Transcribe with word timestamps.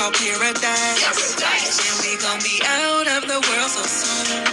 called 0.00 0.16
paradise. 0.16 1.76
And 1.76 1.96
we 2.00 2.16
gon' 2.24 2.40
be 2.40 2.56
out 2.64 3.06
of 3.20 3.28
the 3.28 3.36
world 3.36 3.68
so 3.68 3.84
soon. 3.84 4.48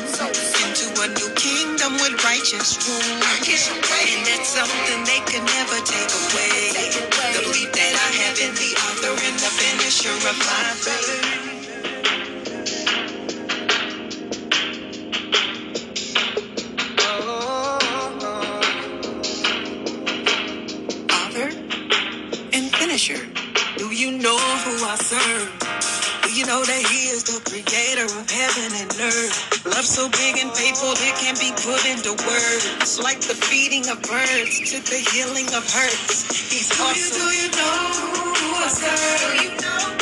Into 0.60 0.92
a 1.00 1.08
new 1.08 1.30
kingdom 1.40 1.94
with 2.04 2.20
righteous 2.26 2.76
rule. 2.84 3.00
And 3.00 4.28
that's 4.28 4.50
something 4.50 5.00
they 5.08 5.24
could 5.24 5.46
never 5.48 5.80
take 5.88 6.12
away. 6.28 6.92
The 7.32 7.42
belief 7.48 7.72
that 7.72 7.94
I 7.96 8.10
have 8.28 8.38
in 8.44 8.52
the 8.60 8.72
author 8.92 9.16
and 9.24 9.40
the 9.40 9.52
finisher 9.56 10.12
of 10.12 10.38
my 10.38 10.68
faith. 10.84 11.27
That 26.68 26.84
He 26.92 27.08
is 27.16 27.24
the 27.24 27.40
creator 27.48 28.04
of 28.12 28.28
heaven 28.28 28.70
and 28.76 28.92
earth? 29.00 29.64
Love 29.64 29.88
so 29.88 30.12
big 30.12 30.36
and 30.36 30.52
faithful 30.52 30.92
it 31.00 31.16
can 31.16 31.36
be 31.40 31.56
put 31.64 31.80
into 31.88 32.12
words. 32.28 33.00
Like 33.00 33.24
the 33.24 33.40
feeding 33.48 33.88
of 33.88 34.04
birds 34.04 34.60
to 34.76 34.78
the 34.84 35.00
healing 35.00 35.48
of 35.56 35.64
hurts. 35.64 36.28
He's 36.52 36.68
awesome. 36.76 37.16
Do 37.16 37.26
you 37.32 37.48
know 37.56 37.80
who 38.36 38.48
I 38.52 38.68
serve? 38.68 39.48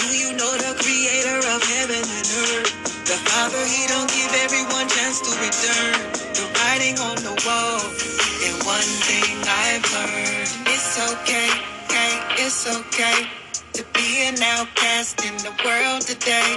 Do 0.01 0.09
you 0.09 0.33
know 0.33 0.51
the 0.57 0.73
creator 0.81 1.37
of 1.53 1.61
heaven 1.61 2.01
and 2.01 2.27
earth? 2.49 2.73
The 3.05 3.17
Father, 3.29 3.61
He 3.69 3.85
don't 3.85 4.09
give 4.09 4.33
everyone 4.41 4.89
chance 4.89 5.21
to 5.21 5.31
return. 5.37 5.97
The 6.33 6.45
writing 6.65 6.97
on 6.97 7.17
the 7.21 7.35
wall. 7.45 7.81
And 8.41 8.57
one 8.65 8.89
thing 9.05 9.37
I've 9.45 9.85
learned, 9.93 10.49
it's 10.73 10.97
okay, 11.13 11.49
okay, 11.85 12.13
it's 12.41 12.65
okay 12.65 13.44
to 13.75 13.83
be 13.93 14.27
an 14.27 14.41
outcast 14.41 15.25
in 15.25 15.35
the 15.43 15.51
world 15.65 16.01
today. 16.01 16.55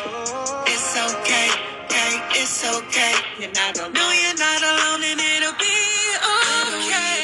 It's 0.70 0.94
okay, 0.94 1.50
okay, 1.84 2.12
it's 2.38 2.62
okay. 2.62 3.14
You're 3.40 3.50
not 3.50 3.76
alone. 3.76 3.92
No, 3.92 4.06
you're 4.12 4.38
not 4.38 4.62
alone, 4.62 5.02
and 5.02 5.18
it'll 5.18 5.58
be 5.58 5.78
okay. 6.78 7.18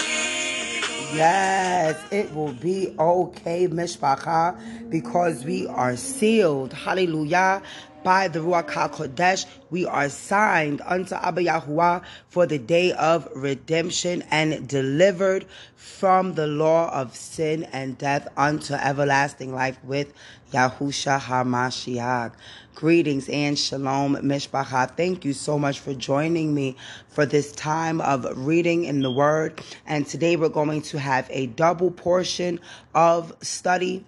Yes, 1.14 1.94
it 2.10 2.34
will 2.34 2.54
be 2.54 2.92
okay, 2.98 3.68
Mishpacha, 3.68 4.58
because 4.90 5.44
we 5.44 5.68
are 5.68 5.94
sealed. 5.94 6.72
Hallelujah. 6.72 7.62
By 8.04 8.28
the 8.28 8.40
Ruach 8.40 8.68
HaKodesh, 8.68 9.46
we 9.70 9.86
are 9.86 10.10
signed 10.10 10.82
unto 10.84 11.14
Abba 11.14 11.44
Yahuwah 11.44 12.02
for 12.28 12.44
the 12.44 12.58
day 12.58 12.92
of 12.92 13.26
redemption 13.34 14.22
and 14.30 14.68
delivered 14.68 15.46
from 15.74 16.34
the 16.34 16.46
law 16.46 16.90
of 16.90 17.16
sin 17.16 17.64
and 17.72 17.96
death 17.96 18.28
unto 18.36 18.74
everlasting 18.74 19.54
life 19.54 19.78
with 19.82 20.12
Yahusha 20.52 21.18
HaMashiach. 21.18 22.32
Greetings 22.74 23.26
and 23.30 23.58
shalom, 23.58 24.16
Mishpacha. 24.16 24.94
Thank 24.94 25.24
you 25.24 25.32
so 25.32 25.58
much 25.58 25.80
for 25.80 25.94
joining 25.94 26.54
me 26.54 26.76
for 27.08 27.24
this 27.24 27.52
time 27.52 28.02
of 28.02 28.26
reading 28.36 28.84
in 28.84 29.00
the 29.00 29.10
Word. 29.10 29.62
And 29.86 30.06
today 30.06 30.36
we're 30.36 30.50
going 30.50 30.82
to 30.82 30.98
have 30.98 31.26
a 31.30 31.46
double 31.46 31.90
portion 31.90 32.60
of 32.94 33.34
study 33.40 34.04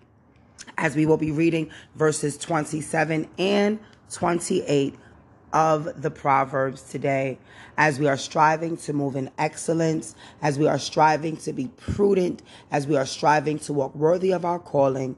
as 0.79 0.97
we 0.97 1.07
will 1.07 1.17
be 1.17 1.31
reading 1.31 1.71
verses 1.95 2.37
27 2.37 3.29
and 3.39 3.79
28 4.11 4.95
of 5.53 6.03
the 6.03 6.11
Proverbs 6.11 6.83
today, 6.83 7.39
as 7.79 7.99
we 7.99 8.07
are 8.07 8.17
striving 8.17 8.77
to 8.77 8.93
move 8.93 9.17
in 9.17 9.31
excellence, 9.39 10.15
as 10.43 10.59
we 10.59 10.67
are 10.67 10.78
striving 10.78 11.37
to 11.39 11.53
be 11.53 11.69
prudent, 11.77 12.43
as 12.71 12.87
we 12.87 12.97
are 12.97 13.06
striving 13.06 13.59
to 13.61 13.73
walk 13.73 13.95
worthy 13.95 14.33
of 14.33 14.45
our 14.45 14.59
calling 14.59 15.17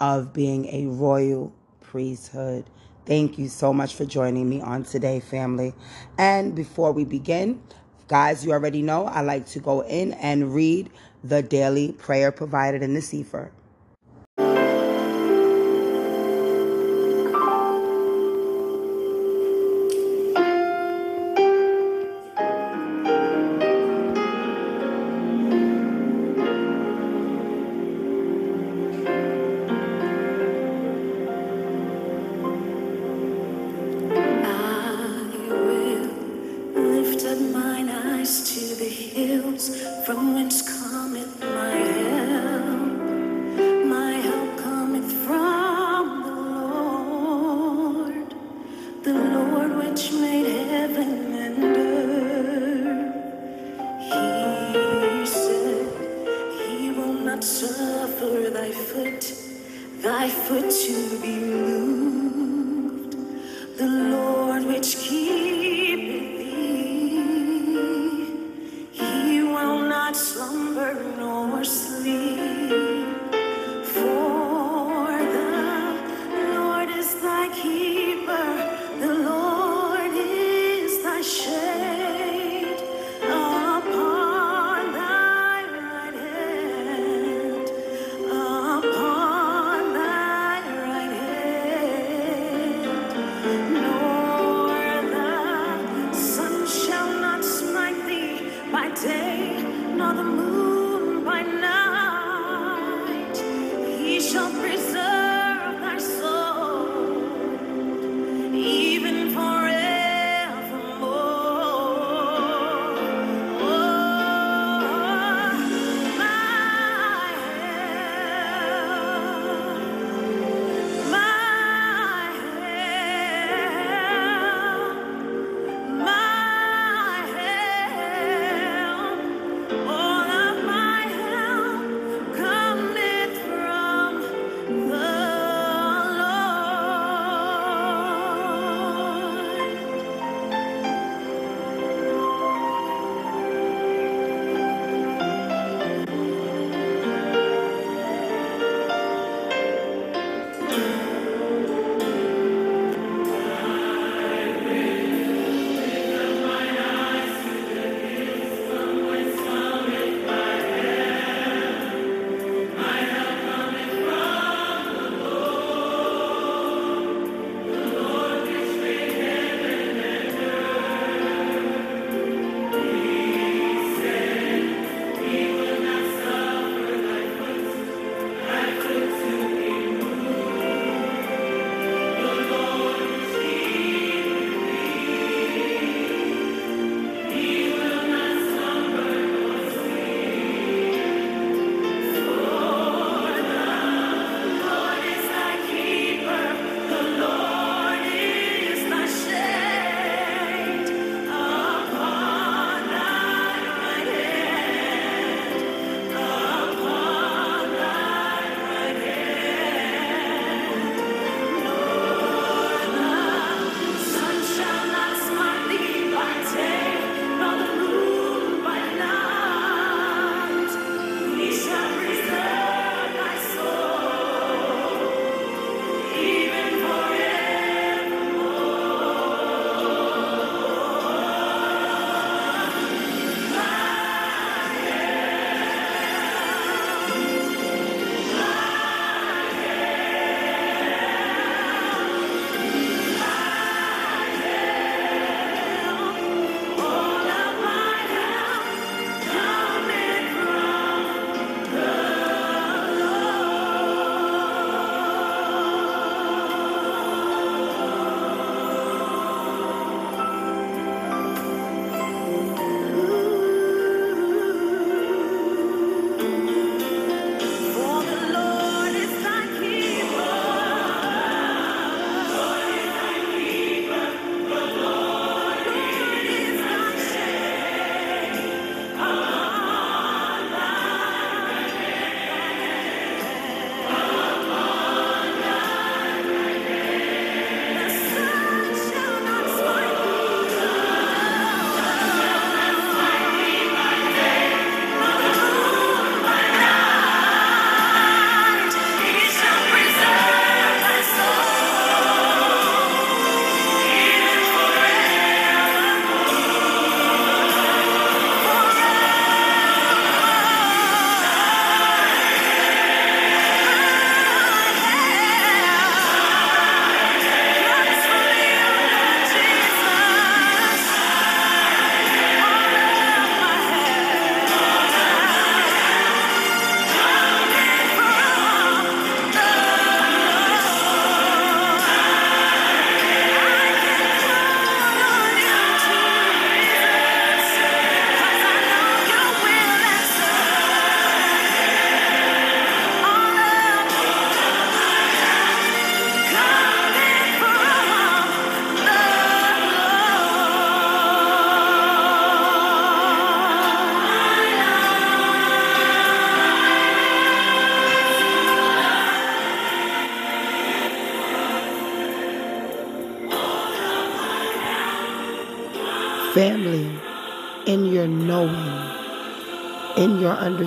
of 0.00 0.32
being 0.32 0.66
a 0.66 0.86
royal 0.86 1.52
priesthood. 1.80 2.68
Thank 3.06 3.38
you 3.38 3.48
so 3.48 3.72
much 3.72 3.94
for 3.94 4.04
joining 4.04 4.48
me 4.48 4.60
on 4.60 4.84
today, 4.84 5.20
family. 5.20 5.74
And 6.18 6.54
before 6.54 6.92
we 6.92 7.04
begin, 7.04 7.62
guys, 8.08 8.44
you 8.44 8.52
already 8.52 8.82
know 8.82 9.06
I 9.06 9.20
like 9.20 9.46
to 9.46 9.60
go 9.60 9.82
in 9.82 10.12
and 10.14 10.54
read 10.54 10.90
the 11.22 11.42
daily 11.42 11.92
prayer 11.92 12.32
provided 12.32 12.82
in 12.82 12.94
the 12.94 13.02
Sefer. 13.02 13.52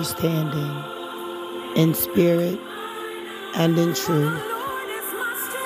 Understanding, 0.04 0.84
in 1.76 1.94
spirit 1.94 2.60
and 3.56 3.78
in 3.78 3.94
truth, 3.94 4.42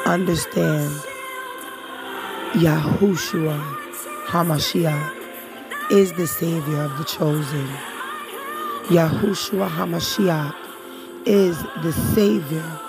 understand 0.06 0.88
Yahushua 2.52 3.60
HaMashiach 4.26 5.90
is 5.90 6.12
the 6.12 6.28
Savior 6.28 6.82
of 6.82 6.96
the 6.98 7.04
chosen. 7.04 7.66
Yahushua 8.86 9.68
HaMashiach 9.70 10.54
is 11.26 11.60
the 11.82 11.92
Savior 12.14 12.80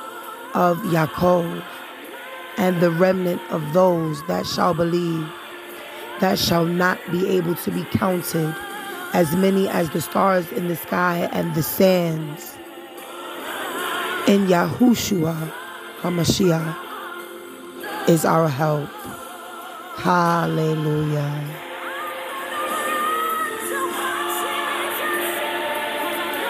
of 0.54 0.78
Yaakov 0.94 1.64
and 2.58 2.80
the 2.80 2.92
remnant 2.92 3.42
of 3.50 3.74
those 3.74 4.22
that 4.28 4.46
shall 4.46 4.76
believe, 4.76 5.28
that 6.20 6.38
shall 6.38 6.66
not 6.66 7.00
be 7.12 7.28
able 7.28 7.56
to 7.56 7.72
be 7.72 7.84
counted 7.86 8.54
as 9.14 9.36
many 9.36 9.68
as 9.68 9.90
the 9.90 10.02
stars 10.02 10.52
in 10.52 10.68
the 10.68 10.76
sky 10.76 11.30
and 11.32 11.56
the 11.56 11.64
sands. 11.64 12.58
In 14.28 14.48
Yahushua 14.48 15.52
HaMashiach 16.02 16.76
is 18.08 18.26
our 18.26 18.48
help. 18.48 18.90
Hallelujah. 19.96 21.46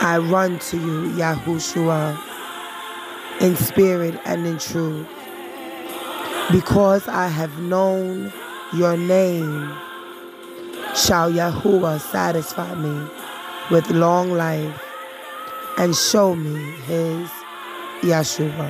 I 0.02 0.18
run 0.18 0.60
to 0.60 0.78
you, 0.78 1.12
Yahushua, 1.12 2.18
in 3.42 3.56
spirit 3.56 4.20
and 4.26 4.46
in 4.48 4.58
truth. 4.58 5.08
Because 6.52 7.08
I 7.08 7.28
have 7.28 7.60
known 7.60 8.32
your 8.74 8.98
name, 8.98 9.72
shall 11.10 11.32
Yahuwah 11.32 12.00
satisfy 12.00 12.76
me 12.76 13.10
with 13.72 13.90
long 13.90 14.30
life 14.30 14.80
and 15.80 15.96
show 15.96 16.36
me 16.36 16.54
his 16.86 17.28
Yeshua. 18.02 18.70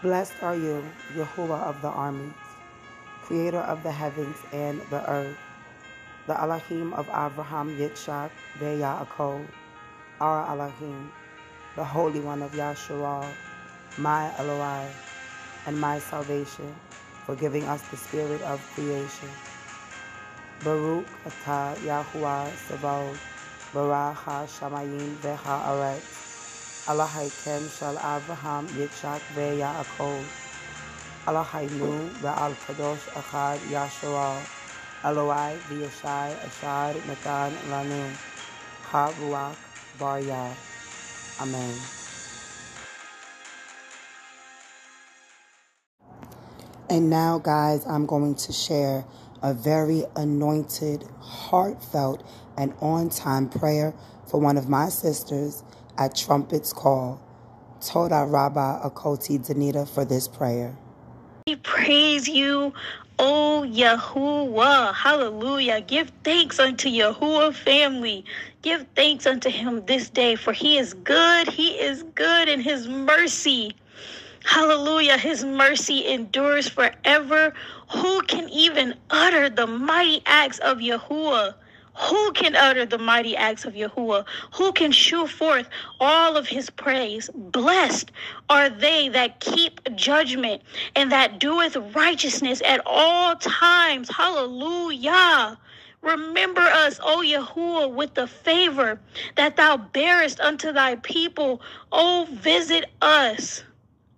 Blessed 0.00 0.32
are 0.40 0.56
you, 0.56 0.82
Yahuwah 1.14 1.60
of 1.68 1.82
the 1.82 1.88
armies, 1.88 2.32
creator 3.20 3.60
of 3.60 3.82
the 3.82 3.92
heavens 3.92 4.38
and 4.50 4.80
the 4.88 5.06
earth, 5.06 5.36
the 6.26 6.40
Elohim 6.40 6.94
of 6.94 7.06
Abraham, 7.08 7.76
Yitzchak, 7.76 8.30
Yaakov, 8.60 9.46
our 10.22 10.48
Elohim, 10.48 11.12
the 11.76 11.84
Holy 11.84 12.20
One 12.20 12.40
of 12.40 12.52
Yasharal, 12.52 13.28
my 13.98 14.32
Eloi, 14.38 14.88
and 15.66 15.78
my 15.78 15.98
salvation, 15.98 16.74
for 17.24 17.36
giving 17.36 17.64
us 17.64 17.82
the 17.90 17.96
spirit 17.96 18.42
of 18.42 18.60
creation. 18.74 19.30
Baruch 20.64 21.06
atah 21.26 21.76
Yahuwah 21.84 22.50
Sabaoth, 22.68 23.20
Baruch 23.74 24.16
ha-shamayim 24.16 25.16
ve'ha'aretz, 25.22 26.24
Elohim 26.88 27.68
shel 27.70 27.98
Abraham, 27.98 28.66
Yitzchak 28.68 29.22
ve'Yaakov, 29.36 30.24
Eloheinu 31.26 32.10
ve'al 32.22 32.54
kadosh 32.66 33.06
echad 33.20 33.58
Yasharal, 33.70 34.42
Eloi 35.04 35.58
v'yashai 35.68 36.32
ashar 36.46 36.94
natan 37.06 37.52
lanu, 37.70 38.02
ha-ruach 38.90 39.56
bar 39.98 40.20
Yah. 40.20 40.54
Amen. 41.40 42.03
And 46.90 47.08
now, 47.08 47.38
guys, 47.38 47.86
I'm 47.86 48.06
going 48.06 48.34
to 48.34 48.52
share 48.52 49.04
a 49.42 49.54
very 49.54 50.04
anointed, 50.16 51.04
heartfelt, 51.20 52.26
and 52.56 52.74
on 52.80 53.08
time 53.08 53.48
prayer 53.48 53.94
for 54.26 54.40
one 54.40 54.56
of 54.56 54.68
my 54.68 54.88
sisters 54.88 55.62
at 55.98 56.14
Trumpet's 56.14 56.72
Call. 56.72 57.20
Toda 57.80 58.24
Rabba 58.26 58.80
Akoti 58.84 59.38
Danita 59.38 59.88
for 59.88 60.04
this 60.04 60.28
prayer. 60.28 60.76
We 61.46 61.56
praise 61.56 62.26
you, 62.26 62.72
O 63.18 63.64
Yahuwah. 63.66 64.94
Hallelujah. 64.94 65.82
Give 65.82 66.10
thanks 66.22 66.58
unto 66.58 66.88
Yahuwah 66.88 67.54
family. 67.54 68.24
Give 68.62 68.86
thanks 68.94 69.26
unto 69.26 69.50
him 69.50 69.84
this 69.84 70.08
day, 70.08 70.36
for 70.36 70.52
he 70.52 70.78
is 70.78 70.94
good. 70.94 71.48
He 71.48 71.72
is 71.72 72.02
good, 72.14 72.48
in 72.48 72.60
his 72.60 72.88
mercy. 72.88 73.76
Hallelujah. 74.44 75.16
His 75.16 75.42
mercy 75.42 76.06
endures 76.06 76.68
forever. 76.68 77.54
Who 77.90 78.22
can 78.22 78.48
even 78.50 78.94
utter 79.08 79.48
the 79.48 79.66
mighty 79.66 80.22
acts 80.26 80.58
of 80.58 80.78
Yahuwah? 80.78 81.54
Who 81.96 82.32
can 82.32 82.54
utter 82.54 82.84
the 82.84 82.98
mighty 82.98 83.36
acts 83.36 83.64
of 83.64 83.72
Yahuwah? 83.72 84.26
Who 84.54 84.72
can 84.72 84.92
shew 84.92 85.26
forth 85.26 85.68
all 85.98 86.36
of 86.36 86.46
his 86.46 86.68
praise? 86.68 87.30
Blessed 87.34 88.12
are 88.50 88.68
they 88.68 89.08
that 89.08 89.40
keep 89.40 89.80
judgment 89.94 90.60
and 90.94 91.10
that 91.10 91.38
doeth 91.38 91.76
righteousness 91.94 92.60
at 92.66 92.82
all 92.84 93.36
times. 93.36 94.10
Hallelujah. 94.10 95.58
Remember 96.02 96.60
us, 96.60 97.00
O 97.02 97.22
Yahuwah, 97.24 97.94
with 97.94 98.12
the 98.12 98.26
favor 98.26 99.00
that 99.36 99.56
thou 99.56 99.78
bearest 99.78 100.38
unto 100.40 100.70
thy 100.70 100.96
people. 100.96 101.62
O 101.92 102.28
visit 102.30 102.84
us 103.00 103.62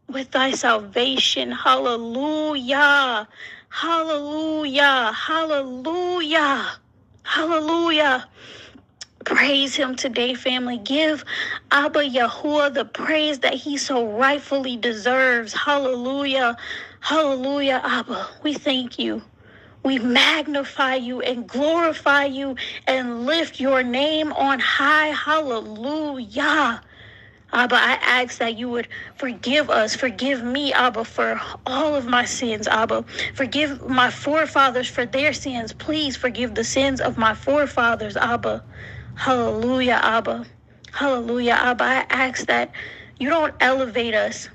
with 0.09 0.31
thy 0.33 0.53
salvation. 0.53 1.53
Hallelujah. 1.53 3.29
Hallelujah. 3.71 5.13
Hallelujah. 5.15 6.73
Hallelujah. 7.25 8.29
Praise 9.25 9.77
him 9.77 9.97
today, 9.97 10.35
family. 10.35 10.79
Give 10.79 11.25
Abba 11.73 12.01
Yahuwah 12.01 12.75
the 12.75 12.85
praise 12.85 13.41
that 13.41 13.55
he 13.55 13.77
so 13.79 14.07
rightfully 14.19 14.77
deserves. 14.77 15.53
Hallelujah. 15.55 16.57
Hallelujah, 17.01 17.81
Abba. 17.85 18.29
We 18.45 18.55
thank 18.55 18.99
you. 18.99 19.23
We 19.85 19.99
magnify 19.99 20.97
you 20.97 21.23
and 21.23 21.49
glorify 21.49 22.27
you 22.27 22.57
and 22.87 23.27
lift 23.27 23.61
your 23.61 23.83
name 23.83 24.33
on 24.35 24.61
high. 24.61 25.09
Hallelujah. 25.09 26.83
Abba, 27.53 27.77
I 27.77 27.99
ask 28.03 28.39
that 28.39 28.59
you 28.59 28.69
would 28.71 28.89
forgive 29.17 29.71
us, 29.71 29.97
forgive 29.97 30.43
me, 30.45 30.73
Abba, 30.73 31.05
for 31.05 31.41
all 31.67 31.95
of 31.97 32.07
my 32.07 32.25
sins, 32.27 32.69
Abba. 32.69 33.05
Forgive 33.35 33.89
my 33.89 34.11
forefathers 34.11 34.89
for 34.89 35.07
their 35.07 35.33
sins. 35.33 35.73
Please 35.73 36.17
forgive 36.17 36.55
the 36.55 36.65
sins 36.65 37.01
of 37.01 37.19
my 37.19 37.35
forefathers, 37.35 38.17
Abba. 38.17 38.65
Hallelujah, 39.17 40.01
Abba. 40.03 40.47
Hallelujah, 40.93 41.55
Abba. 41.55 41.85
I 41.85 42.07
ask 42.11 42.47
that 42.47 42.73
you 43.19 43.31
don't 43.31 43.55
elevate 43.61 44.15
us 44.15 44.49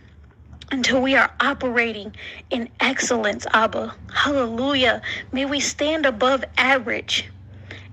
until 0.72 1.02
we 1.02 1.16
are 1.16 1.32
operating 1.42 2.16
in 2.52 2.70
excellence, 2.80 3.48
Abba. 3.54 3.96
Hallelujah. 4.14 5.02
May 5.32 5.46
we 5.46 5.60
stand 5.60 6.06
above 6.06 6.46
average 6.58 7.30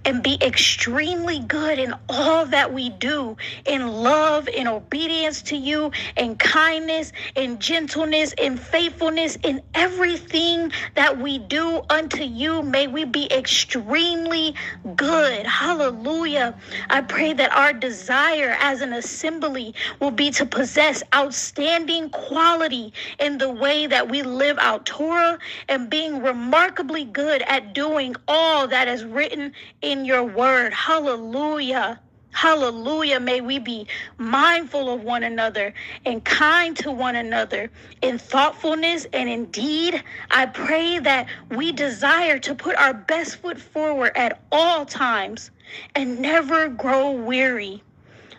and 0.08 0.22
be 0.22 0.38
extremely 0.42 1.38
good 1.40 1.78
in 1.78 1.94
all 2.08 2.46
that 2.46 2.72
we 2.72 2.88
do 2.88 3.36
in 3.66 3.86
love, 3.86 4.48
in 4.48 4.66
obedience 4.66 5.42
to 5.42 5.54
you, 5.56 5.92
in 6.16 6.34
kindness, 6.36 7.12
in 7.36 7.58
gentleness, 7.58 8.32
in 8.38 8.56
faithfulness, 8.56 9.36
in 9.44 9.60
everything 9.74 10.72
that 10.94 11.18
we 11.18 11.38
do 11.38 11.82
unto 11.90 12.24
you. 12.24 12.62
May 12.62 12.86
we 12.86 13.04
be 13.04 13.30
extremely 13.30 14.54
good. 14.96 15.44
Hallelujah. 15.46 16.56
I 16.88 17.02
pray 17.02 17.34
that 17.34 17.52
our 17.54 17.74
desire 17.74 18.56
as 18.60 18.80
an 18.80 18.94
assembly 18.94 19.74
will 20.00 20.10
be 20.10 20.30
to 20.30 20.46
possess 20.46 21.02
outstanding 21.14 22.08
quality 22.08 22.94
in 23.20 23.36
the 23.36 23.50
way 23.50 23.86
that 23.86 24.08
we 24.08 24.22
live 24.22 24.58
out 24.58 24.86
Torah 24.86 25.38
and 25.68 25.90
being 25.90 26.22
remarkably 26.22 27.04
good 27.04 27.42
at 27.42 27.74
doing 27.74 28.16
all 28.26 28.66
that 28.68 28.88
is 28.88 29.04
written 29.04 29.52
in 29.82 29.97
your 30.04 30.24
word. 30.24 30.72
Hallelujah. 30.72 32.00
Hallelujah. 32.32 33.20
May 33.20 33.40
we 33.40 33.58
be 33.58 33.86
mindful 34.18 34.92
of 34.92 35.02
one 35.02 35.24
another 35.24 35.74
and 36.04 36.24
kind 36.24 36.76
to 36.78 36.92
one 36.92 37.16
another 37.16 37.70
in 38.02 38.18
thoughtfulness 38.18 39.06
and 39.12 39.28
in 39.28 39.46
deed. 39.46 40.02
I 40.30 40.46
pray 40.46 41.00
that 41.00 41.28
we 41.50 41.72
desire 41.72 42.38
to 42.40 42.54
put 42.54 42.76
our 42.76 42.94
best 42.94 43.36
foot 43.36 43.60
forward 43.60 44.12
at 44.16 44.42
all 44.52 44.86
times 44.86 45.50
and 45.94 46.20
never 46.20 46.68
grow 46.68 47.10
weary. 47.10 47.82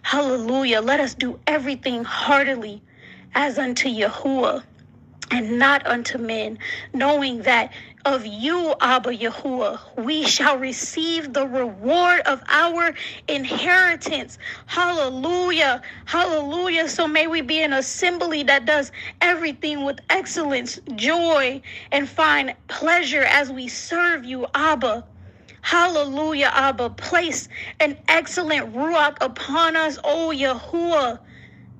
Hallelujah. 0.03 0.81
Let 0.81 0.99
us 0.99 1.13
do 1.13 1.39
everything 1.47 2.03
heartily 2.03 2.81
as 3.35 3.59
unto 3.59 3.89
Yahuwah 3.89 4.63
and 5.31 5.59
not 5.59 5.85
unto 5.85 6.17
men, 6.17 6.57
knowing 6.93 7.41
that 7.43 7.71
of 8.05 8.25
you, 8.25 8.75
Abba 8.81 9.15
Yahuwah, 9.17 9.79
we 10.03 10.23
shall 10.25 10.57
receive 10.57 11.33
the 11.33 11.45
reward 11.47 12.21
of 12.21 12.41
our 12.47 12.93
inheritance. 13.27 14.37
Hallelujah. 14.65 15.81
Hallelujah. 16.05 16.89
So 16.89 17.07
may 17.07 17.27
we 17.27 17.41
be 17.41 17.61
an 17.61 17.73
assembly 17.73 18.43
that 18.43 18.65
does 18.65 18.91
everything 19.21 19.85
with 19.85 19.99
excellence, 20.09 20.79
joy, 20.95 21.61
and 21.91 22.09
find 22.09 22.55
pleasure 22.67 23.23
as 23.23 23.51
we 23.51 23.67
serve 23.67 24.25
you, 24.25 24.47
Abba. 24.55 25.05
Hallelujah, 25.61 26.51
Abba. 26.53 26.91
Place 26.91 27.49
an 27.79 27.97
excellent 28.07 28.73
ruach 28.73 29.17
upon 29.21 29.75
us, 29.75 29.99
O 30.03 30.33
Yahuwah 30.35 31.19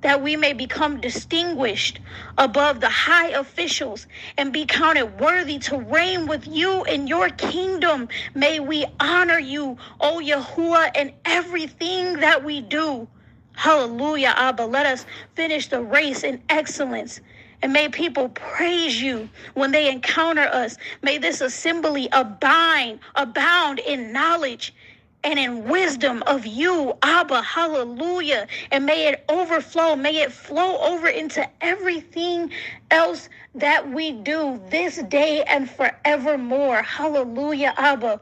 that 0.02 0.22
we 0.22 0.36
may 0.36 0.52
become 0.52 1.00
distinguished 1.00 2.00
above 2.38 2.80
the 2.80 2.88
high 2.88 3.28
officials 3.30 4.06
and 4.38 4.52
be 4.52 4.66
counted 4.66 5.20
worthy 5.20 5.58
to 5.60 5.78
reign 5.78 6.26
with 6.26 6.46
you 6.46 6.84
in 6.84 7.06
your 7.06 7.28
kingdom. 7.30 8.08
May 8.34 8.60
we 8.60 8.86
honor 9.00 9.38
you, 9.38 9.78
O 10.00 10.20
Yahuwah, 10.22 10.96
in 10.96 11.12
everything 11.24 12.14
that 12.20 12.44
we 12.44 12.60
do. 12.60 13.08
Hallelujah, 13.54 14.34
Abba. 14.36 14.64
Let 14.64 14.86
us 14.86 15.06
finish 15.34 15.68
the 15.68 15.82
race 15.82 16.24
in 16.24 16.42
excellence. 16.48 17.20
And 17.62 17.72
may 17.72 17.88
people 17.90 18.30
praise 18.30 19.00
you 19.02 19.28
when 19.54 19.72
they 19.72 19.90
encounter 19.90 20.42
us. 20.44 20.78
May 21.02 21.18
this 21.18 21.42
assembly 21.42 22.08
abound, 22.12 23.00
abound 23.16 23.80
in 23.80 24.12
knowledge 24.12 24.74
and 25.22 25.38
in 25.38 25.68
wisdom 25.68 26.22
of 26.26 26.46
you, 26.46 26.94
Abba, 27.02 27.42
hallelujah. 27.42 28.46
And 28.70 28.86
may 28.86 29.08
it 29.08 29.24
overflow, 29.28 29.96
may 29.96 30.16
it 30.22 30.32
flow 30.32 30.78
over 30.78 31.08
into 31.08 31.46
everything 31.60 32.50
else 32.90 33.28
that 33.54 33.90
we 33.90 34.12
do 34.12 34.60
this 34.70 35.02
day 35.04 35.42
and 35.44 35.70
forevermore. 35.70 36.82
Hallelujah, 36.82 37.74
Abba. 37.76 38.20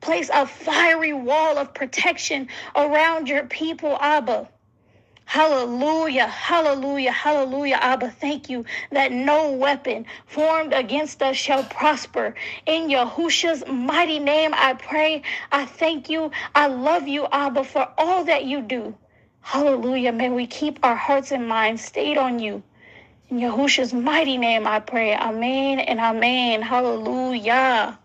Place 0.00 0.30
a 0.32 0.46
fiery 0.46 1.12
wall 1.12 1.58
of 1.58 1.72
protection 1.72 2.48
around 2.74 3.28
your 3.28 3.44
people, 3.46 3.96
Abba. 4.00 4.48
Hallelujah, 5.30 6.26
hallelujah, 6.26 7.12
hallelujah, 7.12 7.78
Abba. 7.80 8.10
Thank 8.10 8.50
you 8.50 8.64
that 8.90 9.12
no 9.12 9.52
weapon 9.52 10.06
formed 10.26 10.72
against 10.72 11.22
us 11.22 11.36
shall 11.36 11.62
prosper. 11.62 12.34
In 12.66 12.88
Yahusha's 12.90 13.62
mighty 13.68 14.18
name, 14.18 14.52
I 14.56 14.74
pray. 14.74 15.22
I 15.52 15.66
thank 15.66 16.10
you. 16.10 16.32
I 16.56 16.66
love 16.66 17.06
you, 17.06 17.28
Abba, 17.30 17.62
for 17.62 17.88
all 17.96 18.24
that 18.24 18.46
you 18.46 18.60
do. 18.60 18.96
Hallelujah. 19.42 20.10
May 20.10 20.30
we 20.30 20.48
keep 20.48 20.80
our 20.82 20.96
hearts 20.96 21.30
and 21.30 21.46
minds 21.46 21.84
stayed 21.84 22.18
on 22.18 22.40
you. 22.40 22.64
In 23.30 23.38
Yahusha's 23.38 23.94
mighty 23.94 24.36
name, 24.36 24.66
I 24.66 24.80
pray. 24.80 25.14
Amen 25.14 25.78
and 25.78 26.00
amen. 26.00 26.62
Hallelujah. 26.62 27.99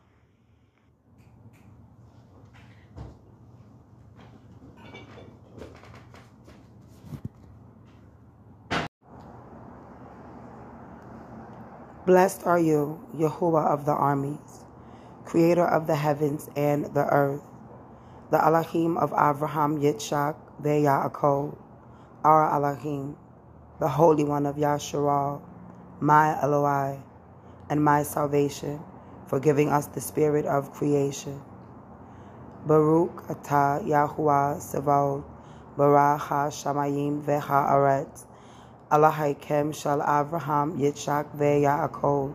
Blessed 12.06 12.46
are 12.46 12.60
you, 12.60 13.00
Yahuwah 13.18 13.66
of 13.66 13.86
the 13.86 13.92
armies, 13.92 14.64
creator 15.26 15.66
of 15.66 15.88
the 15.88 15.96
heavens 15.96 16.48
and 16.56 16.86
the 16.94 17.04
earth, 17.08 17.42
the 18.30 18.38
Elohim 18.46 18.96
of 18.96 19.12
Abraham, 19.12 19.82
Yitzchak, 19.82 20.36
Yaakov, 20.62 21.58
our 22.24 22.54
Elohim, 22.54 23.18
the 23.80 23.88
Holy 23.88 24.24
One 24.24 24.46
of 24.46 24.56
Yasharal, 24.56 25.42
my 26.00 26.40
Eloi, 26.44 27.00
and 27.72 27.84
my 27.84 28.04
salvation, 28.04 28.80
for 29.26 29.40
giving 29.40 29.70
us 29.70 29.88
the 29.88 30.00
spirit 30.00 30.46
of 30.46 30.72
creation. 30.74 31.42
Baruch 32.68 33.26
atah 33.30 33.84
Yahuwah 33.84 34.62
Sabaoth, 34.62 35.24
Barach 35.76 36.20
ha-shamayim 36.20 37.24
ve'ha'aretz, 37.24 38.26
Elohim 38.96 39.74
shel 39.74 40.02
Abraham, 40.02 40.80
Yitzchak 40.80 41.36
ve'Yaakov. 41.36 42.34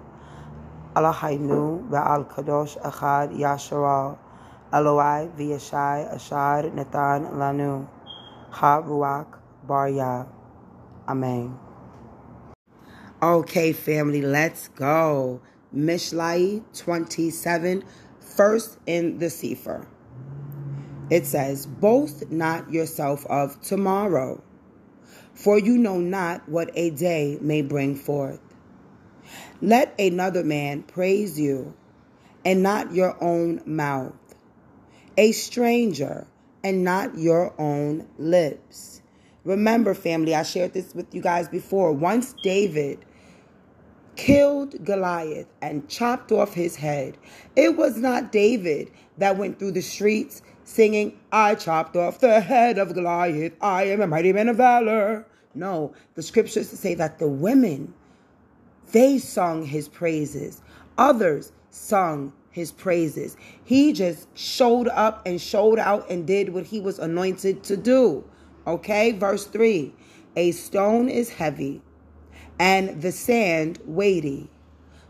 Eloheinu 0.95 1.89
ve'al 1.89 2.29
kadosh 2.31 2.77
echad 2.83 3.35
Yasharal. 3.35 4.19
Eloi 4.71 5.31
v'Yeshai 5.39 6.15
Ashar 6.15 6.65
Nathan 6.65 7.25
Lanu. 7.41 7.89
Ha 8.51 8.83
Ruach 8.83 9.39
Bar 9.67 9.89
Yah. 9.89 10.27
Amen. 11.09 11.59
Okay, 13.23 13.73
family, 13.73 14.21
let's 14.21 14.69
go. 14.69 15.41
Mishlai 15.75 16.63
27, 16.77 17.85
first 18.21 18.77
in 18.85 19.19
the 19.19 19.31
Sefer. 19.31 19.87
It 21.09 21.25
says, 21.25 21.67
Boast 21.67 22.31
not 22.31 22.71
yourself 22.71 23.25
of 23.27 23.59
tomorrow 23.63 24.43
for 25.41 25.59
you 25.59 25.79
know 25.79 25.99
not 25.99 26.47
what 26.51 26.71
a 26.75 26.91
day 26.91 27.39
may 27.41 27.63
bring 27.63 27.97
forth. 27.97 28.41
Let 29.63 29.99
another 29.99 30.45
man 30.45 30.83
praise 30.83 31.41
you, 31.41 31.75
and 32.45 32.63
not 32.63 32.93
your 32.93 33.17
own 33.23 33.63
mouth, 33.65 34.13
a 35.17 35.33
stranger, 35.33 36.27
and 36.63 36.85
not 36.85 37.17
your 37.17 37.55
own 37.59 38.07
lips. 38.19 39.01
Remember, 39.45 39.95
family, 39.95 40.35
I 40.35 40.43
shared 40.43 40.75
this 40.75 40.95
with 40.95 41.15
you 41.15 41.23
guys 41.23 41.49
before. 41.49 41.93
Once 41.93 42.35
David 42.43 42.99
killed 44.17 44.85
Goliath 44.85 45.47
and 45.63 45.89
chopped 45.89 46.33
off 46.33 46.53
his 46.53 46.77
head, 46.77 47.17
it 47.57 47.79
was 47.79 47.97
not 47.97 48.31
David 48.31 48.91
that 49.17 49.39
went 49.39 49.59
through 49.59 49.73
the 49.73 49.81
streets 49.81 50.43
singing, 50.65 51.19
I 51.33 51.55
chopped 51.55 51.97
off 51.97 52.21
the 52.21 52.41
head 52.41 52.79
of 52.79 52.95
Goliath. 52.95 53.55
I 53.61 53.85
am 53.85 54.03
a 54.03 54.07
mighty 54.07 54.33
man 54.33 54.51
of 54.51 54.57
valor. 54.57 55.27
No, 55.55 55.93
the 56.15 56.23
scriptures 56.23 56.69
say 56.69 56.95
that 56.95 57.19
the 57.19 57.29
women, 57.29 57.95
they 58.93 59.19
sung 59.19 59.65
his 59.65 59.89
praises. 59.89 60.63
Others 60.99 61.53
sung 61.71 62.33
his 62.51 62.73
praises. 62.73 63.37
He 63.65 63.93
just 63.93 64.29
showed 64.39 64.89
up 64.89 65.27
and 65.27 65.41
showed 65.41 65.79
out 65.79 66.11
and 66.11 66.27
did 66.27 66.51
what 66.51 66.67
he 66.67 66.81
was 66.81 66.99
anointed 66.99 67.63
to 67.65 67.77
do. 67.77 68.25
Okay, 68.67 69.13
verse 69.13 69.47
3 69.47 69.95
A 70.37 70.53
stone 70.53 71.09
is 71.09 71.31
heavy 71.31 71.83
and 72.59 73.03
the 73.03 73.13
sand 73.13 73.79
weighty, 73.87 74.51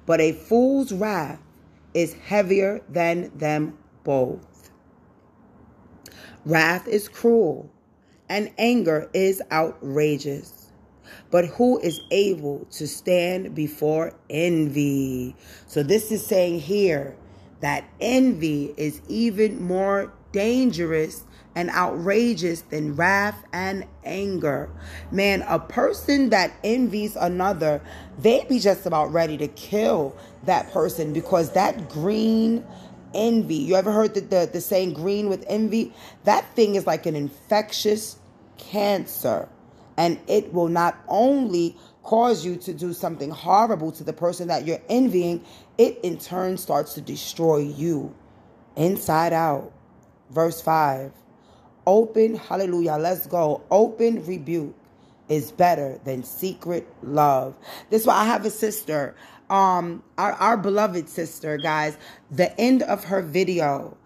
but 0.06 0.20
a 0.20 0.32
fool's 0.32 0.92
wrath 0.92 1.40
is 1.94 2.14
heavier 2.14 2.80
than 2.88 3.30
them 3.36 3.76
both. 4.04 4.70
Wrath 6.46 6.88
is 6.88 7.08
cruel 7.08 7.70
and 8.30 8.50
anger 8.56 9.10
is 9.12 9.42
outrageous. 9.52 10.70
But 11.30 11.46
who 11.46 11.78
is 11.80 12.00
able 12.10 12.64
to 12.72 12.86
stand 12.86 13.54
before 13.54 14.14
envy? 14.30 15.34
So, 15.66 15.82
this 15.82 16.10
is 16.10 16.24
saying 16.24 16.60
here 16.60 17.16
that 17.60 17.84
envy 18.00 18.72
is 18.76 19.02
even 19.08 19.62
more 19.62 20.12
dangerous 20.32 21.24
and 21.56 21.68
outrageous 21.70 22.62
than 22.62 22.94
wrath 22.94 23.44
and 23.52 23.84
anger. 24.04 24.70
Man, 25.10 25.42
a 25.42 25.58
person 25.58 26.30
that 26.30 26.52
envies 26.62 27.16
another, 27.16 27.82
they'd 28.18 28.48
be 28.48 28.60
just 28.60 28.86
about 28.86 29.12
ready 29.12 29.36
to 29.38 29.48
kill 29.48 30.16
that 30.44 30.72
person 30.72 31.12
because 31.12 31.52
that 31.52 31.88
green 31.88 32.64
envy, 33.12 33.56
you 33.56 33.74
ever 33.74 33.90
heard 33.90 34.14
the, 34.14 34.20
the, 34.20 34.50
the 34.52 34.60
saying 34.60 34.94
green 34.94 35.28
with 35.28 35.44
envy? 35.48 35.92
That 36.24 36.44
thing 36.54 36.76
is 36.76 36.86
like 36.86 37.06
an 37.06 37.16
infectious 37.16 38.19
cancer. 38.70 39.48
And 39.96 40.18
it 40.28 40.52
will 40.52 40.68
not 40.68 40.98
only 41.08 41.76
cause 42.02 42.44
you 42.44 42.56
to 42.56 42.72
do 42.72 42.92
something 42.92 43.30
horrible 43.30 43.92
to 43.92 44.04
the 44.04 44.12
person 44.12 44.48
that 44.48 44.66
you're 44.66 44.80
envying, 44.88 45.44
it 45.78 45.98
in 46.02 46.18
turn 46.18 46.56
starts 46.56 46.94
to 46.94 47.00
destroy 47.00 47.58
you 47.58 48.14
inside 48.76 49.32
out. 49.32 49.72
Verse 50.30 50.60
5 50.60 51.12
Open, 51.86 52.36
hallelujah, 52.36 52.96
let's 52.98 53.26
go. 53.26 53.62
Open 53.70 54.24
rebuke 54.24 54.74
is 55.28 55.50
better 55.50 55.98
than 56.04 56.22
secret 56.22 56.86
love. 57.02 57.54
This 57.88 58.02
is 58.02 58.06
why 58.06 58.16
I 58.16 58.24
have 58.24 58.44
a 58.44 58.50
sister, 58.50 59.16
um, 59.48 60.02
our, 60.18 60.32
our 60.32 60.56
beloved 60.56 61.08
sister, 61.08 61.56
guys. 61.56 61.96
The 62.30 62.58
end 62.60 62.82
of 62.82 63.04
her 63.04 63.22
video 63.22 63.96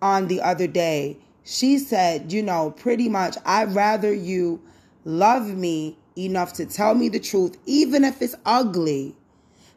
on 0.00 0.28
the 0.28 0.40
other 0.40 0.66
day, 0.66 1.18
she 1.50 1.78
said, 1.78 2.32
you 2.32 2.44
know, 2.44 2.70
pretty 2.70 3.08
much, 3.08 3.36
I'd 3.44 3.74
rather 3.74 4.14
you 4.14 4.62
love 5.04 5.48
me 5.48 5.98
enough 6.16 6.52
to 6.54 6.64
tell 6.64 6.94
me 6.94 7.08
the 7.08 7.18
truth, 7.18 7.58
even 7.66 8.04
if 8.04 8.22
it's 8.22 8.36
ugly, 8.46 9.16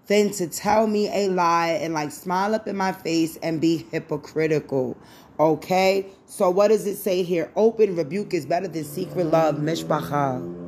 than 0.05 0.29
to 0.33 0.47
tell 0.47 0.85
me 0.85 1.09
a 1.09 1.29
lie 1.29 1.69
and 1.69 1.95
like 1.95 2.11
smile 2.11 2.53
up 2.53 2.67
in 2.67 2.77
my 2.77 2.91
face 2.91 3.37
and 3.37 3.59
be 3.59 3.87
hypocritical. 3.91 4.95
Okay? 5.39 6.05
So 6.27 6.51
what 6.51 6.67
does 6.67 6.85
it 6.85 6.97
say 6.97 7.23
here? 7.23 7.51
Open 7.55 7.95
rebuke 7.95 8.35
is 8.35 8.45
better 8.45 8.67
than 8.67 8.83
secret 8.83 9.25
love. 9.25 9.55
Mishpacha. 9.55 10.59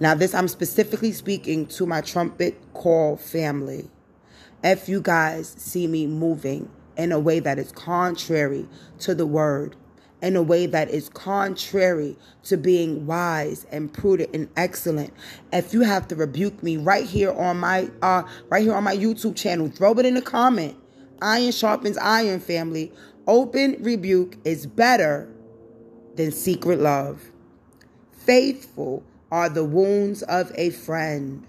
Now, 0.00 0.14
this 0.14 0.32
I'm 0.32 0.48
specifically 0.48 1.12
speaking 1.12 1.66
to 1.66 1.84
my 1.84 2.00
trumpet 2.00 2.58
call 2.72 3.18
family. 3.18 3.90
if 4.62 4.88
you 4.88 5.02
guys 5.02 5.54
see 5.58 5.86
me 5.86 6.06
moving 6.06 6.70
in 6.96 7.12
a 7.12 7.20
way 7.20 7.40
that 7.40 7.58
is 7.58 7.72
contrary 7.72 8.66
to 9.00 9.14
the 9.14 9.26
word, 9.26 9.76
in 10.24 10.36
a 10.36 10.42
way 10.42 10.64
that 10.64 10.88
is 10.88 11.10
contrary 11.10 12.16
to 12.42 12.56
being 12.56 13.06
wise 13.06 13.66
and 13.70 13.92
prudent 13.92 14.30
and 14.34 14.48
excellent. 14.56 15.12
If 15.52 15.74
you 15.74 15.82
have 15.82 16.08
to 16.08 16.16
rebuke 16.16 16.62
me 16.62 16.78
right 16.78 17.04
here 17.04 17.30
on 17.32 17.60
my 17.60 17.90
uh 18.00 18.22
right 18.48 18.62
here 18.62 18.74
on 18.74 18.84
my 18.84 18.96
YouTube 18.96 19.36
channel, 19.36 19.68
throw 19.68 19.92
it 19.92 20.06
in 20.06 20.14
the 20.14 20.22
comment. 20.22 20.76
Iron 21.20 21.52
sharpens 21.52 21.98
iron, 21.98 22.40
family. 22.40 22.90
Open 23.26 23.76
rebuke 23.80 24.38
is 24.44 24.66
better 24.66 25.30
than 26.16 26.32
secret 26.32 26.80
love. 26.80 27.30
Faithful 28.12 29.02
are 29.30 29.50
the 29.50 29.64
wounds 29.64 30.22
of 30.22 30.50
a 30.54 30.70
friend, 30.70 31.46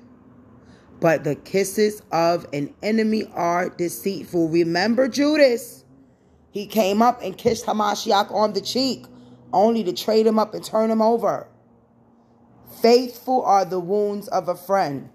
but 0.99 1.23
the 1.23 1.35
kisses 1.35 2.01
of 2.11 2.45
an 2.51 2.73
enemy 2.83 3.29
are 3.33 3.69
deceitful. 3.69 4.49
Remember 4.49 5.07
Judas. 5.07 5.84
He 6.55 6.67
came 6.67 7.01
up 7.01 7.21
and 7.21 7.37
kissed 7.37 7.65
Hamashiach 7.65 8.33
on 8.33 8.53
the 8.53 8.61
cheek, 8.61 9.07
only 9.51 9.83
to 9.83 9.91
trade 9.91 10.25
him 10.25 10.39
up 10.39 10.53
and 10.53 10.63
turn 10.63 10.89
him 10.89 11.01
over. 11.01 11.49
Faithful 12.81 13.43
are 13.43 13.65
the 13.65 13.81
wounds 13.81 14.29
of 14.29 14.47
a 14.47 14.55
friend. 14.55 15.09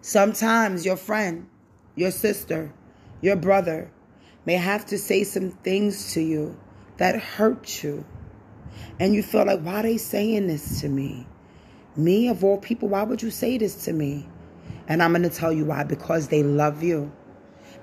Sometimes 0.00 0.84
your 0.84 0.96
friend, 0.96 1.48
your 1.94 2.10
sister, 2.10 2.72
your 3.20 3.36
brother 3.36 3.92
may 4.44 4.54
have 4.54 4.84
to 4.86 4.98
say 4.98 5.22
some 5.22 5.52
things 5.52 6.12
to 6.14 6.20
you 6.20 6.58
that 6.96 7.22
hurt 7.22 7.84
you. 7.84 8.04
And 8.98 9.14
you 9.14 9.22
feel 9.22 9.46
like, 9.46 9.60
why 9.60 9.74
are 9.74 9.82
they 9.84 9.96
saying 9.96 10.48
this 10.48 10.80
to 10.80 10.88
me? 10.88 11.24
Me, 11.94 12.26
of 12.26 12.42
all 12.42 12.58
people, 12.58 12.88
why 12.88 13.04
would 13.04 13.22
you 13.22 13.30
say 13.30 13.58
this 13.58 13.84
to 13.84 13.92
me? 13.92 14.28
And 14.88 15.04
I'm 15.04 15.12
going 15.12 15.22
to 15.22 15.30
tell 15.30 15.52
you 15.52 15.66
why. 15.66 15.84
Because 15.84 16.26
they 16.26 16.42
love 16.42 16.82
you. 16.82 17.12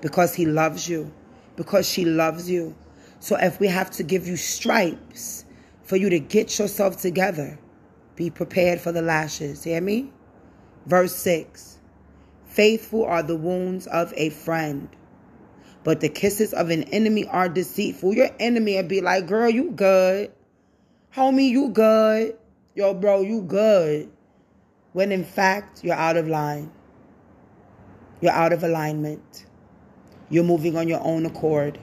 Because 0.02 0.34
he 0.34 0.44
loves 0.44 0.86
you. 0.86 1.10
Because 1.56 1.88
she 1.88 2.04
loves 2.04 2.50
you. 2.50 2.74
So 3.18 3.36
if 3.36 3.60
we 3.60 3.66
have 3.68 3.90
to 3.92 4.02
give 4.02 4.26
you 4.26 4.36
stripes 4.36 5.44
for 5.82 5.96
you 5.96 6.08
to 6.10 6.18
get 6.18 6.58
yourself 6.58 6.96
together, 6.96 7.58
be 8.16 8.30
prepared 8.30 8.80
for 8.80 8.92
the 8.92 9.02
lashes. 9.02 9.64
Hear 9.64 9.80
me? 9.80 10.12
Verse 10.86 11.14
6 11.16 11.78
Faithful 12.44 13.04
are 13.04 13.22
the 13.22 13.36
wounds 13.36 13.86
of 13.86 14.12
a 14.16 14.30
friend, 14.30 14.88
but 15.84 16.00
the 16.00 16.08
kisses 16.08 16.52
of 16.52 16.70
an 16.70 16.84
enemy 16.84 17.26
are 17.26 17.48
deceitful. 17.48 18.14
Your 18.14 18.30
enemy 18.40 18.76
will 18.76 18.88
be 18.88 19.00
like, 19.00 19.26
girl, 19.26 19.48
you 19.48 19.70
good. 19.70 20.32
Homie, 21.14 21.48
you 21.48 21.68
good. 21.68 22.36
Yo, 22.74 22.94
bro, 22.94 23.20
you 23.20 23.42
good. 23.42 24.10
When 24.92 25.12
in 25.12 25.24
fact, 25.24 25.84
you're 25.84 25.94
out 25.94 26.16
of 26.16 26.26
line. 26.26 26.72
You're 28.20 28.32
out 28.32 28.52
of 28.52 28.64
alignment. 28.64 29.46
You're 30.30 30.44
moving 30.44 30.76
on 30.76 30.86
your 30.86 31.02
own 31.02 31.26
accord, 31.26 31.78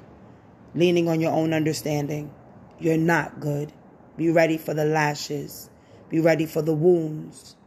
leaning 0.74 1.10
on 1.10 1.20
your 1.20 1.34
own 1.34 1.54
understanding. 1.54 2.34
You're 2.80 2.98
not 2.98 3.42
good. 3.42 3.74
Be 4.16 4.32
ready 4.32 4.58
for 4.58 4.74
the 4.74 4.86
lashes. 4.86 5.70
Be 6.10 6.22
ready 6.22 6.46
for 6.46 6.62
the 6.62 6.74
wounds 6.74 7.58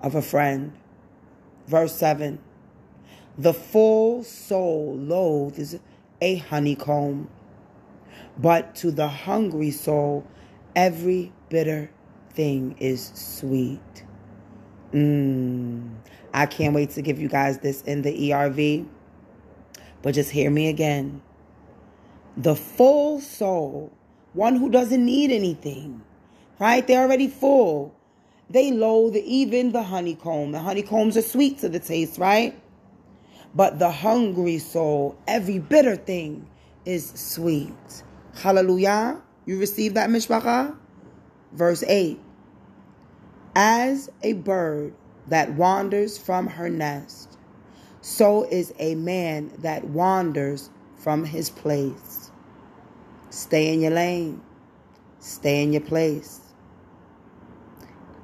of 0.00 0.14
a 0.14 0.22
friend. 0.22 0.72
Verse 1.66 1.94
7 1.96 2.38
The 3.36 3.52
full 3.52 4.22
soul 4.22 4.96
loathes 4.96 5.76
a 6.20 6.36
honeycomb, 6.36 7.28
but 8.38 8.76
to 8.76 8.92
the 8.92 9.08
hungry 9.08 9.72
soul, 9.72 10.24
every 10.76 11.32
bitter 11.48 11.90
thing 12.32 12.76
is 12.78 13.10
sweet. 13.14 14.04
Mmm. 14.92 15.90
I 16.32 16.46
can't 16.46 16.74
wait 16.74 16.90
to 16.90 17.02
give 17.02 17.18
you 17.18 17.28
guys 17.28 17.58
this 17.58 17.82
in 17.82 18.02
the 18.02 18.30
ERV. 18.30 18.86
But 20.06 20.14
just 20.14 20.30
hear 20.30 20.52
me 20.52 20.68
again. 20.68 21.20
The 22.36 22.54
full 22.54 23.20
soul, 23.20 23.92
one 24.34 24.54
who 24.54 24.70
doesn't 24.70 25.04
need 25.04 25.32
anything, 25.32 26.00
right? 26.60 26.86
They're 26.86 27.02
already 27.02 27.26
full. 27.26 27.92
They 28.48 28.70
loathe 28.70 29.16
even 29.16 29.72
the 29.72 29.82
honeycomb. 29.82 30.52
The 30.52 30.60
honeycombs 30.60 31.16
are 31.16 31.22
sweet 31.22 31.58
to 31.58 31.68
the 31.68 31.80
taste, 31.80 32.18
right? 32.18 32.56
But 33.52 33.80
the 33.80 33.90
hungry 33.90 34.58
soul, 34.58 35.18
every 35.26 35.58
bitter 35.58 35.96
thing 35.96 36.48
is 36.84 37.10
sweet. 37.10 38.04
Hallelujah. 38.36 39.20
You 39.44 39.58
receive 39.58 39.94
that, 39.94 40.08
Mishpacha? 40.08 40.76
Verse 41.50 41.82
8. 41.82 42.20
As 43.56 44.08
a 44.22 44.34
bird 44.34 44.94
that 45.26 45.54
wanders 45.54 46.16
from 46.16 46.46
her 46.46 46.70
nest, 46.70 47.35
so 48.06 48.44
is 48.44 48.72
a 48.78 48.94
man 48.94 49.50
that 49.58 49.82
wanders 49.82 50.70
from 50.94 51.24
his 51.24 51.50
place. 51.50 52.30
Stay 53.30 53.74
in 53.74 53.80
your 53.80 53.90
lane. 53.90 54.40
Stay 55.18 55.60
in 55.64 55.72
your 55.72 55.82
place. 55.82 56.38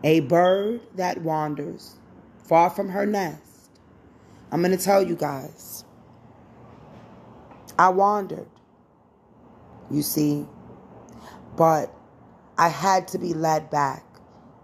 A 0.04 0.20
bird 0.20 0.82
that 0.94 1.22
wanders 1.22 1.96
far 2.44 2.70
from 2.70 2.90
her 2.90 3.04
nest. 3.04 3.70
I'm 4.52 4.62
going 4.62 4.70
to 4.70 4.82
tell 4.82 5.02
you 5.02 5.16
guys. 5.16 5.84
I 7.76 7.88
wandered, 7.88 8.48
you 9.90 10.02
see, 10.02 10.46
but 11.56 11.92
I 12.56 12.68
had 12.68 13.08
to 13.08 13.18
be 13.18 13.34
led 13.34 13.68
back 13.68 14.04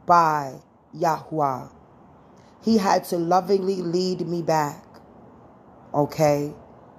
by 0.06 0.60
Yahuwah. 0.96 1.72
He 2.62 2.78
had 2.78 3.02
to 3.06 3.18
lovingly 3.18 3.82
lead 3.82 4.20
me 4.28 4.42
back. 4.42 4.84
Okay? 5.98 6.54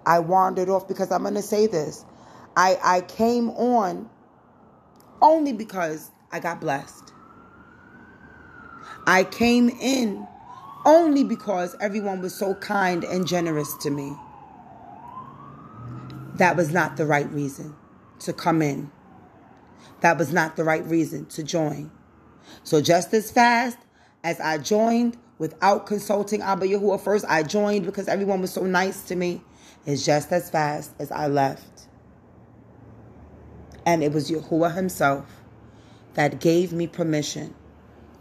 I 0.06 0.20
wandered 0.20 0.70
off 0.70 0.88
because 0.88 1.12
I'm 1.12 1.24
going 1.24 1.36
to 1.36 1.44
say 1.44 1.68
this. 1.68 2.06
I, 2.58 2.80
I 2.84 3.02
came 3.02 3.52
on 3.52 4.10
only 5.22 5.54
because 5.54 6.12
I 6.32 6.42
got 6.42 6.62
blessed. 6.62 7.14
I 9.08 9.24
came 9.24 9.70
in 9.70 10.28
only 10.86 11.24
because 11.24 11.76
everyone 11.82 12.22
was 12.22 12.36
so 12.36 12.56
kind 12.56 13.04
and 13.06 13.28
generous 13.28 13.76
to 13.78 13.90
me. 13.90 14.16
That 16.36 16.58
was 16.58 16.72
not 16.72 16.98
the 16.98 17.06
right 17.06 17.30
reason 17.32 17.76
to 18.20 18.34
come 18.34 18.62
in. 18.62 18.92
That 20.02 20.18
was 20.18 20.34
not 20.34 20.58
the 20.58 20.66
right 20.66 20.86
reason 20.86 21.26
to 21.28 21.44
join. 21.44 21.92
So 22.64 22.82
just 22.82 23.14
as 23.14 23.32
fast 23.32 23.78
as 24.24 24.40
I 24.42 24.58
joined 24.58 25.18
without 25.39 25.88
consulting 25.88 26.41
Abba 26.41 26.67
Yahuwah 26.67 26.99
first, 27.02 27.25
I 27.28 27.43
joined 27.43 27.86
because 27.86 28.08
everyone 28.08 28.41
was 28.41 28.52
so 28.54 28.65
nice 28.65 29.04
to 29.04 29.15
me. 29.15 29.41
It's 29.86 30.06
just 30.06 30.32
as 30.32 30.49
fast 30.49 30.91
as 30.99 31.12
I 31.12 31.28
left. 31.28 31.88
And 33.86 34.04
it 34.04 34.12
was 34.12 34.30
Yahuwah 34.30 34.75
himself 34.75 35.25
that 36.13 36.39
gave 36.39 36.73
me 36.73 36.86
permission 36.86 37.56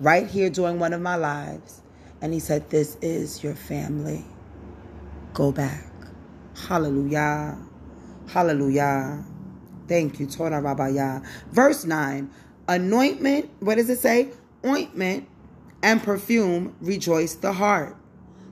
right 0.01 0.27
here 0.27 0.49
during 0.49 0.79
one 0.79 0.93
of 0.93 1.01
my 1.03 1.17
lives. 1.17 1.83
And 2.23 2.33
he 2.33 2.41
said, 2.41 2.71
This 2.71 2.97
is 3.03 3.43
your 3.43 3.55
family. 3.55 4.25
Go 5.35 5.53
back. 5.53 5.85
Hallelujah. 6.57 7.59
Hallelujah. 8.29 9.25
Thank 9.89 10.21
you, 10.21 10.27
Toda 10.27 10.61
Rabba 10.61 10.91
Yah. 10.91 11.21
Verse 11.51 11.85
9 11.85 12.31
Anointment, 12.69 13.51
what 13.61 13.77
does 13.77 13.89
it 13.89 13.99
say? 13.99 14.29
Ointment 14.65 15.27
and 15.83 16.03
perfume 16.03 16.75
rejoice 16.81 17.35
the 17.35 17.53
heart. 17.53 17.97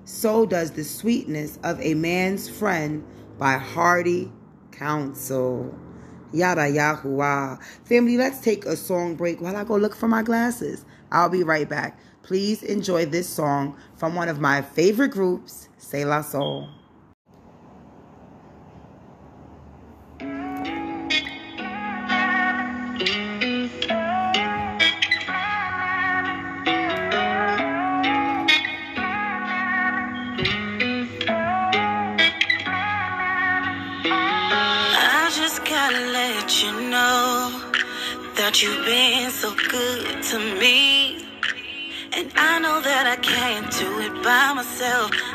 So 0.05 0.47
does 0.47 0.73
the 0.73 0.85
sweetness 0.85 1.59
of 1.63 1.81
a 1.81 1.95
man's 1.95 2.49
friend 2.49 3.05
by 3.39 3.55
hearty 3.55 4.31
counsel. 4.71 5.77
Yada 6.33 6.63
Yahuwah. 6.63 7.61
Family, 7.85 8.17
let's 8.17 8.41
take 8.41 8.65
a 8.67 8.77
song 8.77 9.15
break 9.15 9.41
while 9.41 9.57
I 9.57 9.65
go 9.65 9.77
look 9.77 9.95
for 9.95 10.09
my 10.09 10.23
glasses. 10.23 10.85
I'll 11.11 11.29
be 11.29 11.43
right 11.43 11.69
back. 11.69 11.99
Please 12.23 12.63
enjoy 12.63 13.07
this 13.07 13.29
song 13.29 13.77
from 13.97 14.15
one 14.15 14.29
of 14.29 14.41
my 14.41 14.61
favorite 14.61 15.13
groups, 15.13 15.69
C'est 15.79 16.05
La 16.05 16.23
Soul. 16.23 16.69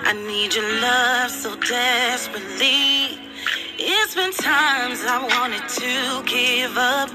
I 0.06 0.14
need 0.14 0.56
your 0.56 0.70
love 0.82 1.32
so 1.32 1.56
desperately. 1.56 3.20
It's 3.80 4.16
been 4.16 4.34
times 4.34 5.02
I 5.06 5.20
wanted 5.40 5.68
to 5.70 6.24
give 6.26 6.78
up, 6.78 7.12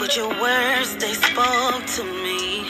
but 0.00 0.16
your 0.16 0.30
words 0.30 0.96
they 0.96 1.14
spoke 1.14 1.84
to 1.98 2.04
me. 2.24 2.64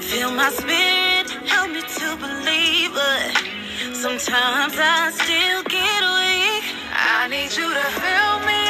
Fill 0.00 0.32
my 0.32 0.50
spirit, 0.50 1.30
help 1.48 1.70
me 1.70 1.82
to 1.82 2.16
believe, 2.16 2.92
but 2.94 3.94
sometimes 3.94 4.74
I 4.78 5.10
still 5.14 5.62
get 5.64 6.02
weak. 6.18 6.64
I 6.92 7.28
need 7.30 7.52
you 7.56 7.68
to 7.72 7.86
fill 8.02 8.40
me 8.46 8.61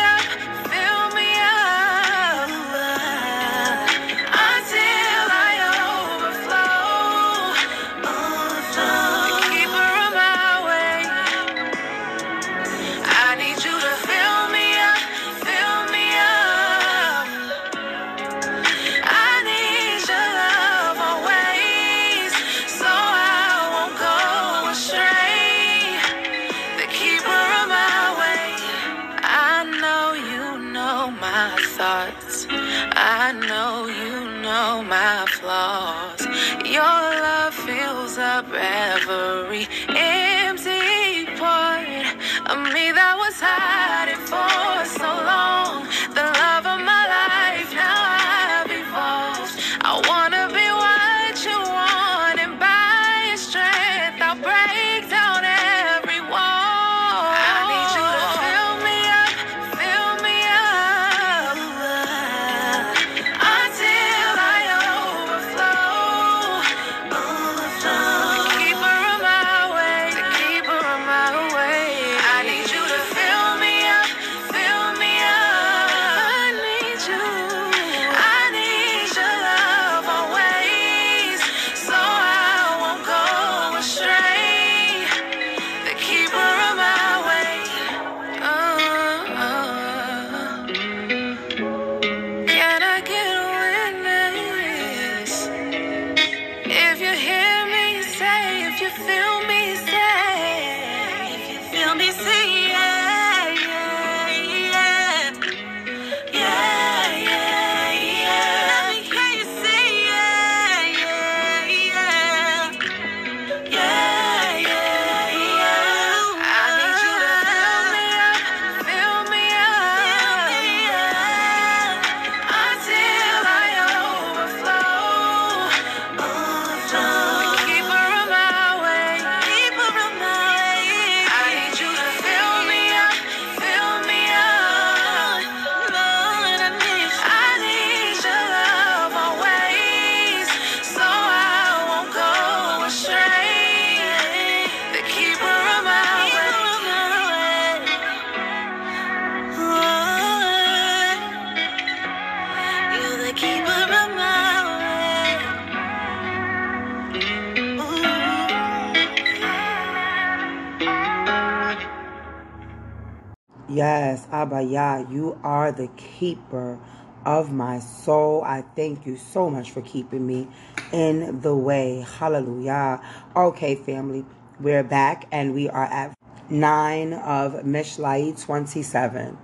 are 165.73 165.77
the 165.77 165.89
keeper 165.97 166.79
of 167.25 167.53
my 167.53 167.79
soul. 167.79 168.43
I 168.45 168.65
thank 168.77 169.07
you 169.07 169.17
so 169.17 169.49
much 169.49 169.71
for 169.71 169.81
keeping 169.83 170.27
me 170.27 170.49
in 170.93 171.41
the 171.41 171.55
way. 171.55 172.05
Hallelujah. 172.19 173.01
Okay, 173.35 173.75
family, 173.75 174.25
we're 174.61 174.83
back 174.83 175.27
and 175.33 175.55
we 175.55 175.69
are 175.69 175.85
at 175.85 176.15
9 176.51 177.13
of 177.15 177.53
Mishlai 177.65 178.41
27. 178.41 179.39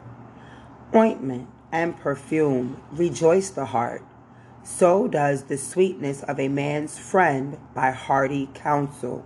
Ointment 0.95 1.49
and 1.71 1.97
perfume 1.97 2.83
rejoice 2.93 3.51
the 3.51 3.67
heart. 3.67 4.03
So 4.65 5.09
does 5.09 5.45
the 5.45 5.57
sweetness 5.57 6.23
of 6.25 6.39
a 6.39 6.49
man's 6.49 6.99
friend 6.99 7.59
by 7.75 7.93
hearty 7.93 8.51
counsel. 8.55 9.25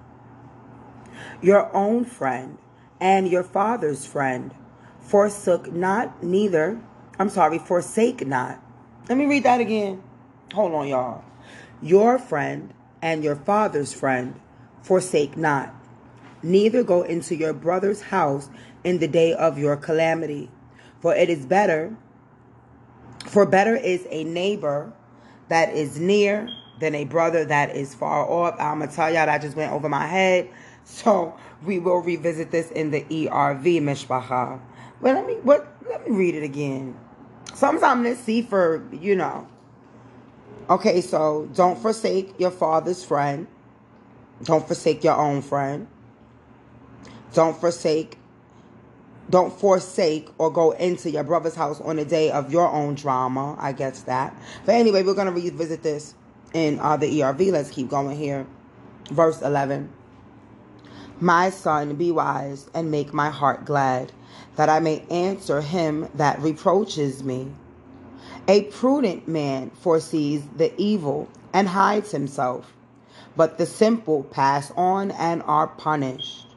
Your 1.41 1.75
own 1.75 2.05
friend 2.05 2.59
and 3.01 3.29
your 3.29 3.43
father's 3.43 4.07
friend 4.07 4.55
forsook 5.01 5.73
not 5.73 6.23
neither, 6.23 6.81
I'm 7.23 7.29
sorry, 7.29 7.61
forsake 7.61 8.27
not. 8.27 8.61
Let 9.09 9.17
me 9.17 9.27
read 9.27 9.45
that 9.45 9.61
again. 9.61 10.03
Hold 10.55 10.75
on, 10.75 10.89
y'all. 10.89 11.23
Your 11.81 12.19
friend 12.19 12.75
and 13.01 13.23
your 13.23 13.37
father's 13.37 13.93
friend 13.93 14.41
forsake 14.83 15.37
not, 15.37 15.73
neither 16.43 16.83
go 16.83 17.03
into 17.03 17.37
your 17.37 17.53
brother's 17.53 18.03
house 18.03 18.51
in 18.83 18.99
the 18.99 19.07
day 19.07 19.35
of 19.35 19.57
your 19.57 19.77
calamity. 19.77 20.51
For 21.01 21.15
it 21.15 21.31
is 21.31 21.47
better, 21.47 21.97
for 23.29 23.47
better 23.47 23.77
is 23.77 24.05
a 24.11 24.25
neighbor 24.25 24.93
that 25.49 25.73
is 25.73 26.01
near 26.01 26.49
than 26.81 26.97
a 26.97 27.05
brother 27.05 27.45
that 27.45 27.77
is 27.77 27.95
far 27.95 28.29
off. 28.29 28.57
I'm 28.59 28.79
going 28.79 28.91
to 28.91 28.97
tell 28.97 29.15
y'all 29.15 29.27
that 29.27 29.43
just 29.43 29.57
went 29.57 29.71
over 29.71 29.89
my 29.89 30.09
head. 30.09 30.51
So 30.83 31.39
we 31.65 31.79
will 31.79 31.99
revisit 31.99 32.51
this 32.51 32.73
in 32.73 32.91
the 32.91 33.03
ERV, 33.03 33.81
Mishpacha. 33.81 34.59
But 35.01 35.15
let 35.15 35.25
me, 35.25 35.35
what, 35.35 35.73
let 35.89 36.05
me 36.05 36.17
read 36.17 36.35
it 36.35 36.43
again. 36.43 36.97
Sometimes 37.55 38.05
let's 38.05 38.21
see 38.21 38.43
for, 38.43 38.83
you 38.93 39.17
know. 39.17 39.47
Okay, 40.71 41.01
so 41.01 41.49
don't 41.55 41.79
forsake 41.79 42.39
your 42.39 42.51
father's 42.51 43.05
friend. 43.05 43.47
Don't 44.45 44.67
forsake 44.67 45.05
your 45.05 45.17
own 45.17 45.43
friend. 45.43 45.87
Don't 47.33 47.59
forsake 47.59 48.19
don't 49.31 49.53
forsake 49.53 50.29
or 50.37 50.53
go 50.53 50.73
into 50.73 51.11
your 51.11 51.25
brother's 51.25 51.55
house 51.55 51.81
on 51.81 51.97
the 51.97 52.05
day 52.05 52.31
of 52.31 52.53
your 52.53 52.71
own 52.71 52.95
drama. 52.95 53.57
I 53.59 53.73
guess 53.73 54.03
that. 54.03 54.37
But 54.67 54.75
anyway, 54.75 55.03
we're 55.03 55.15
going 55.15 55.27
to 55.27 55.33
revisit 55.33 55.83
this 55.83 56.15
in 56.53 56.79
uh, 56.81 56.99
the 56.99 57.21
ERV. 57.21 57.51
Let's 57.51 57.71
keep 57.71 57.89
going 57.89 58.17
here. 58.17 58.47
Verse 59.11 59.41
11. 59.41 59.91
My 61.21 61.51
son, 61.51 61.95
be 61.95 62.11
wise 62.11 62.69
and 62.75 62.91
make 62.91 63.15
my 63.15 63.31
heart 63.31 63.65
glad, 63.65 64.13
that 64.57 64.69
I 64.69 64.81
may 64.81 65.01
answer 65.11 65.61
him 65.61 66.09
that 66.15 66.41
reproaches 66.41 67.23
me. 67.23 67.53
A 68.49 68.65
prudent 68.65 69.29
man 69.29 69.71
foresees 69.71 70.43
the 70.57 70.73
evil 70.81 71.29
and 71.53 71.69
hides 71.69 72.11
himself, 72.11 72.73
but 73.37 73.59
the 73.59 73.67
simple 73.67 74.25
pass 74.25 74.73
on 74.77 75.11
and 75.13 75.43
are 75.45 75.69
punished. 75.69 76.49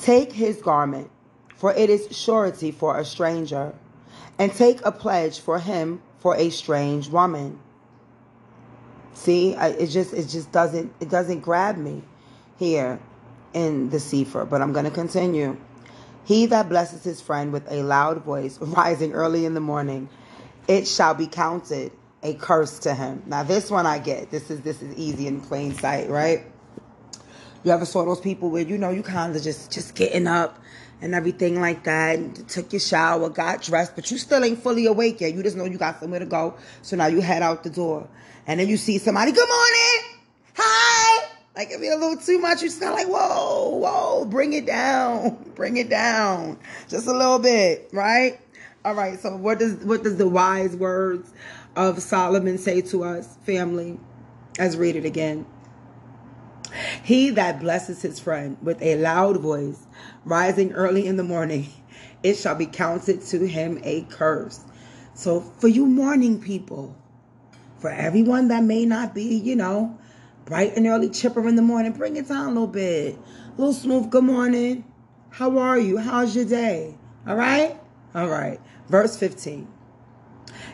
Take 0.00 0.32
his 0.32 0.60
garment, 0.60 1.10
for 1.56 1.72
it 1.72 1.90
is 1.90 2.08
surety 2.16 2.70
for 2.70 2.98
a 2.98 3.04
stranger, 3.04 3.74
and 4.38 4.52
take 4.52 4.84
a 4.84 4.92
pledge 4.92 5.40
for 5.40 5.58
him 5.58 6.02
for 6.18 6.36
a 6.36 6.50
strange 6.50 7.08
woman. 7.08 7.58
See, 9.14 9.54
it 9.54 9.86
just 9.88 10.12
it 10.12 10.28
just 10.28 10.52
doesn't 10.52 10.92
it 11.00 11.08
doesn't 11.10 11.40
grab 11.40 11.76
me 11.76 12.02
here 12.58 13.00
in 13.52 13.90
the 13.90 13.98
Sefer, 13.98 14.44
but 14.44 14.62
I'm 14.62 14.72
going 14.72 14.84
to 14.84 14.90
continue. 14.90 15.56
He 16.28 16.44
that 16.44 16.68
blesses 16.68 17.02
his 17.04 17.22
friend 17.22 17.54
with 17.54 17.66
a 17.72 17.82
loud 17.82 18.22
voice, 18.22 18.58
rising 18.60 19.14
early 19.14 19.46
in 19.46 19.54
the 19.54 19.60
morning, 19.60 20.10
it 20.68 20.86
shall 20.86 21.14
be 21.14 21.26
counted 21.26 21.90
a 22.22 22.34
curse 22.34 22.80
to 22.80 22.94
him. 22.94 23.22
Now 23.24 23.44
this 23.44 23.70
one 23.70 23.86
I 23.86 23.98
get. 23.98 24.30
This 24.30 24.50
is 24.50 24.60
this 24.60 24.82
is 24.82 24.94
easy 24.98 25.26
in 25.26 25.40
plain 25.40 25.74
sight, 25.74 26.10
right? 26.10 26.44
You 27.64 27.72
ever 27.72 27.86
saw 27.86 28.04
those 28.04 28.20
people 28.20 28.50
where 28.50 28.62
you 28.62 28.76
know 28.76 28.90
you 28.90 29.02
kind 29.02 29.34
of 29.34 29.42
just 29.42 29.72
just 29.72 29.94
getting 29.94 30.26
up 30.26 30.58
and 31.00 31.14
everything 31.14 31.62
like 31.62 31.84
that, 31.84 32.18
and 32.18 32.46
took 32.46 32.74
your 32.74 32.80
shower, 32.80 33.30
got 33.30 33.62
dressed, 33.62 33.94
but 33.94 34.10
you 34.10 34.18
still 34.18 34.44
ain't 34.44 34.62
fully 34.62 34.84
awake 34.84 35.22
yet. 35.22 35.32
You 35.32 35.42
just 35.42 35.56
know 35.56 35.64
you 35.64 35.78
got 35.78 35.98
somewhere 35.98 36.20
to 36.20 36.26
go, 36.26 36.56
so 36.82 36.94
now 36.94 37.06
you 37.06 37.22
head 37.22 37.40
out 37.40 37.62
the 37.62 37.70
door, 37.70 38.06
and 38.46 38.60
then 38.60 38.68
you 38.68 38.76
see 38.76 38.98
somebody. 38.98 39.32
Good 39.32 39.48
morning, 39.48 40.18
hi. 40.56 41.37
Like 41.58 41.72
it 41.72 41.80
be 41.80 41.88
a 41.88 41.96
little 41.96 42.16
too 42.16 42.38
much. 42.38 42.62
You 42.62 42.68
just 42.68 42.80
kind 42.80 42.92
of 42.92 42.98
like, 43.00 43.08
whoa, 43.08 43.70
whoa, 43.70 44.24
bring 44.26 44.52
it 44.52 44.64
down, 44.64 45.50
bring 45.56 45.76
it 45.76 45.90
down, 45.90 46.56
just 46.86 47.08
a 47.08 47.12
little 47.12 47.40
bit, 47.40 47.90
right? 47.92 48.40
All 48.84 48.94
right. 48.94 49.18
So 49.18 49.34
what 49.36 49.58
does 49.58 49.74
what 49.84 50.04
does 50.04 50.18
the 50.18 50.28
wise 50.28 50.76
words 50.76 51.34
of 51.74 52.00
Solomon 52.00 52.58
say 52.58 52.80
to 52.82 53.02
us, 53.02 53.36
family? 53.44 53.98
Let's 54.56 54.76
read 54.76 54.94
it 54.94 55.04
again. 55.04 55.46
He 57.02 57.30
that 57.30 57.58
blesses 57.58 58.02
his 58.02 58.20
friend 58.20 58.56
with 58.62 58.80
a 58.80 58.94
loud 58.94 59.38
voice, 59.38 59.84
rising 60.24 60.72
early 60.74 61.08
in 61.08 61.16
the 61.16 61.24
morning, 61.24 61.66
it 62.22 62.34
shall 62.34 62.54
be 62.54 62.66
counted 62.66 63.22
to 63.22 63.48
him 63.48 63.80
a 63.82 64.02
curse. 64.02 64.60
So, 65.14 65.40
for 65.40 65.66
you 65.66 65.86
morning 65.86 66.40
people, 66.40 66.96
for 67.80 67.90
everyone 67.90 68.46
that 68.48 68.62
may 68.62 68.86
not 68.86 69.12
be, 69.12 69.34
you 69.34 69.56
know, 69.56 69.98
bright 70.48 70.74
and 70.76 70.86
early, 70.86 71.10
chipper 71.10 71.46
in 71.46 71.56
the 71.56 71.62
morning, 71.62 71.92
bring 71.92 72.16
it 72.16 72.26
down 72.26 72.46
a 72.46 72.48
little 72.48 72.66
bit. 72.66 73.16
A 73.16 73.60
little 73.60 73.74
smooth, 73.74 74.08
good 74.08 74.24
morning. 74.24 74.82
How 75.28 75.58
are 75.58 75.78
you? 75.78 75.98
How's 75.98 76.34
your 76.34 76.46
day? 76.46 76.96
All 77.26 77.36
right? 77.36 77.78
All 78.14 78.28
right. 78.28 78.58
Verse 78.88 79.14
15. 79.18 79.68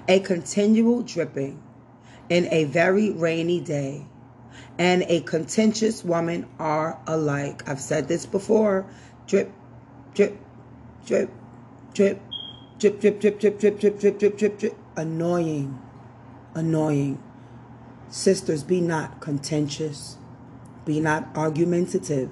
A 0.06 0.20
continual 0.20 1.02
dripping 1.02 1.60
in 2.28 2.46
a 2.52 2.64
very 2.64 3.10
rainy 3.10 3.60
day 3.60 4.06
and 4.78 5.02
a 5.08 5.22
contentious 5.22 6.04
woman 6.04 6.46
are 6.60 7.00
alike. 7.08 7.68
I've 7.68 7.80
said 7.80 8.06
this 8.06 8.26
before. 8.26 8.86
Drip, 9.26 9.52
drip, 10.14 10.38
drip, 11.04 11.32
drip, 11.94 12.20
drip, 12.78 13.00
drip, 13.00 13.20
drip, 13.20 13.40
drip, 13.40 13.58
drip, 13.58 13.80
drip, 13.80 13.98
drip, 13.98 14.18
drip, 14.20 14.38
drip, 14.38 14.58
drip. 14.58 14.76
Annoying. 14.96 15.76
Annoying. 16.54 17.23
Sisters, 18.14 18.62
be 18.62 18.80
not 18.80 19.20
contentious. 19.20 20.18
Be 20.84 21.00
not 21.00 21.26
argumentative. 21.34 22.30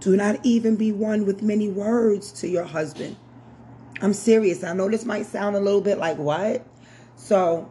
Do 0.00 0.16
not 0.16 0.40
even 0.42 0.76
be 0.76 0.90
one 0.90 1.26
with 1.26 1.42
many 1.42 1.68
words 1.68 2.32
to 2.40 2.48
your 2.48 2.64
husband. 2.64 3.16
I'm 4.00 4.14
serious. 4.14 4.64
I 4.64 4.72
know 4.72 4.88
this 4.88 5.04
might 5.04 5.26
sound 5.26 5.54
a 5.54 5.60
little 5.60 5.82
bit 5.82 5.98
like 5.98 6.16
what? 6.16 6.66
So, 7.14 7.70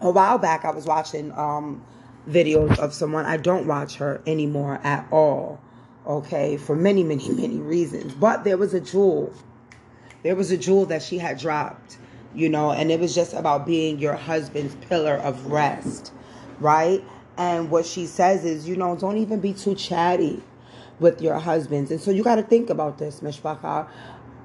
a 0.00 0.10
while 0.10 0.36
back, 0.36 0.64
I 0.64 0.72
was 0.72 0.84
watching 0.84 1.30
um, 1.38 1.80
videos 2.28 2.76
of 2.76 2.92
someone. 2.92 3.24
I 3.24 3.36
don't 3.36 3.68
watch 3.68 3.94
her 3.98 4.20
anymore 4.26 4.80
at 4.82 5.06
all. 5.12 5.60
Okay, 6.08 6.56
for 6.56 6.74
many, 6.74 7.04
many, 7.04 7.28
many 7.30 7.58
reasons. 7.58 8.14
But 8.14 8.42
there 8.42 8.56
was 8.56 8.74
a 8.74 8.80
jewel. 8.80 9.32
There 10.24 10.34
was 10.34 10.50
a 10.50 10.56
jewel 10.56 10.86
that 10.86 11.04
she 11.04 11.18
had 11.18 11.38
dropped, 11.38 11.98
you 12.34 12.48
know, 12.48 12.72
and 12.72 12.90
it 12.90 12.98
was 12.98 13.14
just 13.14 13.32
about 13.32 13.64
being 13.64 14.00
your 14.00 14.14
husband's 14.14 14.74
pillar 14.86 15.14
of 15.14 15.46
rest, 15.46 16.12
right? 16.62 17.04
And 17.36 17.70
what 17.70 17.86
she 17.86 18.06
says 18.06 18.44
is, 18.44 18.68
you 18.68 18.76
know, 18.76 18.96
don't 18.96 19.18
even 19.18 19.40
be 19.40 19.52
too 19.52 19.74
chatty 19.74 20.42
with 21.00 21.20
your 21.20 21.38
husbands. 21.38 21.90
And 21.90 22.00
so 22.00 22.10
you 22.10 22.22
got 22.22 22.36
to 22.36 22.42
think 22.42 22.70
about 22.70 22.98
this, 22.98 23.20
Mishpacha. 23.20 23.88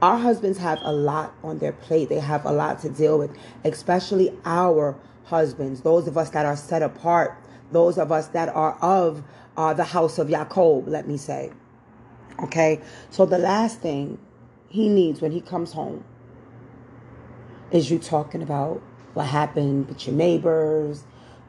Our 0.02 0.18
husbands 0.18 0.58
have 0.60 0.80
a 0.84 0.92
lot 0.92 1.34
on 1.44 1.60
their 1.60 1.74
plate. 1.74 2.10
They 2.10 2.20
have 2.20 2.46
a 2.46 2.52
lot 2.52 2.80
to 2.82 2.90
deal 2.90 3.18
with, 3.20 3.36
especially 3.64 4.36
our 4.46 4.96
husbands, 5.26 5.82
those 5.82 6.08
of 6.08 6.18
us 6.18 6.30
that 6.32 6.46
are 6.46 6.56
set 6.56 6.82
apart 6.82 7.38
those 7.72 7.98
of 7.98 8.12
us 8.12 8.28
that 8.30 8.50
are 8.50 8.78
of 8.82 9.24
uh, 9.56 9.74
the 9.74 9.84
house 9.84 10.20
of 10.20 10.30
Jacob, 10.30 10.88
let 10.88 11.08
me 11.08 11.18
say. 11.18 11.52
Okay, 12.44 12.82
so 13.10 13.26
the 13.26 13.38
last 13.38 13.80
thing 13.80 14.20
he 14.70 14.90
needs 14.90 15.22
when 15.22 15.32
he 15.32 15.42
comes 15.42 15.74
home 15.74 16.04
is 17.72 17.90
you 17.90 17.98
talking 17.98 18.42
about 18.42 18.82
what 19.14 19.26
happened 19.26 19.88
with 19.88 20.06
your 20.06 20.16
neighbors, 20.16 21.04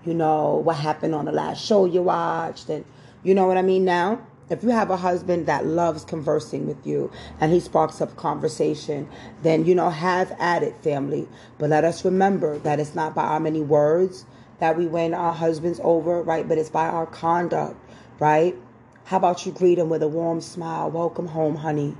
you 0.04 0.14
know, 0.14 0.56
what 0.56 0.76
happened 0.76 1.14
on 1.14 1.24
the 1.24 1.32
last 1.32 1.64
show 1.64 1.84
you 1.84 2.02
watched, 2.02 2.68
and 2.68 2.84
you 3.22 3.34
know 3.34 3.46
what 3.46 3.56
I 3.56 3.62
mean 3.62 3.84
now? 3.84 4.20
If 4.50 4.62
you 4.62 4.70
have 4.70 4.90
a 4.90 4.96
husband 4.96 5.46
that 5.46 5.66
loves 5.66 6.04
conversing 6.04 6.66
with 6.66 6.86
you 6.86 7.10
and 7.38 7.52
he 7.52 7.60
sparks 7.60 8.00
up 8.00 8.16
conversation, 8.16 9.06
then, 9.42 9.66
you 9.66 9.74
know, 9.74 9.90
have 9.90 10.34
at 10.38 10.62
it, 10.62 10.74
family. 10.82 11.28
But 11.58 11.68
let 11.68 11.84
us 11.84 12.02
remember 12.02 12.58
that 12.60 12.80
it's 12.80 12.94
not 12.94 13.14
by 13.14 13.24
our 13.24 13.40
many 13.40 13.60
words, 13.60 14.24
that 14.58 14.78
we 14.78 14.86
win 14.86 15.12
our 15.12 15.34
husbands 15.34 15.80
over, 15.84 16.22
right? 16.22 16.48
But 16.48 16.56
it's 16.56 16.70
by 16.70 16.88
our 16.88 17.04
conduct, 17.04 17.76
right? 18.18 18.56
How 19.04 19.18
about 19.18 19.44
you 19.44 19.52
greet 19.52 19.78
him 19.78 19.90
with 19.90 20.02
a 20.02 20.08
warm 20.08 20.40
smile? 20.40 20.90
Welcome 20.90 21.26
home, 21.26 21.56
honey. 21.56 21.94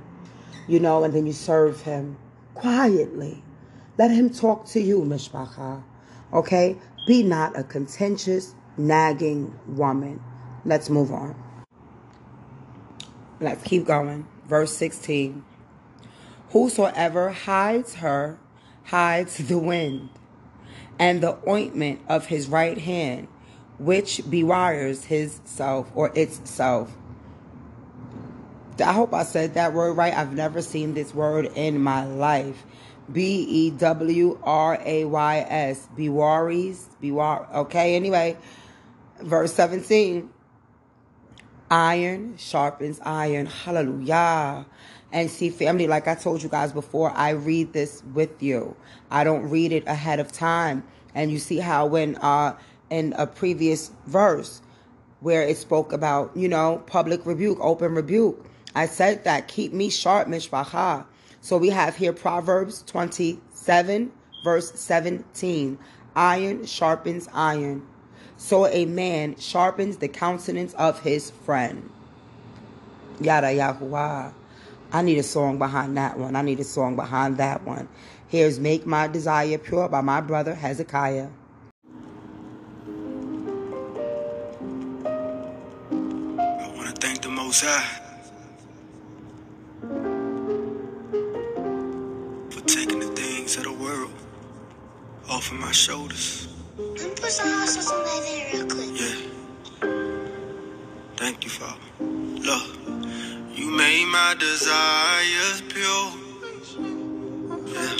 You 0.67 0.79
know, 0.79 1.03
and 1.03 1.13
then 1.13 1.27
you 1.27 1.33
serve 1.33 1.81
him 1.81 2.17
quietly. 2.55 3.43
Let 3.99 4.09
him 4.09 4.29
talk 4.31 4.65
to 4.67 4.79
you, 4.81 5.01
Mishpacha. 5.01 5.83
Okay? 6.33 6.77
Be 7.09 7.23
not 7.23 7.57
a 7.57 7.63
contentious, 7.63 8.53
nagging 8.77 9.59
woman. 9.65 10.21
Let's 10.63 10.91
move 10.91 11.11
on. 11.11 11.35
Let's 13.39 13.63
keep 13.63 13.87
going. 13.87 14.27
Verse 14.47 14.71
16. 14.77 15.43
Whosoever 16.49 17.31
hides 17.31 17.95
her 17.95 18.37
hides 18.83 19.39
the 19.39 19.57
wind 19.57 20.09
and 20.99 21.19
the 21.19 21.39
ointment 21.49 22.01
of 22.07 22.27
his 22.27 22.47
right 22.47 22.77
hand, 22.77 23.27
which 23.79 24.21
bewires 24.29 25.05
his 25.05 25.41
self 25.45 25.91
or 25.95 26.11
its 26.13 26.47
self. 26.47 26.95
I 28.79 28.93
hope 28.93 29.15
I 29.15 29.23
said 29.23 29.55
that 29.55 29.73
word 29.73 29.93
right. 29.93 30.15
I've 30.15 30.33
never 30.33 30.61
seen 30.61 30.93
this 30.93 31.15
word 31.15 31.45
in 31.55 31.81
my 31.81 32.05
life. 32.05 32.63
B 33.11 33.45
E 33.49 33.69
W 33.71 34.39
R 34.43 34.79
A 34.83 35.05
Y 35.05 35.45
S. 35.49 35.87
Bewaries. 35.95 36.89
Bewar. 37.01 37.51
Okay, 37.53 37.95
anyway. 37.95 38.37
Verse 39.21 39.53
17. 39.53 40.29
Iron 41.71 42.35
sharpens 42.37 42.99
iron. 43.03 43.45
Hallelujah. 43.45 44.65
And 45.11 45.29
see, 45.29 45.49
family, 45.49 45.87
like 45.87 46.07
I 46.07 46.15
told 46.15 46.43
you 46.43 46.49
guys 46.49 46.71
before, 46.71 47.11
I 47.11 47.31
read 47.31 47.73
this 47.73 48.03
with 48.13 48.41
you. 48.41 48.75
I 49.09 49.23
don't 49.23 49.49
read 49.49 49.71
it 49.71 49.87
ahead 49.87 50.19
of 50.19 50.31
time. 50.31 50.83
And 51.15 51.31
you 51.31 51.39
see 51.39 51.57
how 51.57 51.87
when 51.87 52.15
uh, 52.17 52.57
in 52.89 53.13
a 53.17 53.25
previous 53.25 53.91
verse 54.05 54.61
where 55.19 55.41
it 55.41 55.57
spoke 55.57 55.93
about, 55.93 56.31
you 56.35 56.47
know, 56.47 56.83
public 56.85 57.25
rebuke, 57.25 57.57
open 57.59 57.95
rebuke, 57.95 58.45
I 58.75 58.85
said 58.85 59.23
that 59.23 59.47
keep 59.47 59.73
me 59.73 59.89
sharp, 59.89 60.27
mishpacha. 60.27 61.05
So 61.41 61.57
we 61.57 61.69
have 61.69 61.95
here 61.95 62.13
Proverbs 62.13 62.83
27, 62.83 64.11
verse 64.43 64.71
17. 64.73 65.79
Iron 66.15 66.65
sharpens 66.65 67.29
iron. 67.33 67.87
So 68.37 68.67
a 68.67 68.85
man 68.85 69.35
sharpens 69.37 69.97
the 69.97 70.07
countenance 70.07 70.73
of 70.73 71.01
his 71.01 71.31
friend. 71.31 71.89
Yada 73.21 73.47
Yahuwah. 73.47 74.33
I 74.91 75.01
need 75.01 75.17
a 75.17 75.23
song 75.23 75.57
behind 75.57 75.97
that 75.97 76.17
one. 76.17 76.35
I 76.35 76.41
need 76.41 76.59
a 76.59 76.63
song 76.63 76.95
behind 76.95 77.37
that 77.37 77.63
one. 77.63 77.87
Here's 78.27 78.59
Make 78.59 78.85
My 78.85 79.07
Desire 79.07 79.57
Pure 79.57 79.89
by 79.89 80.01
my 80.01 80.21
brother 80.21 80.55
Hezekiah. 80.55 81.27
I 85.91 86.71
want 86.75 86.87
to 86.87 86.93
thank 86.99 87.21
the 87.21 87.29
Most 87.29 87.61
High 87.63 87.98
the 93.55 93.61
of 93.61 93.77
the 93.77 93.83
world 93.83 94.11
off 95.27 95.51
of 95.51 95.57
my 95.59 95.71
shoulders. 95.71 96.47
Let 96.77 97.03
me 97.03 97.09
put 97.09 97.31
some 97.31 97.49
hot 97.49 97.67
sauce 97.67 97.91
on 97.91 98.03
that 98.03 98.21
thing 98.23 98.45
real 98.53 98.67
quick. 98.67 98.91
Yeah. 99.01 99.17
Thank 101.17 101.43
you, 101.45 101.49
Father. 101.49 101.79
Lord. 101.99 102.77
You 103.57 103.71
made 103.71 104.05
my 104.05 104.35
desires 104.37 105.61
pure. 105.67 106.11
Yeah. 107.73 107.95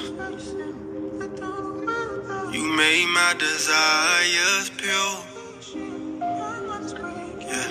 You 2.52 2.64
made 2.76 3.08
my 3.08 3.34
desires 3.40 4.70
pure. 4.78 5.18
Yeah. 7.42 7.70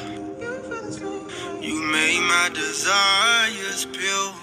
You 1.61 1.83
made 1.93 2.23
my 2.23 2.51
desires 2.53 3.85
pure. 3.93 4.38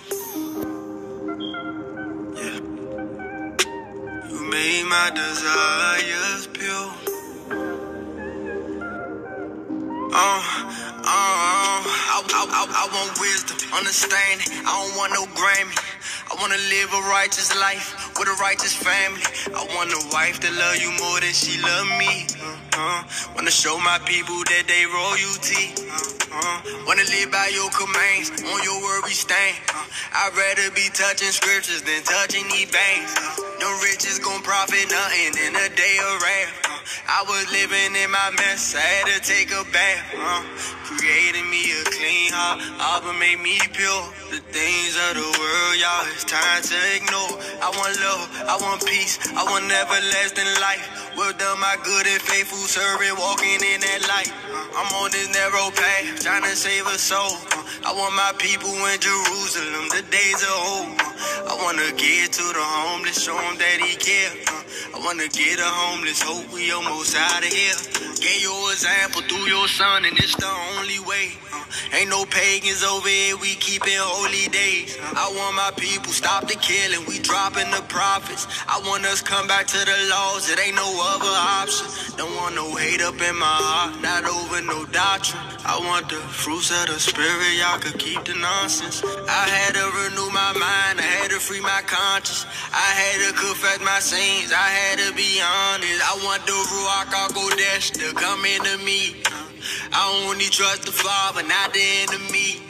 My 4.89 5.11
desires 5.15 6.47
pure. 6.53 6.91
Uh, 10.01 10.13
uh, 10.13 11.03
I, 11.03 12.21
I, 12.23 12.45
I, 12.49 12.63
I 12.69 12.85
want 12.93 13.19
wisdom, 13.19 13.57
understanding. 13.77 14.47
I 14.65 14.71
don't 14.73 14.97
want 14.97 15.13
no 15.13 15.25
Grammy. 15.33 15.75
I 16.31 16.35
wanna 16.41 16.57
live 16.69 16.89
a 16.93 17.01
righteous 17.09 17.55
life 17.59 18.13
with 18.19 18.27
a 18.29 18.37
righteous 18.41 18.73
family. 18.73 19.21
I 19.55 19.65
want 19.75 19.91
a 19.93 20.01
wife 20.13 20.41
that 20.41 20.53
love 20.53 20.77
you 20.77 20.91
more 21.01 21.19
than 21.21 21.33
she 21.33 21.61
love 21.61 21.87
me. 21.99 22.27
Uh. 22.77 23.03
Wanna 23.35 23.51
show 23.51 23.77
my 23.79 23.99
people 24.05 24.35
that 24.51 24.63
they 24.67 24.83
royalty. 24.85 25.71
Uh, 25.79 26.35
uh, 26.35 26.59
wanna 26.87 27.07
live 27.07 27.31
by 27.31 27.47
your 27.55 27.69
commands, 27.71 28.31
on 28.43 28.59
your 28.63 28.81
word 28.83 29.03
we 29.05 29.11
stand. 29.15 29.55
Uh, 29.71 29.85
I'd 30.13 30.35
rather 30.35 30.75
be 30.75 30.89
touching 30.91 31.31
scriptures 31.31 31.81
than 31.83 32.03
touching 32.03 32.43
these 32.49 32.69
banks. 32.71 33.15
Uh, 33.15 33.35
no 33.61 33.71
riches 33.79 34.19
gon' 34.19 34.43
profit 34.43 34.91
nothing 34.91 35.33
in 35.47 35.55
a 35.55 35.69
day 35.75 35.97
of 36.03 36.21
wrath. 36.21 36.64
I 37.07 37.23
was 37.27 37.49
living 37.51 37.95
in 37.97 38.09
my 38.11 38.29
mess, 38.37 38.75
I 38.75 38.79
had 38.79 39.05
to 39.13 39.19
take 39.25 39.49
a 39.51 39.63
bath. 39.73 40.05
Uh, 40.13 40.41
creating 40.85 41.49
me 41.49 41.61
a 41.73 41.83
clean 41.89 42.29
heart, 42.33 42.61
Abba 42.77 43.13
made 43.17 43.41
me 43.41 43.57
pure. 43.73 44.05
The 44.29 44.41
things 44.53 44.93
of 45.09 45.17
the 45.17 45.29
world, 45.37 45.75
y'all, 45.81 46.05
it's 46.13 46.25
time 46.25 46.61
to 46.61 46.77
ignore. 46.97 47.33
I 47.61 47.69
want 47.73 47.93
love, 48.01 48.25
I 48.49 48.55
want 48.61 48.85
peace, 48.85 49.17
I 49.33 49.43
want 49.45 49.65
everlasting 49.69 50.49
life. 50.61 50.85
Well 51.17 51.31
done, 51.39 51.59
my 51.63 51.77
good 51.83 52.05
and 52.05 52.21
faithful 52.21 52.67
servant, 52.67 53.17
walking 53.17 53.61
in 53.63 53.79
that 53.81 54.01
light. 54.11 54.31
Uh, 54.51 54.77
I'm 54.83 54.89
on 54.99 55.11
this 55.11 55.31
narrow 55.31 55.71
path, 55.71 56.21
trying 56.21 56.43
to 56.43 56.55
save 56.55 56.85
a 56.87 56.97
soul. 56.99 57.33
Uh, 57.55 57.63
I 57.87 57.91
want 57.95 58.13
my 58.13 58.33
people 58.37 58.73
in 58.91 58.99
Jerusalem, 58.99 59.89
the 59.95 60.03
days 60.11 60.43
are 60.43 60.59
old. 60.59 60.91
Uh, 60.99 61.49
I 61.49 61.53
wanna 61.63 61.87
get 61.95 62.33
to 62.35 62.45
the 62.51 62.61
homeless, 62.61 63.23
show 63.23 63.37
them 63.37 63.55
that 63.57 63.77
he 63.79 63.95
care. 63.95 64.33
Uh, 64.51 64.99
I 64.99 65.05
wanna 65.05 65.27
get 65.31 65.59
a 65.59 65.69
homeless, 65.69 66.19
hope 66.21 66.51
we 66.51 66.71
almost 66.75 67.15
out 67.15 67.39
of 67.39 67.51
here. 67.51 67.73
Gave 68.19 68.41
your 68.41 68.71
example 68.71 69.21
through 69.21 69.47
your 69.47 69.67
son, 69.67 70.05
and 70.05 70.17
it's 70.17 70.35
the 70.35 70.51
only 70.75 70.99
way. 70.99 71.31
Uh, 71.53 71.63
ain't 71.95 72.09
no 72.09 72.25
pagans 72.25 72.83
over 72.83 73.07
here, 73.07 73.37
we 73.37 73.55
keeping 73.55 73.95
holy 73.95 74.49
days. 74.51 74.97
Uh, 74.99 75.23
I 75.23 75.31
want 75.35 75.55
my 75.55 75.71
people 75.77 76.11
stop 76.11 76.47
the 76.47 76.55
killing, 76.55 77.05
we 77.07 77.19
dropping 77.19 77.69
the 77.71 77.83
prophets. 77.87 78.47
I 78.67 78.79
want 78.87 79.05
us 79.05 79.21
come 79.21 79.47
back 79.47 79.67
to 79.67 79.77
the 79.77 79.97
laws, 80.09 80.49
it 80.49 80.59
ain't 80.59 80.75
no 80.75 80.89
other 81.15 81.31
option. 81.31 81.87
Don't 82.17 82.35
want 82.35 82.55
no 82.55 82.75
hate 82.75 83.01
up 83.01 83.15
in 83.21 83.35
my 83.35 83.57
heart, 83.67 84.01
not 84.01 84.25
over 84.25 84.61
no 84.61 84.85
doctrine. 84.91 85.41
I 85.65 85.79
want 85.79 86.09
the 86.09 86.17
fruits 86.17 86.71
of 86.71 86.87
the 86.87 86.99
spirit, 86.99 87.55
y'all 87.59 87.79
could 87.79 87.99
keep 87.99 88.23
the 88.25 88.35
nonsense. 88.35 89.03
I 89.03 89.45
had 89.47 89.75
to 89.75 89.85
renew 90.03 90.29
my 90.31 90.51
mind, 90.53 90.99
I 90.99 91.07
had 91.21 91.31
to 91.31 91.39
free 91.39 91.61
my 91.61 91.81
conscience. 91.85 92.45
I 92.73 92.89
had 92.99 93.17
to 93.27 93.31
confess 93.37 93.79
my 93.81 93.99
sins, 93.99 94.51
I 94.51 94.67
had 94.69 94.99
to 94.99 95.13
be 95.13 95.41
honest. 95.41 96.01
I 96.03 96.13
want 96.25 96.45
the 96.45 96.64
Ruach 96.65 97.13
HaKodesh 97.13 97.91
to 97.99 98.13
come 98.15 98.43
into 98.45 98.77
me. 98.83 99.21
I 99.93 100.25
only 100.27 100.45
trust 100.45 100.85
the 100.85 100.91
Father, 100.91 101.43
not 101.43 101.73
the 101.73 101.85
enemy. 102.07 102.61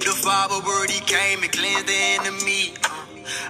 The 0.00 0.14
Father 0.16 0.64
word, 0.66 0.90
He 0.90 1.00
came 1.00 1.42
and 1.42 1.52
cleansed 1.52 1.86
the 1.86 2.00
enemy. 2.20 2.74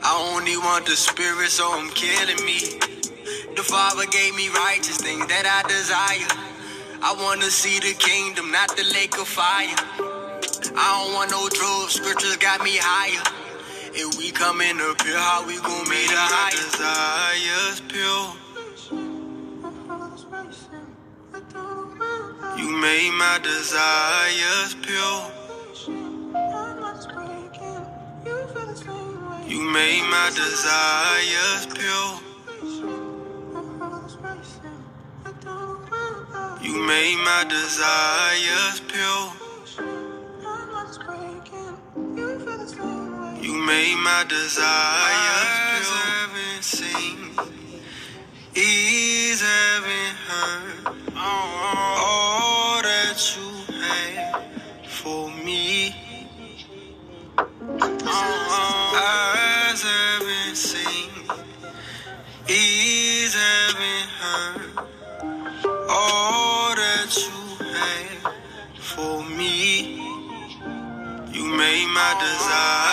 I 0.02 0.34
only 0.34 0.56
want 0.56 0.86
the 0.86 0.96
Spirit, 0.96 1.50
so 1.50 1.70
I'm 1.70 1.90
killing 1.90 2.44
me. 2.44 2.78
The 3.56 3.62
Father 3.62 4.06
gave 4.06 4.34
me 4.34 4.48
righteous 4.48 4.98
things 4.98 5.26
that 5.26 5.46
I 5.46 5.62
desire. 5.68 6.30
I 7.02 7.14
wanna 7.22 7.50
see 7.50 7.78
the 7.78 7.94
kingdom, 7.94 8.50
not 8.50 8.76
the 8.76 8.84
lake 8.94 9.16
of 9.18 9.28
fire. 9.28 9.76
I 10.76 10.86
don't 11.04 11.14
want 11.14 11.30
no 11.30 11.48
drugs, 11.48 11.94
scriptures 11.94 12.36
got 12.36 12.62
me 12.62 12.76
higher. 12.78 13.22
If 13.94 14.18
we 14.18 14.30
come 14.32 14.60
in 14.60 14.80
up 14.80 15.00
here, 15.02 15.18
how 15.18 15.46
we 15.46 15.56
gon' 15.58 15.88
meet 15.88 16.08
the 16.10 16.18
highest? 16.18 16.72
Desires 16.72 17.82
pure. 17.88 18.47
You 22.58 22.68
made 22.76 23.12
my 23.12 23.38
desires 23.40 24.74
pure. 24.82 25.30
You 29.46 29.60
made 29.72 30.02
my 30.10 30.30
desires 30.34 31.66
pure. 31.72 32.20
You 36.60 36.82
made 36.84 37.16
my 37.24 37.44
desires 37.48 38.80
pure. 38.88 39.32
You 43.40 43.54
made 43.54 43.96
my 44.02 44.24
desires 44.28 44.80
pure. 44.88 45.78
haven't 45.94 46.64
seen, 46.64 47.18
ears 48.56 49.40
haven't 49.40 50.16
heard 50.26 50.67
made 72.20 72.87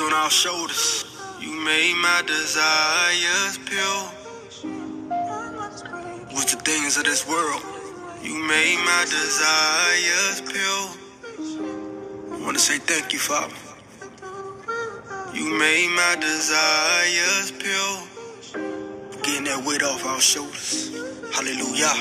on 0.00 0.12
our 0.12 0.30
shoulders. 0.30 1.04
You 1.40 1.52
made 1.64 1.94
my 1.94 2.22
desires 2.26 3.58
pure. 3.64 4.02
With 6.34 6.50
the 6.50 6.60
things 6.64 6.96
of 6.98 7.04
this 7.04 7.26
world. 7.26 7.62
You 8.22 8.36
made 8.46 8.76
my 8.84 9.04
desires 9.08 10.42
pure. 10.42 10.88
I 12.34 12.42
want 12.42 12.56
to 12.56 12.62
say 12.62 12.78
thank 12.78 13.12
you, 13.12 13.18
Father. 13.18 13.54
You 15.32 15.58
made 15.58 15.88
my 15.94 16.16
desires 16.20 17.52
pure. 17.52 18.02
Getting 19.22 19.44
that 19.44 19.64
weight 19.66 19.82
off 19.82 20.04
our 20.04 20.20
shoulders. 20.20 20.90
Hallelujah. 21.32 21.94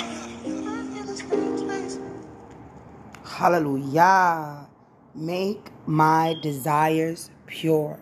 Hallelujah. 3.24 4.68
Make 5.14 5.72
my 5.86 6.36
desires 6.42 7.30
pure. 7.48 8.00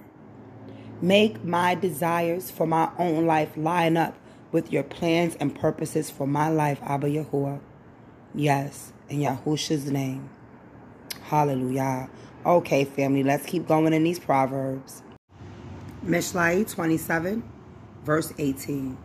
Make 1.01 1.43
my 1.43 1.75
desires 1.75 2.49
for 2.49 2.65
my 2.65 2.91
own 2.97 3.25
life 3.25 3.57
line 3.57 3.97
up 3.97 4.15
with 4.51 4.71
your 4.71 4.83
plans 4.83 5.35
and 5.39 5.53
purposes 5.53 6.09
for 6.09 6.27
my 6.27 6.49
life, 6.49 6.79
Abba 6.83 7.07
Yahuwah. 7.07 7.59
Yes, 8.33 8.93
in 9.09 9.19
Yahusha's 9.19 9.91
name. 9.91 10.29
Hallelujah. 11.23 12.09
Okay, 12.45 12.85
family, 12.85 13.23
let's 13.23 13.45
keep 13.45 13.67
going 13.67 13.93
in 13.93 14.03
these 14.03 14.19
Proverbs. 14.19 15.01
Mishlai 16.05 16.69
27, 16.69 17.43
verse 18.03 18.33
18. 18.37 18.97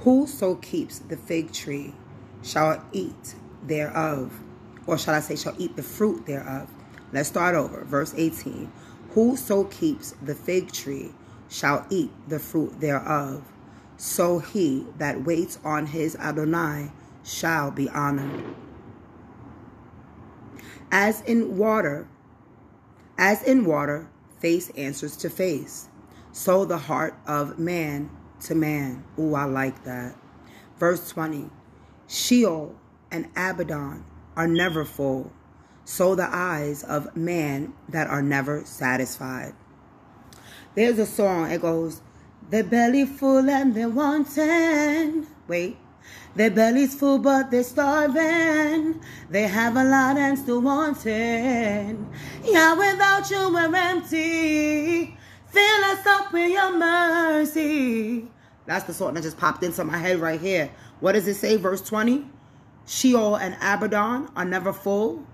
Whoso 0.00 0.56
keeps 0.56 1.00
the 1.00 1.16
fig 1.16 1.52
tree 1.52 1.94
shall 2.42 2.84
eat 2.92 3.34
thereof, 3.62 4.38
or 4.86 4.98
shall 4.98 5.14
I 5.14 5.20
say, 5.20 5.36
shall 5.36 5.54
eat 5.58 5.74
the 5.74 5.82
fruit 5.82 6.26
thereof. 6.26 6.70
Let's 7.12 7.28
start 7.28 7.54
over. 7.54 7.84
Verse 7.84 8.14
18. 8.16 8.70
Whoso 9.16 9.64
keeps 9.64 10.14
the 10.20 10.34
fig 10.34 10.72
tree 10.72 11.14
shall 11.48 11.86
eat 11.88 12.10
the 12.28 12.38
fruit 12.38 12.80
thereof. 12.80 13.42
So 13.96 14.40
he 14.40 14.84
that 14.98 15.24
waits 15.24 15.58
on 15.64 15.86
his 15.86 16.16
Adonai 16.16 16.92
shall 17.24 17.70
be 17.70 17.88
honored. 17.88 18.44
As 20.92 21.22
in 21.22 21.56
water, 21.56 22.06
as 23.16 23.42
in 23.42 23.64
water, 23.64 24.06
face 24.38 24.68
answers 24.76 25.16
to 25.16 25.30
face, 25.30 25.88
so 26.30 26.66
the 26.66 26.76
heart 26.76 27.14
of 27.26 27.58
man 27.58 28.10
to 28.42 28.54
man. 28.54 29.02
Ooh, 29.18 29.34
I 29.34 29.44
like 29.44 29.84
that. 29.84 30.14
Verse 30.78 31.08
20. 31.08 31.48
Sheol 32.06 32.74
and 33.10 33.30
Abaddon 33.34 34.04
are 34.36 34.46
never 34.46 34.84
full, 34.84 35.32
so 35.86 36.16
the 36.16 36.28
eyes 36.28 36.82
of 36.82 37.16
man 37.16 37.72
that 37.88 38.08
are 38.08 38.20
never 38.20 38.64
satisfied. 38.64 39.54
There's 40.74 40.98
a 40.98 41.06
song, 41.06 41.50
it 41.50 41.62
goes, 41.62 42.02
Their 42.50 42.64
belly 42.64 43.06
full 43.06 43.48
and 43.48 43.72
they're 43.72 43.88
wanting. 43.88 45.28
Wait. 45.46 45.76
Their 46.34 46.50
belly's 46.50 46.94
full, 46.94 47.20
but 47.20 47.50
they're 47.50 47.62
starving. 47.62 49.00
They 49.30 49.44
have 49.44 49.76
a 49.76 49.84
lot 49.84 50.18
and 50.18 50.36
still 50.36 50.60
wanting. 50.60 52.12
Yeah, 52.44 52.74
without 52.74 53.30
you, 53.30 53.54
we're 53.54 53.74
empty. 53.74 55.16
Fill 55.46 55.84
us 55.84 56.04
up 56.04 56.32
with 56.32 56.50
your 56.50 56.76
mercy. 56.76 58.28
That's 58.66 58.84
the 58.84 58.92
song 58.92 59.14
that 59.14 59.22
just 59.22 59.38
popped 59.38 59.62
into 59.62 59.84
my 59.84 59.96
head 59.98 60.18
right 60.18 60.40
here. 60.40 60.70
What 60.98 61.12
does 61.12 61.28
it 61.28 61.34
say? 61.34 61.56
Verse 61.56 61.80
20. 61.80 62.26
Sheol 62.86 63.36
and 63.36 63.54
Abaddon 63.62 64.28
are 64.36 64.44
never 64.44 64.72
full, 64.72 65.24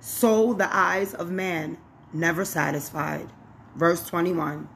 so 0.00 0.52
the 0.54 0.74
eyes 0.74 1.14
of 1.14 1.30
man 1.30 1.78
never 2.12 2.44
satisfied. 2.44 3.28
Verse 3.76 4.06
21. 4.06 4.68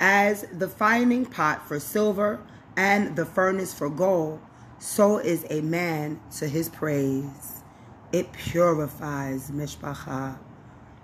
As 0.00 0.46
the 0.52 0.68
finding 0.68 1.26
pot 1.26 1.66
for 1.66 1.80
silver 1.80 2.40
and 2.76 3.16
the 3.16 3.26
furnace 3.26 3.74
for 3.74 3.90
gold, 3.90 4.40
so 4.78 5.18
is 5.18 5.44
a 5.50 5.60
man 5.60 6.20
to 6.36 6.46
his 6.46 6.68
praise. 6.68 7.62
It 8.12 8.32
purifies, 8.32 9.50
Mishpacha. 9.50 10.38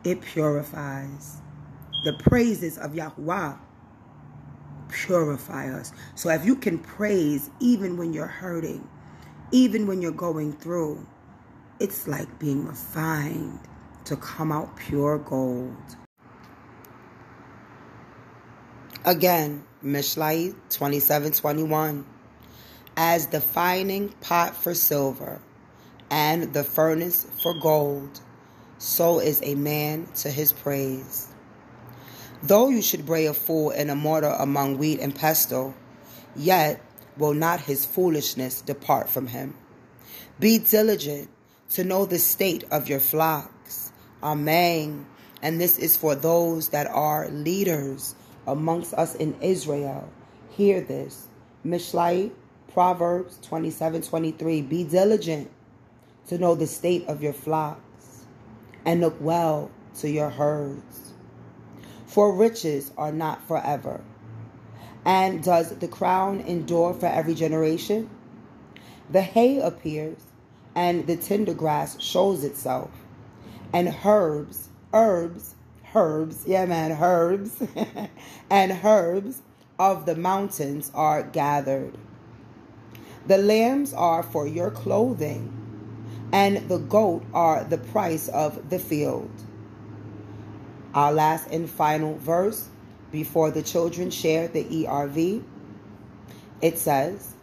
It 0.05 0.21
purifies. 0.21 1.43
The 2.05 2.13
praises 2.13 2.79
of 2.79 2.93
Yahuwah 2.93 3.59
purify 4.89 5.71
us. 5.71 5.93
So 6.15 6.31
if 6.31 6.45
you 6.45 6.57
can 6.57 6.79
praise 6.79 7.51
even 7.61 7.97
when 7.97 8.13
you're 8.13 8.27
hurting, 8.27 8.89
even 9.51 9.87
when 9.87 10.01
you're 10.01 10.13
going 10.13 10.53
through, 10.53 11.07
it's 11.81 12.07
like 12.07 12.39
being 12.39 12.67
refined 12.67 13.59
to 14.05 14.17
come 14.17 14.53
out 14.53 14.77
pure 14.77 15.19
gold. 15.19 15.77
Again, 19.05 19.65
Mishlai 19.83 20.55
2721. 20.71 22.07
As 22.97 23.27
the 23.27 23.41
fining 23.41 24.11
pot 24.21 24.55
for 24.55 24.73
silver 24.73 25.41
and 26.11 26.53
the 26.55 26.63
furnace 26.63 27.27
for 27.43 27.59
gold, 27.61 28.21
so 28.79 29.19
is 29.19 29.41
a 29.43 29.57
man 29.57 30.07
to 30.17 30.31
his 30.31 30.53
praise. 30.53 31.29
Though 32.43 32.69
you 32.69 32.83
should 32.83 33.05
bray 33.05 33.27
a 33.27 33.35
fool 33.35 33.71
in 33.71 33.91
a 33.91 33.97
mortar 33.97 34.35
among 34.39 34.79
wheat 34.79 35.01
and 35.01 35.15
pestle, 35.15 35.75
yet 36.37 36.81
will 37.17 37.35
not 37.35 37.61
his 37.61 37.85
foolishness 37.85 38.61
depart 38.61 39.09
from 39.09 39.27
him. 39.27 39.55
Be 40.39 40.59
diligent 40.59 41.31
to 41.75 41.85
know 41.85 42.07
the 42.07 42.19
state 42.19 42.65
of 42.71 42.89
your 42.89 43.01
flocks. 43.01 43.93
Amen. 44.23 45.07
And 45.43 45.61
this 45.61 45.79
is 45.79 45.97
for 45.97 46.15
those 46.15 46.71
that 46.71 46.87
are 46.87 47.29
leaders 47.29 48.15
amongst 48.47 48.95
us 48.95 49.15
in 49.15 49.37
Israel. 49.41 50.09
Hear 50.51 50.81
this. 50.81 51.29
Mishlai, 51.65 52.31
Proverbs 52.73 53.39
27 53.43 54.03
23. 54.03 54.63
Be 54.63 54.85
diligent 54.85 55.51
to 56.29 56.39
know 56.39 56.55
the 56.55 56.67
state 56.67 57.07
of 57.07 57.23
your 57.23 57.33
flocks 57.33 58.25
and 58.85 59.01
look 59.01 59.17
well 59.21 59.71
to 59.99 60.11
your 60.11 60.31
herds 60.31 61.05
for 62.15 62.33
riches 62.33 62.93
are 62.97 63.11
not 63.11 63.43
forever. 63.49 64.01
And 65.05 65.43
does 65.43 65.71
the 65.71 65.89
crown 65.89 66.39
endure 66.43 66.95
for 66.95 67.07
every 67.07 67.35
generation? 67.35 68.09
The 69.11 69.21
hay 69.21 69.59
appears, 69.59 70.19
and 70.75 71.07
the 71.07 71.17
tender 71.17 71.55
grass 71.55 72.01
shows 72.01 72.45
itself, 72.45 72.91
and 73.73 73.95
herbs, 74.05 74.69
herbs, 74.93 75.55
herbs, 75.95 76.45
yeah, 76.47 76.67
man, 76.67 76.93
herbs, 76.93 77.63
and 78.51 78.81
herbs 78.85 79.43
of 79.79 80.07
the 80.07 80.15
mountains 80.15 80.91
are 80.95 81.23
gathered. 81.23 81.97
The 83.27 83.39
lambs 83.39 83.95
are 83.95 84.23
for 84.23 84.47
your 84.47 84.71
clothing, 84.71 85.53
and 86.33 86.69
the 86.69 86.79
goat 86.79 87.25
are 87.33 87.65
the 87.65 87.79
price 87.79 88.29
of 88.29 88.71
the 88.71 88.79
field. 88.79 89.31
Our 90.95 91.13
last 91.13 91.49
and 91.51 91.69
final 91.69 92.17
verse 92.19 92.69
before 93.11 93.51
the 93.51 93.63
children 93.63 94.11
share 94.11 94.49
the 94.49 94.65
ERV, 94.65 95.43
it 96.61 96.79
says, 96.79 97.35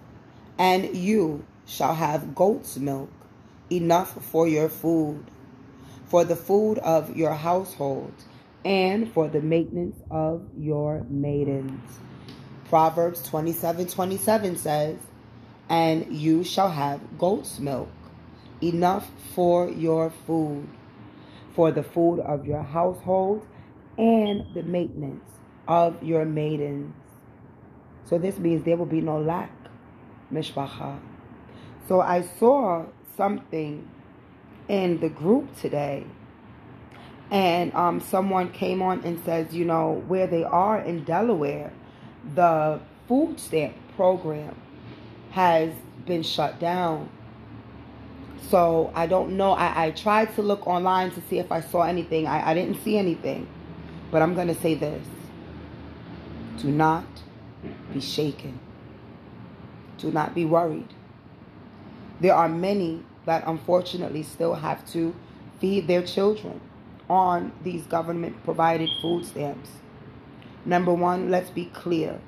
And 0.58 0.96
you 0.96 1.46
shall 1.66 1.96
have 1.96 2.36
goat's 2.36 2.78
milk, 2.78 3.10
enough 3.72 4.24
for 4.26 4.48
your 4.48 4.70
food, 4.70 5.26
for 6.06 6.26
the 6.26 6.36
food 6.36 6.78
of 6.80 7.16
your 7.16 7.34
household, 7.34 8.14
and 8.66 9.12
for 9.12 9.28
the 9.28 9.42
maintenance 9.42 9.98
of 10.12 10.48
your 10.58 11.06
maidens. 11.10 12.00
Proverbs 12.70 13.24
27 13.24 13.88
27 13.88 14.58
says, 14.58 14.98
And 15.70 16.16
you 16.16 16.44
shall 16.44 16.70
have 16.70 17.18
goat's 17.18 17.60
milk, 17.60 17.90
enough 18.62 19.10
for 19.34 19.70
your 19.70 20.12
food 20.26 20.68
for 21.54 21.72
the 21.72 21.84
food 21.84 22.20
of 22.20 22.46
your 22.46 22.64
household 22.64 23.46
and 23.98 24.44
the 24.54 24.64
maintenance 24.64 25.30
of 25.68 26.02
your 26.02 26.26
maidens. 26.26 26.94
So 28.06 28.18
this 28.18 28.38
means 28.40 28.64
there 28.64 28.78
will 28.78 28.86
be 28.86 29.02
no 29.02 29.20
lack, 29.20 29.52
mishpacha. 30.32 31.00
So 31.88 32.02
I 32.02 32.22
saw 32.40 32.86
something 33.22 33.88
in 34.68 35.00
the 35.00 35.10
group 35.10 35.56
today, 35.60 36.06
and 37.30 37.72
um, 37.76 38.00
someone 38.00 38.52
came 38.52 38.82
on 38.82 39.04
and 39.04 39.24
says, 39.24 39.54
you 39.54 39.64
know, 39.64 40.04
where 40.08 40.26
they 40.26 40.44
are 40.44 40.80
in 40.82 41.04
Delaware, 41.04 41.72
the 42.34 42.80
food 43.08 43.40
stamp 43.40 43.76
program 43.96 44.56
has 45.32 45.72
been 46.06 46.24
shut 46.24 46.60
down 46.60 47.10
so 48.50 48.92
I 48.94 49.08
don't 49.08 49.38
know. 49.38 49.52
I, 49.54 49.86
I 49.86 49.92
tried 49.92 50.36
to 50.36 50.42
look 50.42 50.68
online 50.68 51.12
to 51.12 51.22
see 51.30 51.40
if 51.40 51.52
I 51.54 51.62
saw 51.62 51.84
anything. 51.84 52.28
I, 52.28 52.52
I 52.52 52.54
didn't 52.54 52.84
see 52.84 52.98
anything. 52.98 53.48
But 54.12 54.22
I'm 54.22 54.36
going 54.36 54.50
to 54.50 54.56
say 54.56 54.76
this. 54.76 55.06
Do 56.58 56.70
not 56.70 57.06
be 57.94 58.02
shaken. 58.02 58.60
Do 60.00 60.12
not 60.12 60.36
be 60.36 60.44
worried. 60.44 60.94
There 62.20 62.36
are 62.36 62.50
many 62.50 63.04
that 63.26 63.44
unfortunately 63.48 64.24
still 64.24 64.56
have 64.56 64.86
to 64.92 65.16
feed 65.60 65.88
their 65.88 66.02
children 66.02 66.60
on 67.10 67.52
these 67.64 67.84
government 67.84 68.44
provided 68.44 68.90
food 69.02 69.26
stamps. 69.26 69.70
Number 70.66 70.94
one, 70.94 71.30
let's 71.30 71.50
be 71.50 71.66
clear. 71.66 72.20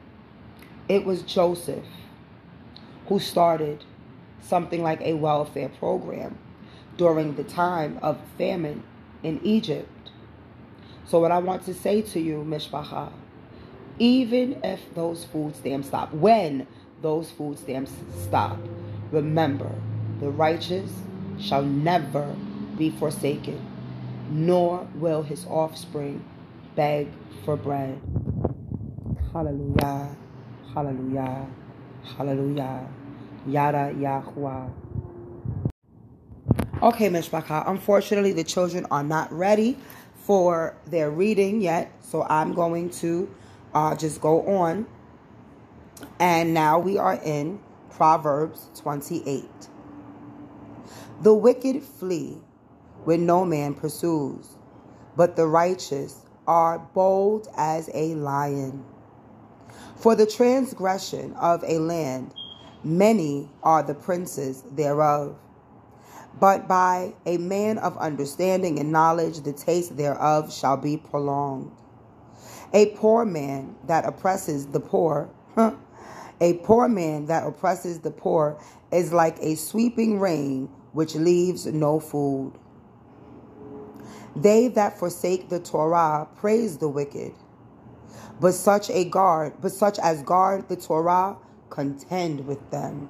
It 0.89 1.05
was 1.05 1.21
Joseph 1.21 1.85
who 3.07 3.19
started 3.19 3.83
something 4.41 4.81
like 4.83 5.01
a 5.01 5.13
welfare 5.13 5.69
program 5.69 6.37
during 6.97 7.35
the 7.35 7.43
time 7.43 7.99
of 8.01 8.19
famine 8.37 8.83
in 9.23 9.39
Egypt. 9.43 9.89
So, 11.05 11.19
what 11.19 11.31
I 11.31 11.39
want 11.39 11.65
to 11.65 11.73
say 11.73 12.01
to 12.01 12.19
you, 12.19 12.45
Mishpacha, 12.47 13.11
even 13.99 14.59
if 14.63 14.79
those 14.95 15.25
food 15.25 15.55
stamps 15.55 15.87
stop, 15.87 16.13
when 16.13 16.67
those 17.01 17.29
food 17.31 17.59
stamps 17.59 17.91
stop, 18.21 18.57
remember 19.11 19.71
the 20.23 20.29
righteous 20.29 20.89
shall 21.37 21.63
never 21.63 22.33
be 22.77 22.89
forsaken, 22.89 23.59
nor 24.31 24.87
will 24.95 25.21
his 25.21 25.45
offspring 25.47 26.23
beg 26.75 27.09
for 27.43 27.57
bread. 27.57 27.99
Hallelujah, 29.33 30.15
hallelujah, 30.73 31.45
hallelujah. 32.15 32.87
Yada 33.45 33.93
Yahweh. 33.99 34.67
Okay, 36.81 37.09
Mishpachah. 37.09 37.67
Unfortunately, 37.67 38.31
the 38.31 38.45
children 38.45 38.85
are 38.89 39.03
not 39.03 39.29
ready 39.33 39.77
for 40.15 40.77
their 40.87 41.11
reading 41.11 41.59
yet, 41.59 41.91
so 41.99 42.23
I'm 42.23 42.53
going 42.53 42.89
to 43.01 43.29
uh, 43.73 43.95
just 43.97 44.21
go 44.21 44.41
on. 44.47 44.87
And 46.21 46.53
now 46.53 46.79
we 46.79 46.97
are 46.97 47.15
in 47.15 47.59
Proverbs 47.89 48.69
28. 48.75 49.43
The 51.23 51.33
wicked 51.33 51.83
flee 51.83 52.37
when 53.05 53.25
no 53.25 53.45
man 53.45 53.73
pursues, 53.73 54.57
but 55.17 55.35
the 55.35 55.47
righteous 55.47 56.25
are 56.47 56.79
bold 56.79 57.47
as 57.57 57.89
a 57.93 58.15
lion. 58.15 58.85
For 59.95 60.15
the 60.15 60.25
transgression 60.25 61.33
of 61.33 61.63
a 61.63 61.79
land 61.79 62.33
Many 62.85 63.49
are 63.63 63.81
the 63.81 63.93
princes 63.93 64.61
thereof. 64.69 65.37
But 66.37 66.67
by 66.67 67.13
a 67.25 67.37
man 67.37 67.77
of 67.77 67.97
understanding 67.97 68.77
and 68.77 68.91
knowledge, 68.91 69.39
the 69.39 69.53
taste 69.53 69.95
thereof 69.95 70.51
shall 70.51 70.75
be 70.75 70.97
prolonged. 70.97 71.71
A 72.73 72.87
poor 72.87 73.23
man 73.23 73.75
that 73.87 74.03
oppresses 74.03 74.67
the 74.67 74.81
poor, 74.81 75.29
a 76.41 76.53
poor 76.63 76.89
man 76.89 77.27
that 77.27 77.47
oppresses 77.47 77.99
the 77.99 78.11
poor 78.11 78.59
is 78.91 79.13
like 79.13 79.37
a 79.39 79.55
sweeping 79.55 80.19
rain 80.19 80.67
which 80.93 81.15
leaves 81.15 81.65
no 81.65 81.99
food. 81.99 82.53
They 84.35 84.67
that 84.69 84.97
forsake 84.97 85.49
the 85.49 85.59
Torah 85.59 86.27
praise 86.37 86.77
the 86.77 86.87
wicked, 86.87 87.33
but 88.39 88.53
such 88.53 88.89
a 88.89 89.05
guard, 89.05 89.53
but 89.61 89.71
such 89.71 89.99
as 89.99 90.23
guard 90.23 90.69
the 90.69 90.75
Torah 90.75 91.37
contend 91.69 92.47
with 92.47 92.71
them. 92.71 93.09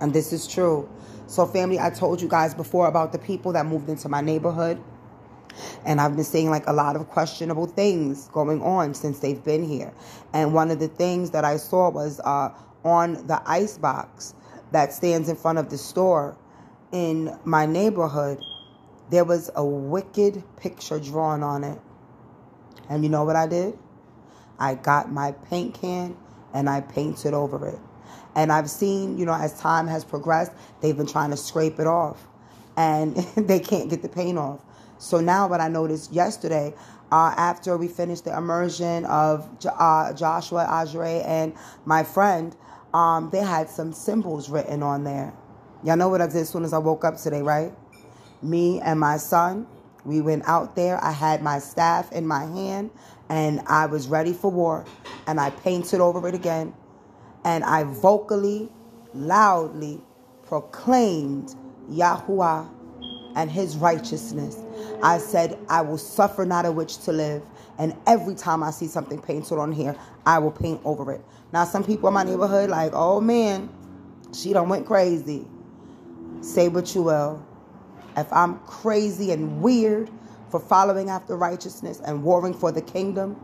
And 0.00 0.12
this 0.12 0.32
is 0.32 0.46
true. 0.46 0.88
So, 1.26 1.46
family, 1.46 1.78
I 1.78 1.90
told 1.90 2.20
you 2.22 2.28
guys 2.28 2.54
before 2.54 2.86
about 2.86 3.12
the 3.12 3.18
people 3.18 3.52
that 3.52 3.66
moved 3.66 3.88
into 3.88 4.08
my 4.08 4.20
neighborhood. 4.20 4.82
And 5.84 6.00
I've 6.00 6.14
been 6.14 6.24
seeing 6.24 6.50
like 6.50 6.66
a 6.66 6.72
lot 6.72 6.96
of 6.96 7.08
questionable 7.08 7.66
things 7.66 8.28
going 8.28 8.62
on 8.62 8.94
since 8.94 9.18
they've 9.18 9.42
been 9.42 9.64
here. 9.64 9.92
And 10.32 10.54
one 10.54 10.70
of 10.70 10.78
the 10.78 10.88
things 10.88 11.30
that 11.32 11.44
I 11.44 11.56
saw 11.56 11.90
was 11.90 12.20
uh, 12.20 12.50
on 12.84 13.26
the 13.26 13.42
ice 13.44 13.76
box 13.76 14.34
that 14.72 14.92
stands 14.92 15.28
in 15.28 15.36
front 15.36 15.58
of 15.58 15.70
the 15.70 15.78
store 15.78 16.36
in 16.92 17.38
my 17.44 17.66
neighborhood, 17.66 18.40
there 19.10 19.24
was 19.24 19.50
a 19.54 19.64
wicked 19.64 20.42
picture 20.56 20.98
drawn 20.98 21.42
on 21.42 21.64
it. 21.64 21.78
And 22.88 23.02
you 23.02 23.10
know 23.10 23.24
what 23.24 23.36
I 23.36 23.46
did? 23.46 23.78
I 24.58 24.74
got 24.74 25.10
my 25.12 25.32
paint 25.32 25.74
can 25.74 26.16
and 26.54 26.68
I 26.68 26.80
painted 26.80 27.34
over 27.34 27.66
it. 27.68 27.78
And 28.34 28.52
I've 28.52 28.70
seen, 28.70 29.18
you 29.18 29.26
know, 29.26 29.34
as 29.34 29.58
time 29.58 29.86
has 29.88 30.04
progressed, 30.04 30.52
they've 30.80 30.96
been 30.96 31.06
trying 31.06 31.30
to 31.30 31.36
scrape 31.36 31.78
it 31.78 31.86
off 31.86 32.26
and 32.76 33.16
they 33.36 33.60
can't 33.60 33.90
get 33.90 34.02
the 34.02 34.08
paint 34.08 34.38
off. 34.38 34.64
So 34.98 35.20
now, 35.20 35.46
what 35.48 35.60
I 35.60 35.68
noticed 35.68 36.12
yesterday, 36.12 36.74
uh, 37.12 37.34
after 37.36 37.76
we 37.76 37.88
finished 37.88 38.24
the 38.24 38.36
immersion 38.36 39.04
of 39.04 39.48
uh, 39.64 40.12
Joshua, 40.12 40.66
Ajre, 40.68 41.24
and 41.24 41.54
my 41.84 42.02
friend, 42.02 42.56
um, 42.92 43.30
they 43.30 43.38
had 43.38 43.70
some 43.70 43.92
symbols 43.92 44.50
written 44.50 44.82
on 44.82 45.04
there. 45.04 45.32
Y'all 45.84 45.96
know 45.96 46.08
what 46.08 46.20
I 46.20 46.26
did 46.26 46.36
as 46.38 46.48
soon 46.48 46.64
as 46.64 46.72
I 46.72 46.78
woke 46.78 47.04
up 47.04 47.16
today, 47.18 47.40
right? 47.40 47.72
Me 48.42 48.80
and 48.80 48.98
my 48.98 49.16
son, 49.16 49.64
we 50.04 50.20
went 50.20 50.42
out 50.48 50.74
there. 50.74 51.02
I 51.02 51.12
had 51.12 51.40
my 51.40 51.60
staff 51.60 52.10
in 52.10 52.26
my 52.26 52.46
hand 52.46 52.90
and 53.28 53.60
I 53.66 53.86
was 53.86 54.08
ready 54.08 54.32
for 54.32 54.50
war. 54.50 54.84
And 55.28 55.38
I 55.38 55.50
painted 55.50 56.00
over 56.00 56.26
it 56.26 56.34
again. 56.34 56.74
And 57.44 57.62
I 57.62 57.84
vocally, 57.84 58.70
loudly 59.14 60.00
proclaimed 60.46 61.54
Yahuwah 61.90 62.68
and 63.36 63.48
his 63.48 63.76
righteousness. 63.76 64.58
I 65.00 65.18
said, 65.18 65.56
I 65.68 65.82
will 65.82 65.98
suffer 65.98 66.44
not 66.44 66.66
a 66.66 66.72
witch 66.72 66.98
to 67.04 67.12
live. 67.12 67.42
And 67.78 67.94
every 68.08 68.34
time 68.34 68.64
I 68.64 68.72
see 68.72 68.88
something 68.88 69.20
painted 69.22 69.58
on 69.58 69.70
here, 69.70 69.94
I 70.26 70.40
will 70.40 70.50
paint 70.50 70.80
over 70.84 71.12
it. 71.12 71.24
Now, 71.52 71.64
some 71.64 71.84
people 71.84 72.08
in 72.08 72.14
my 72.14 72.24
neighborhood, 72.24 72.68
like, 72.68 72.90
oh 72.94 73.20
man, 73.20 73.68
she 74.34 74.52
done 74.52 74.68
went 74.68 74.84
crazy. 74.84 75.46
Say 76.40 76.68
what 76.68 76.94
you 76.94 77.02
will. 77.02 77.44
If 78.16 78.32
I'm 78.32 78.58
crazy 78.60 79.32
and 79.32 79.60
weird 79.60 80.10
for 80.50 80.60
following 80.60 81.10
after 81.10 81.36
righteousness 81.36 82.00
and 82.04 82.22
warring 82.22 82.54
for 82.54 82.72
the 82.72 82.82
kingdom, 82.82 83.36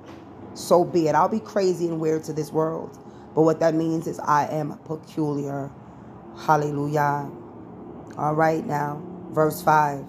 so 0.55 0.85
be 0.85 1.09
it. 1.09 1.15
I'll 1.15 1.29
be 1.29 1.41
crazy 1.41 1.89
and 1.89 2.01
weird 2.01 2.25
to 2.25 2.33
this 2.33 2.53
world. 2.53 2.97
But 3.35 3.43
what 3.43 3.61
that 3.61 3.75
means 3.75 4.07
is 4.07 4.21
I 4.21 4.47
am 4.47 4.79
peculiar. 4.79 5.71
Hallelujah. 6.39 7.31
All 8.17 8.35
right, 8.35 8.65
now, 8.65 9.03
verse 9.31 9.61
5. 9.61 10.05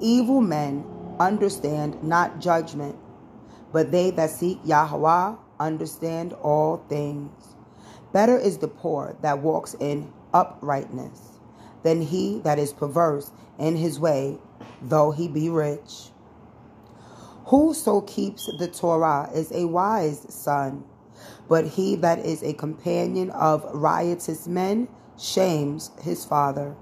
Evil 0.00 0.40
men 0.40 0.84
understand 1.18 2.02
not 2.04 2.40
judgment, 2.40 2.96
but 3.72 3.90
they 3.90 4.10
that 4.12 4.30
seek 4.30 4.60
Yahweh 4.64 5.34
understand 5.58 6.34
all 6.34 6.84
things. 6.88 7.56
Better 8.12 8.38
is 8.38 8.58
the 8.58 8.68
poor 8.68 9.16
that 9.22 9.40
walks 9.40 9.74
in 9.80 10.12
uprightness 10.32 11.35
than 11.86 12.02
he 12.02 12.40
that 12.40 12.58
is 12.58 12.72
perverse 12.72 13.30
in 13.60 13.76
his 13.76 14.00
way, 14.00 14.36
though 14.82 15.12
he 15.12 15.28
be 15.28 15.48
rich. 15.48 16.10
Whoso 17.44 18.00
keeps 18.00 18.50
the 18.58 18.66
Torah 18.66 19.30
is 19.32 19.52
a 19.52 19.66
wise 19.66 20.26
son, 20.28 20.82
but 21.48 21.64
he 21.64 21.94
that 21.94 22.18
is 22.18 22.42
a 22.42 22.54
companion 22.54 23.30
of 23.30 23.64
riotous 23.72 24.48
men 24.48 24.88
shames 25.16 25.92
his 26.02 26.24
father. 26.24 26.74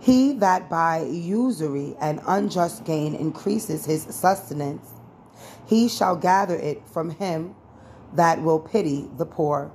He 0.00 0.32
that 0.38 0.70
by 0.70 1.02
usury 1.02 1.96
and 2.00 2.22
unjust 2.26 2.86
gain 2.86 3.14
increases 3.14 3.84
his 3.84 4.04
sustenance, 4.04 4.88
he 5.66 5.88
shall 5.88 6.16
gather 6.16 6.56
it 6.56 6.88
from 6.88 7.10
him 7.10 7.54
that 8.14 8.42
will 8.42 8.60
pity 8.60 9.10
the 9.18 9.26
poor. 9.26 9.70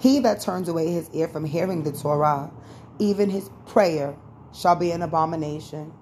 He 0.00 0.20
that 0.20 0.40
turns 0.40 0.68
away 0.68 0.92
his 0.92 1.10
ear 1.12 1.28
from 1.28 1.44
hearing 1.44 1.82
the 1.84 1.92
Torah, 1.92 2.50
even 2.98 3.30
his 3.30 3.50
prayer 3.66 4.16
shall 4.54 4.76
be 4.76 4.90
an 4.92 5.02
abomination. 5.02 5.92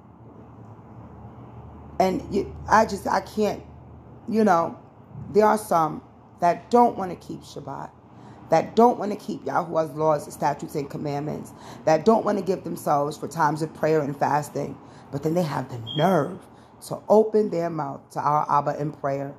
And 2.01 2.23
you, 2.35 2.55
I 2.71 2.87
just, 2.87 3.07
I 3.07 3.21
can't, 3.21 3.63
you 4.29 4.45
know, 4.45 4.79
there 5.33 5.47
are 5.47 5.59
some 5.59 6.03
that 6.41 6.71
don't 6.71 6.99
want 6.99 7.11
to 7.11 7.27
keep 7.29 7.43
Shabbat, 7.43 7.91
that 8.51 8.77
don't 8.77 8.99
want 8.99 9.13
to 9.13 9.19
keep 9.19 9.45
Yahuwah's 9.47 9.93
laws, 9.97 10.33
statutes, 10.33 10.75
and 10.75 10.91
commandments, 10.91 11.53
that 11.85 12.05
don't 12.05 12.25
want 12.25 12.39
to 12.39 12.45
give 12.45 12.65
themselves 12.65 13.17
for 13.17 13.29
times 13.29 13.63
of 13.63 13.73
prayer 13.75 14.01
and 14.03 14.17
fasting, 14.19 14.77
but 15.13 15.23
then 15.23 15.35
they 15.35 15.43
have 15.43 15.69
the 15.71 15.79
nerve 15.97 16.41
to 16.89 16.99
open 17.09 17.51
their 17.51 17.71
mouth 17.71 18.01
to 18.11 18.21
our 18.21 18.47
Abba 18.51 18.81
in 18.81 18.93
prayer. 18.93 19.35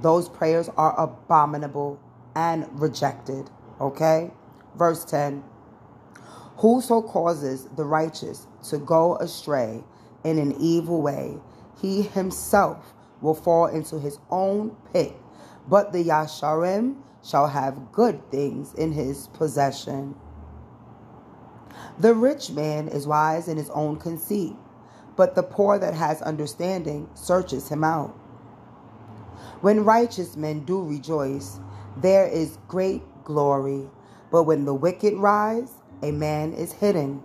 Those 0.00 0.28
prayers 0.28 0.70
are 0.76 0.98
abominable 0.98 2.00
and 2.34 2.68
rejected. 2.80 3.50
Okay? 3.80 4.30
Verse 4.76 5.04
10 5.04 5.44
Whoso 6.58 7.02
causes 7.02 7.68
the 7.76 7.84
righteous 7.84 8.46
to 8.68 8.78
go 8.78 9.16
astray 9.16 9.82
in 10.24 10.38
an 10.38 10.52
evil 10.58 11.02
way, 11.02 11.38
he 11.80 12.02
himself 12.02 12.94
will 13.20 13.34
fall 13.34 13.66
into 13.66 13.98
his 13.98 14.18
own 14.30 14.76
pit, 14.92 15.14
but 15.68 15.92
the 15.92 16.02
Yasharim 16.02 16.96
shall 17.22 17.48
have 17.48 17.92
good 17.92 18.30
things 18.30 18.74
in 18.74 18.92
his 18.92 19.28
possession. 19.28 20.14
The 21.98 22.14
rich 22.14 22.50
man 22.50 22.88
is 22.88 23.06
wise 23.06 23.48
in 23.48 23.56
his 23.56 23.70
own 23.70 23.96
conceit, 23.96 24.54
but 25.16 25.34
the 25.34 25.42
poor 25.42 25.78
that 25.78 25.94
has 25.94 26.22
understanding 26.22 27.08
searches 27.14 27.68
him 27.68 27.84
out. 27.84 28.10
When 29.60 29.84
righteous 29.84 30.36
men 30.36 30.64
do 30.64 30.82
rejoice, 30.82 31.60
there 31.96 32.26
is 32.26 32.58
great 32.68 33.02
glory, 33.24 33.88
but 34.30 34.44
when 34.44 34.64
the 34.64 34.74
wicked 34.74 35.14
rise, 35.14 35.72
a 36.02 36.10
man 36.12 36.52
is 36.52 36.72
hidden. 36.72 37.22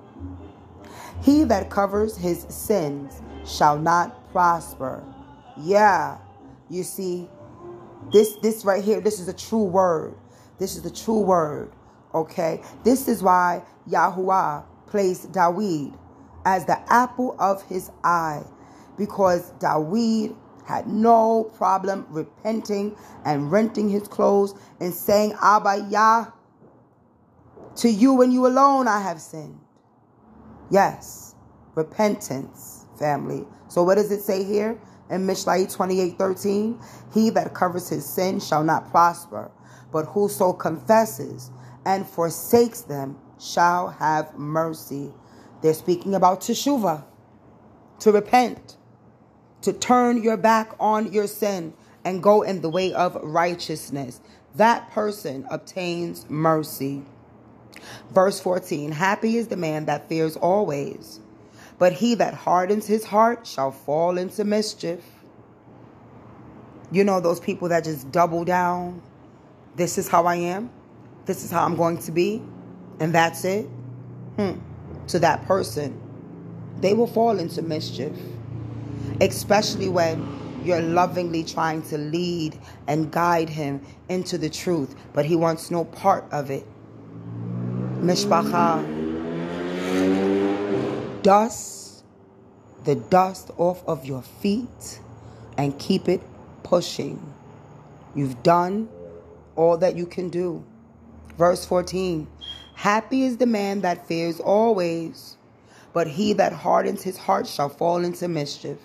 He 1.21 1.43
that 1.45 1.69
covers 1.69 2.17
his 2.17 2.43
sins 2.49 3.21
shall 3.45 3.77
not 3.77 4.31
prosper. 4.31 5.03
Yeah, 5.57 6.19
you 6.69 6.83
see, 6.83 7.27
this 8.11 8.35
this 8.41 8.63
right 8.63 8.83
here, 8.83 9.01
this 9.01 9.19
is 9.19 9.27
a 9.27 9.33
true 9.33 9.63
word. 9.63 10.15
This 10.57 10.75
is 10.75 10.83
the 10.83 10.91
true 10.91 11.19
word. 11.19 11.71
Okay, 12.13 12.61
this 12.83 13.07
is 13.07 13.21
why 13.21 13.63
Yahuwah 13.89 14.63
placed 14.87 15.31
Dawid 15.31 15.93
as 16.45 16.65
the 16.65 16.79
apple 16.91 17.35
of 17.39 17.61
his 17.63 17.91
eye, 18.03 18.43
because 18.97 19.51
Dawid 19.59 20.35
had 20.69 20.85
no 20.85 21.45
problem 21.57 22.05
repenting 22.11 22.95
and 23.25 23.51
renting 23.51 23.89
his 23.89 24.07
clothes 24.07 24.53
and 24.79 24.93
saying, 24.93 25.33
Abba 25.41 25.87
Yah, 25.89 26.27
to 27.77 27.89
you 27.89 28.21
and 28.21 28.31
you 28.31 28.45
alone 28.45 28.87
I 28.87 29.01
have 29.01 29.19
sinned. 29.19 29.59
Yes, 30.69 31.33
repentance, 31.73 32.85
family. 32.99 33.47
So 33.67 33.81
what 33.81 33.95
does 33.95 34.11
it 34.11 34.21
say 34.21 34.43
here 34.43 34.79
in 35.09 35.25
Mishlai 35.25 35.73
28 35.73 36.19
13? 36.19 36.79
He 37.15 37.31
that 37.31 37.55
covers 37.55 37.89
his 37.89 38.05
sin 38.05 38.39
shall 38.39 38.63
not 38.63 38.91
prosper, 38.91 39.49
but 39.91 40.05
whoso 40.05 40.53
confesses 40.53 41.49
and 41.83 42.07
forsakes 42.07 42.81
them 42.81 43.17
shall 43.39 43.87
have 43.89 44.37
mercy. 44.37 45.11
They're 45.63 45.73
speaking 45.73 46.13
about 46.13 46.41
teshuvah, 46.41 47.05
to 48.01 48.11
repent, 48.11 48.77
to 49.61 49.73
turn 49.73 50.21
your 50.23 50.37
back 50.37 50.71
on 50.79 51.11
your 51.11 51.27
sin 51.27 51.73
and 52.05 52.23
go 52.23 52.41
in 52.41 52.61
the 52.61 52.69
way 52.69 52.93
of 52.93 53.15
righteousness. 53.21 54.21
That 54.55 54.89
person 54.91 55.45
obtains 55.49 56.29
mercy. 56.29 57.03
Verse 58.11 58.39
14 58.39 58.91
Happy 58.91 59.37
is 59.37 59.47
the 59.47 59.57
man 59.57 59.85
that 59.85 60.09
fears 60.09 60.35
always, 60.35 61.19
but 61.77 61.93
he 61.93 62.15
that 62.15 62.33
hardens 62.33 62.87
his 62.87 63.05
heart 63.05 63.45
shall 63.45 63.71
fall 63.71 64.17
into 64.17 64.43
mischief. 64.43 65.03
You 66.91 67.03
know, 67.03 67.19
those 67.19 67.39
people 67.39 67.69
that 67.69 67.83
just 67.83 68.11
double 68.11 68.43
down. 68.43 69.01
This 69.75 69.97
is 69.97 70.07
how 70.07 70.25
I 70.25 70.35
am. 70.35 70.71
This 71.25 71.43
is 71.45 71.51
how 71.51 71.63
I'm 71.63 71.75
going 71.75 71.99
to 71.99 72.11
be. 72.11 72.41
And 72.99 73.13
that's 73.13 73.45
it. 73.45 73.65
Hmm. 74.35 74.53
To 75.07 75.19
that 75.19 75.45
person, 75.45 75.99
they 76.81 76.93
will 76.93 77.07
fall 77.07 77.39
into 77.39 77.61
mischief. 77.61 78.13
Especially 79.21 79.89
when 79.89 80.61
you're 80.63 80.81
lovingly 80.81 81.43
trying 81.43 81.81
to 81.83 81.97
lead 81.97 82.57
and 82.87 83.11
guide 83.11 83.49
him 83.49 83.81
into 84.09 84.37
the 84.37 84.49
truth, 84.49 84.95
but 85.13 85.25
he 85.25 85.35
wants 85.35 85.71
no 85.71 85.85
part 85.85 86.25
of 86.31 86.51
it. 86.51 86.65
Mishpacha. 88.01 88.97
Dust 91.21 91.79
the 92.83 92.95
dust 92.95 93.51
off 93.57 93.83
of 93.87 94.05
your 94.05 94.21
feet 94.21 94.99
and 95.57 95.77
keep 95.79 96.07
it 96.07 96.21
pushing. 96.63 97.33
You've 98.15 98.41
done 98.43 98.89
all 99.55 99.77
that 99.77 99.95
you 99.95 100.05
can 100.05 100.29
do. 100.29 100.63
Verse 101.37 101.65
14 101.65 102.27
Happy 102.75 103.23
is 103.23 103.37
the 103.37 103.45
man 103.45 103.81
that 103.81 104.07
fears 104.07 104.39
always, 104.39 105.37
but 105.93 106.07
he 106.07 106.33
that 106.33 106.53
hardens 106.53 107.03
his 107.03 107.17
heart 107.17 107.47
shall 107.47 107.69
fall 107.69 108.03
into 108.03 108.27
mischief. 108.27 108.77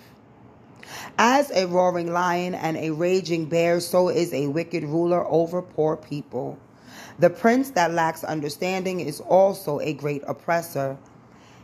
As 1.17 1.51
a 1.51 1.65
roaring 1.65 2.11
lion 2.11 2.53
and 2.53 2.77
a 2.77 2.91
raging 2.91 3.45
bear, 3.45 3.79
so 3.79 4.09
is 4.09 4.33
a 4.33 4.47
wicked 4.47 4.83
ruler 4.83 5.25
over 5.27 5.61
poor 5.61 5.97
people. 5.97 6.59
The 7.17 7.29
prince 7.29 7.71
that 7.71 7.93
lacks 7.93 8.23
understanding 8.23 8.99
is 8.99 9.21
also 9.21 9.79
a 9.79 9.93
great 9.93 10.23
oppressor. 10.27 10.97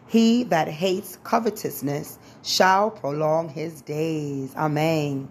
He 0.08 0.44
that 0.46 0.68
hates 0.68 1.18
covetousness 1.24 2.18
shall 2.44 2.90
prolong 2.92 3.50
his 3.50 3.82
days. 3.82 4.56
Amen. 4.56 5.30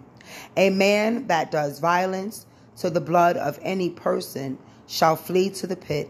A 0.55 0.69
man 0.69 1.27
that 1.27 1.51
does 1.51 1.79
violence 1.79 2.45
to 2.77 2.89
the 2.89 3.01
blood 3.01 3.37
of 3.37 3.59
any 3.61 3.89
person 3.89 4.57
shall 4.87 5.15
flee 5.15 5.49
to 5.51 5.67
the 5.67 5.75
pit. 5.75 6.09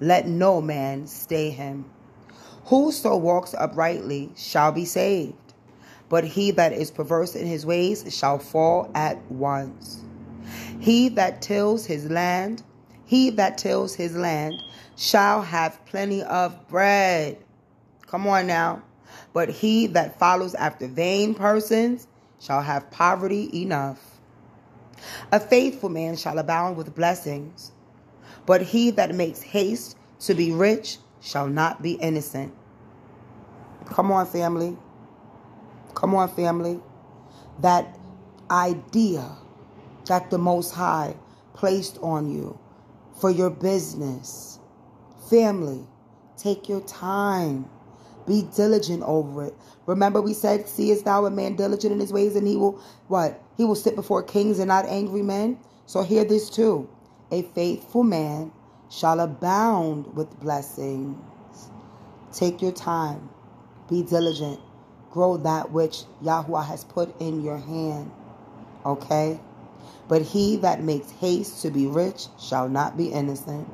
Let 0.00 0.28
no 0.28 0.60
man 0.60 1.06
stay 1.06 1.50
him. 1.50 1.86
Whoso 2.68 3.16
walks 3.16 3.54
uprightly 3.54 4.30
shall 4.36 4.72
be 4.72 4.84
saved, 4.84 5.54
but 6.10 6.22
he 6.22 6.50
that 6.50 6.70
is 6.70 6.90
perverse 6.90 7.34
in 7.34 7.46
his 7.46 7.64
ways 7.64 8.04
shall 8.14 8.38
fall 8.38 8.90
at 8.94 9.18
once. 9.30 10.04
He 10.78 11.08
that 11.10 11.40
tills 11.40 11.86
his 11.86 12.10
land, 12.10 12.62
he 13.06 13.30
that 13.30 13.56
tills 13.56 13.94
his 13.94 14.14
land 14.14 14.62
shall 14.96 15.40
have 15.40 15.82
plenty 15.86 16.22
of 16.22 16.68
bread. 16.68 17.38
Come 18.06 18.26
on 18.26 18.46
now. 18.46 18.82
But 19.32 19.48
he 19.48 19.86
that 19.86 20.18
follows 20.18 20.54
after 20.54 20.88
vain 20.88 21.34
persons 21.34 22.06
shall 22.38 22.60
have 22.60 22.90
poverty 22.90 23.48
enough. 23.62 24.20
A 25.32 25.40
faithful 25.40 25.88
man 25.88 26.16
shall 26.16 26.38
abound 26.38 26.76
with 26.76 26.94
blessings, 26.94 27.72
but 28.44 28.60
he 28.60 28.90
that 28.90 29.14
makes 29.14 29.40
haste 29.40 29.96
to 30.20 30.34
be 30.34 30.52
rich 30.52 30.98
shall 31.20 31.48
not 31.48 31.82
be 31.82 31.92
innocent. 31.94 32.54
Come 33.86 34.12
on, 34.12 34.26
family. 34.26 34.76
Come 35.94 36.14
on, 36.14 36.28
family. 36.28 36.80
That 37.60 37.98
idea 38.50 39.36
that 40.06 40.30
the 40.30 40.38
Most 40.38 40.72
High 40.72 41.16
placed 41.54 41.98
on 42.02 42.30
you 42.30 42.58
for 43.20 43.30
your 43.30 43.50
business, 43.50 44.58
family, 45.30 45.86
take 46.36 46.68
your 46.68 46.80
time. 46.82 47.68
Be 48.26 48.42
diligent 48.54 49.02
over 49.04 49.46
it. 49.46 49.54
Remember, 49.86 50.20
we 50.20 50.34
said, 50.34 50.68
Seest 50.68 51.06
thou 51.06 51.24
a 51.24 51.30
man 51.30 51.56
diligent 51.56 51.92
in 51.92 52.00
his 52.00 52.12
ways, 52.12 52.36
and 52.36 52.46
he 52.46 52.56
will, 52.56 52.80
what? 53.08 53.42
He 53.56 53.64
will 53.64 53.74
sit 53.74 53.96
before 53.96 54.22
kings 54.22 54.58
and 54.58 54.68
not 54.68 54.84
angry 54.86 55.22
men. 55.22 55.58
So 55.86 56.02
hear 56.02 56.24
this 56.24 56.50
too. 56.50 56.88
A 57.32 57.42
faithful 57.42 58.04
man 58.04 58.52
shall 58.90 59.20
abound 59.20 60.14
with 60.16 60.38
blessings. 60.40 61.16
Take 62.32 62.62
your 62.62 62.72
time. 62.72 63.28
Be 63.88 64.02
diligent. 64.02 64.60
Grow 65.10 65.36
that 65.38 65.72
which 65.72 66.04
Yahweh 66.22 66.64
has 66.64 66.84
put 66.84 67.18
in 67.20 67.42
your 67.42 67.58
hand. 67.58 68.10
Okay? 68.84 69.40
But 70.08 70.22
he 70.22 70.56
that 70.58 70.82
makes 70.82 71.10
haste 71.12 71.62
to 71.62 71.70
be 71.70 71.86
rich 71.86 72.26
shall 72.40 72.68
not 72.68 72.96
be 72.96 73.08
innocent. 73.08 73.68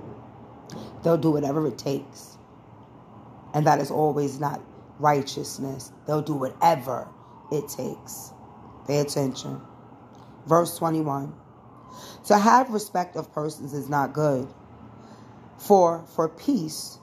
They'll 1.02 1.18
do 1.18 1.30
whatever 1.30 1.66
it 1.66 1.78
takes. 1.78 2.36
And 3.54 3.66
that 3.66 3.80
is 3.80 3.90
always 3.90 4.40
not 4.40 4.60
righteousness. 4.98 5.92
They'll 6.06 6.22
do 6.22 6.34
whatever 6.34 7.08
it 7.52 7.68
takes. 7.68 8.32
Pay 8.86 8.98
attention. 9.00 9.60
Verse 10.46 10.76
21. 10.78 11.32
To 12.26 12.38
have 12.38 12.70
respect 12.70 13.16
of 13.16 13.32
persons 13.32 13.74
is 13.74 13.88
not 13.88 14.12
good. 14.12 14.48
For 15.58 16.04
for 16.14 16.28
peace, 16.28 16.98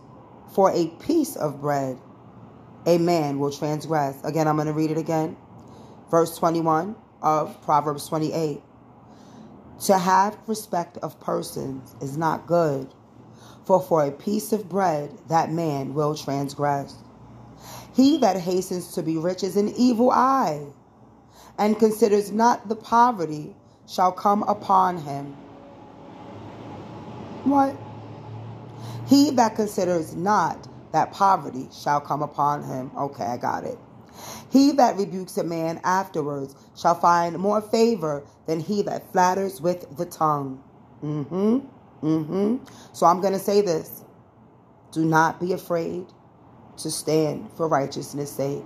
for 0.53 0.71
a 0.71 0.87
piece 0.99 1.35
of 1.35 1.61
bread, 1.61 1.97
a 2.85 2.97
man 2.97 3.39
will 3.39 3.51
transgress. 3.51 4.21
Again, 4.23 4.47
I'm 4.47 4.55
going 4.55 4.67
to 4.67 4.73
read 4.73 4.91
it 4.91 4.97
again. 4.97 5.37
Verse 6.09 6.37
21 6.37 6.95
of 7.21 7.61
Proverbs 7.61 8.07
28. 8.07 8.61
To 9.85 9.97
have 9.97 10.37
respect 10.47 10.97
of 10.97 11.19
persons 11.19 11.95
is 12.01 12.17
not 12.17 12.45
good, 12.45 12.93
for 13.65 13.81
for 13.81 14.05
a 14.05 14.11
piece 14.11 14.51
of 14.51 14.69
bread 14.69 15.17
that 15.29 15.51
man 15.51 15.93
will 15.93 16.15
transgress. 16.15 16.95
He 17.95 18.17
that 18.19 18.37
hastens 18.37 18.93
to 18.93 19.03
be 19.03 19.17
rich 19.17 19.43
is 19.43 19.57
an 19.57 19.69
evil 19.69 20.11
eye, 20.11 20.65
and 21.57 21.79
considers 21.79 22.31
not 22.31 22.69
the 22.69 22.75
poverty 22.75 23.55
shall 23.87 24.11
come 24.11 24.43
upon 24.43 24.97
him. 24.97 25.33
What? 27.43 27.75
He 29.11 29.29
that 29.31 29.55
considers 29.57 30.15
not 30.15 30.69
that 30.93 31.11
poverty 31.11 31.67
shall 31.83 31.99
come 31.99 32.23
upon 32.23 32.63
him. 32.63 32.91
Okay, 32.97 33.25
I 33.25 33.35
got 33.35 33.65
it. 33.65 33.77
He 34.49 34.71
that 34.71 34.95
rebukes 34.95 35.37
a 35.37 35.43
man 35.43 35.81
afterwards 35.83 36.55
shall 36.77 36.95
find 36.95 37.37
more 37.37 37.61
favor 37.61 38.23
than 38.47 38.61
he 38.61 38.81
that 38.83 39.11
flatters 39.11 39.59
with 39.59 39.97
the 39.97 40.05
tongue. 40.05 40.63
Mm-hmm. 41.03 41.59
Mm-hmm. 42.07 42.65
So 42.93 43.05
I'm 43.05 43.19
going 43.19 43.33
to 43.33 43.39
say 43.39 43.59
this. 43.59 44.05
Do 44.93 45.03
not 45.03 45.41
be 45.41 45.51
afraid 45.51 46.05
to 46.77 46.89
stand 46.89 47.49
for 47.57 47.67
righteousness' 47.67 48.31
sake. 48.31 48.63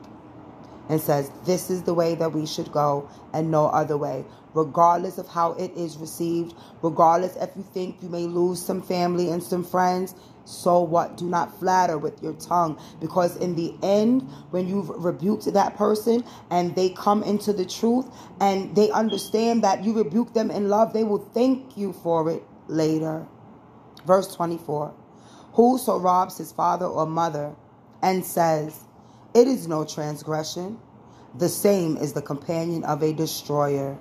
And 0.89 1.01
says, 1.01 1.31
this 1.45 1.71
is 1.71 1.81
the 1.81 1.95
way 1.95 2.13
that 2.13 2.33
we 2.33 2.45
should 2.45 2.71
go 2.71 3.09
and 3.33 3.49
no 3.49 3.65
other 3.65 3.97
way. 3.97 4.23
Regardless 4.53 5.17
of 5.17 5.27
how 5.27 5.53
it 5.53 5.71
is 5.71 5.97
received, 5.97 6.53
regardless 6.83 7.35
if 7.37 7.49
you 7.55 7.63
think 7.63 7.97
you 8.03 8.09
may 8.09 8.27
lose 8.27 8.63
some 8.63 8.83
family 8.83 9.31
and 9.31 9.41
some 9.41 9.63
friends, 9.63 10.13
so 10.45 10.79
what? 10.81 11.17
Do 11.17 11.25
not 11.25 11.59
flatter 11.59 11.97
with 11.97 12.21
your 12.21 12.33
tongue. 12.33 12.79
Because 13.01 13.35
in 13.37 13.55
the 13.55 13.73
end, 13.81 14.21
when 14.51 14.67
you've 14.67 14.89
rebuked 14.89 15.51
that 15.51 15.75
person 15.75 16.23
and 16.51 16.75
they 16.75 16.89
come 16.89 17.23
into 17.23 17.51
the 17.51 17.65
truth 17.65 18.07
and 18.39 18.75
they 18.75 18.91
understand 18.91 19.63
that 19.63 19.83
you 19.83 19.93
rebuke 19.93 20.33
them 20.33 20.51
in 20.51 20.69
love, 20.69 20.93
they 20.93 21.03
will 21.03 21.29
thank 21.33 21.75
you 21.75 21.93
for 21.93 22.29
it 22.29 22.43
later. 22.67 23.25
Verse 24.05 24.33
24 24.35 24.93
Whoso 25.53 25.97
robs 25.99 26.37
his 26.37 26.51
father 26.51 26.85
or 26.85 27.05
mother 27.05 27.55
and 28.01 28.23
says, 28.23 28.81
It 29.33 29.47
is 29.47 29.67
no 29.67 29.83
transgression, 29.83 30.79
the 31.33 31.49
same 31.49 31.97
is 31.97 32.13
the 32.13 32.21
companion 32.21 32.83
of 32.83 33.01
a 33.01 33.13
destroyer. 33.13 33.97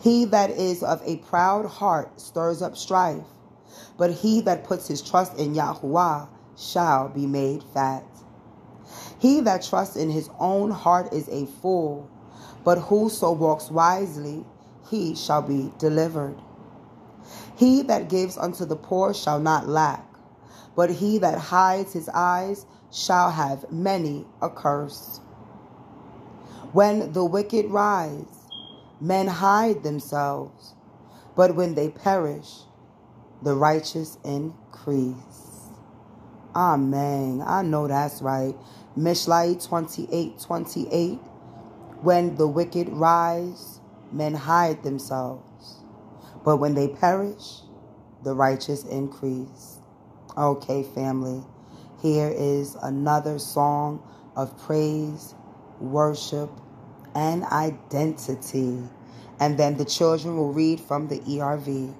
He 0.00 0.26
that 0.26 0.50
is 0.50 0.82
of 0.82 1.02
a 1.04 1.16
proud 1.16 1.66
heart 1.66 2.20
stirs 2.20 2.62
up 2.62 2.76
strife 2.76 3.24
but 3.96 4.10
he 4.12 4.40
that 4.42 4.64
puts 4.64 4.88
his 4.88 5.02
trust 5.02 5.38
in 5.38 5.54
Yahuwah 5.54 6.28
shall 6.56 7.08
be 7.08 7.26
made 7.26 7.62
fat. 7.62 8.04
He 9.18 9.40
that 9.40 9.62
trusts 9.62 9.96
in 9.96 10.10
his 10.10 10.30
own 10.38 10.70
heart 10.70 11.12
is 11.12 11.28
a 11.28 11.46
fool, 11.46 12.08
but 12.64 12.78
whoso 12.78 13.32
walks 13.32 13.70
wisely, 13.70 14.44
he 14.88 15.14
shall 15.14 15.42
be 15.42 15.72
delivered. 15.78 16.36
He 17.56 17.82
that 17.82 18.08
gives 18.08 18.36
unto 18.36 18.64
the 18.64 18.76
poor 18.76 19.14
shall 19.14 19.40
not 19.40 19.68
lack, 19.68 20.04
but 20.74 20.90
he 20.90 21.18
that 21.18 21.38
hides 21.38 21.92
his 21.92 22.08
eyes 22.10 22.66
shall 22.92 23.30
have 23.30 23.70
many 23.72 24.26
a 24.42 24.50
curse. 24.50 25.20
When 26.72 27.12
the 27.12 27.24
wicked 27.24 27.66
rise, 27.70 28.50
men 29.00 29.26
hide 29.26 29.82
themselves, 29.82 30.74
but 31.34 31.56
when 31.56 31.74
they 31.74 31.88
perish, 31.88 32.65
the 33.42 33.54
righteous 33.54 34.18
increase. 34.24 35.70
Amen. 36.54 37.42
I 37.46 37.62
know 37.62 37.86
that's 37.86 38.22
right. 38.22 38.54
Mishlai 38.96 39.62
28 39.66 40.40
28. 40.40 41.18
When 42.02 42.36
the 42.36 42.46
wicked 42.46 42.88
rise, 42.88 43.80
men 44.12 44.34
hide 44.34 44.82
themselves. 44.82 45.82
But 46.44 46.58
when 46.58 46.74
they 46.74 46.88
perish, 46.88 47.60
the 48.22 48.34
righteous 48.34 48.84
increase. 48.84 49.78
Okay, 50.36 50.82
family. 50.82 51.42
Here 52.00 52.32
is 52.34 52.76
another 52.82 53.38
song 53.38 54.02
of 54.36 54.56
praise, 54.58 55.34
worship, 55.80 56.50
and 57.14 57.44
identity. 57.44 58.78
And 59.40 59.58
then 59.58 59.76
the 59.76 59.84
children 59.84 60.36
will 60.36 60.52
read 60.52 60.80
from 60.80 61.08
the 61.08 61.18
ERV. 61.20 61.94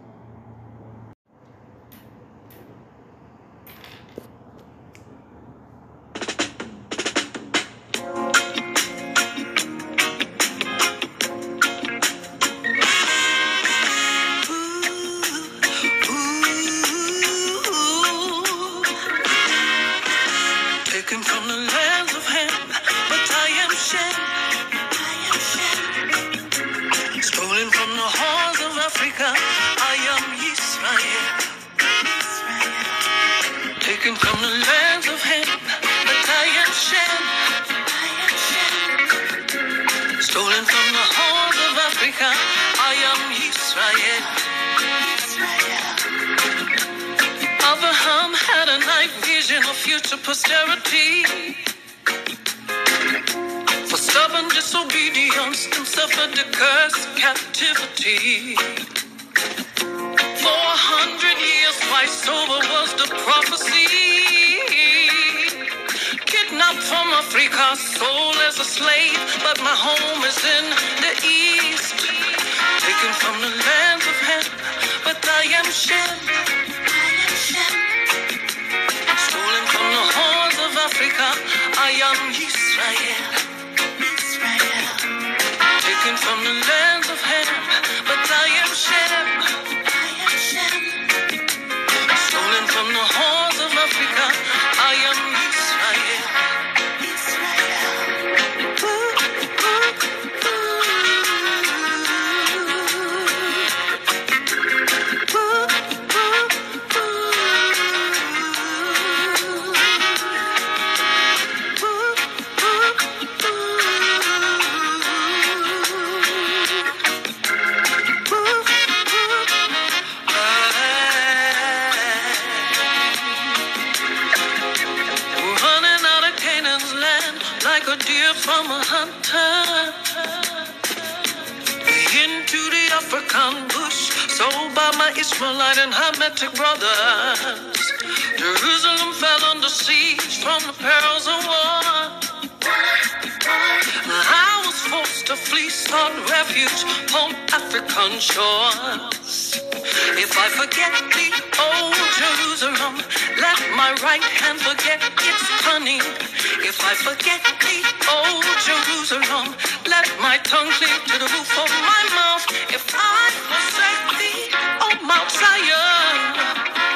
Let 159.96 160.20
my 160.20 160.36
tongue 160.44 160.70
cleave 160.76 161.04
to 161.10 161.16
the 161.22 161.28
roof 161.34 161.52
of 161.64 161.70
my 161.90 162.02
mouth. 162.18 162.44
If 162.76 162.84
I 162.92 163.24
forsake 163.48 164.04
thee, 164.20 164.42
O 164.84 164.88
Mount 165.08 165.30
Zion, 165.40 166.16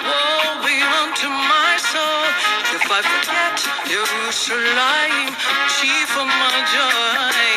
woe 0.08 0.60
be 0.64 0.76
unto 1.00 1.28
my 1.28 1.72
soul. 1.92 2.24
If 2.76 2.84
I 2.98 3.00
forget 3.12 3.56
Jerusalem, 3.92 5.32
chief 5.76 6.10
of 6.22 6.28
my 6.42 6.56
joy. 6.74 7.49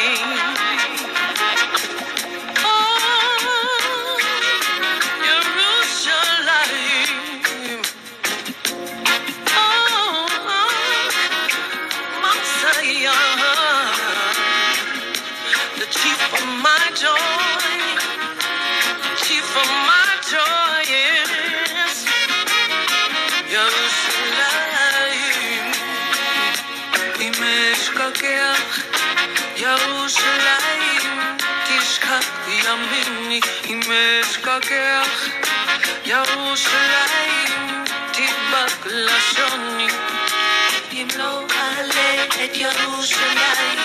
ירושלים, 42.62 43.78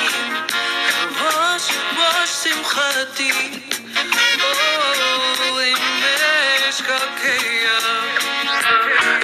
ראש 1.21 1.69
ראש 1.97 2.29
שמחתי. 2.29 3.31
או, 4.41 5.59
אם 5.61 5.77
אשכח, 6.69 7.03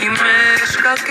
אם 0.01 0.13
אשכח 0.63 1.03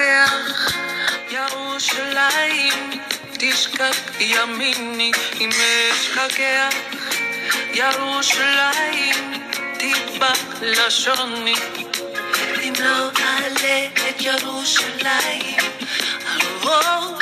ירושלים, 1.30 2.90
תשכח 3.32 3.96
ימיני. 4.20 5.12
אם 5.40 5.50
אשכח 5.50 6.74
ירושלים, 7.74 9.32
תדבק 9.78 10.62
לשוני. 10.62 11.54
אם 12.62 12.72
לא 12.80 13.10
אעלה 13.20 13.86
את 14.08 14.20
ירושלים, 14.20 15.56
הראש 16.62 17.21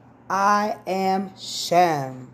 I 0.33 0.77
am 0.87 1.33
Shem. 1.37 2.29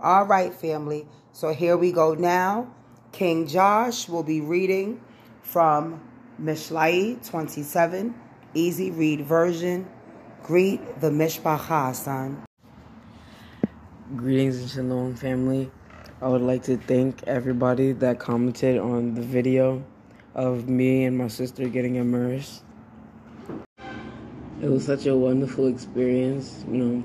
All 0.00 0.24
right, 0.26 0.54
family. 0.54 1.08
So 1.32 1.52
here 1.52 1.76
we 1.76 1.90
go 1.90 2.14
now. 2.14 2.72
King 3.10 3.48
Josh 3.48 4.08
will 4.08 4.22
be 4.22 4.40
reading 4.40 5.00
from 5.42 6.00
Mishlai 6.40 7.28
27, 7.28 8.14
easy 8.54 8.92
read 8.92 9.26
version. 9.26 9.88
Greet 10.44 11.00
the 11.00 11.10
Mishpacha, 11.10 11.92
son. 11.96 12.44
Greetings 14.14 14.60
and 14.60 14.70
shalom, 14.70 15.16
family. 15.16 15.68
I 16.20 16.28
would 16.28 16.42
like 16.42 16.62
to 16.64 16.76
thank 16.76 17.24
everybody 17.24 17.90
that 17.90 18.20
commented 18.20 18.78
on 18.78 19.16
the 19.16 19.22
video 19.22 19.82
of 20.36 20.68
me 20.68 21.06
and 21.06 21.18
my 21.18 21.26
sister 21.26 21.66
getting 21.66 21.96
immersed. 21.96 22.62
It 24.62 24.68
was 24.68 24.86
such 24.86 25.06
a 25.06 25.16
wonderful 25.16 25.66
experience, 25.66 26.64
you 26.68 26.76
know. 26.76 27.04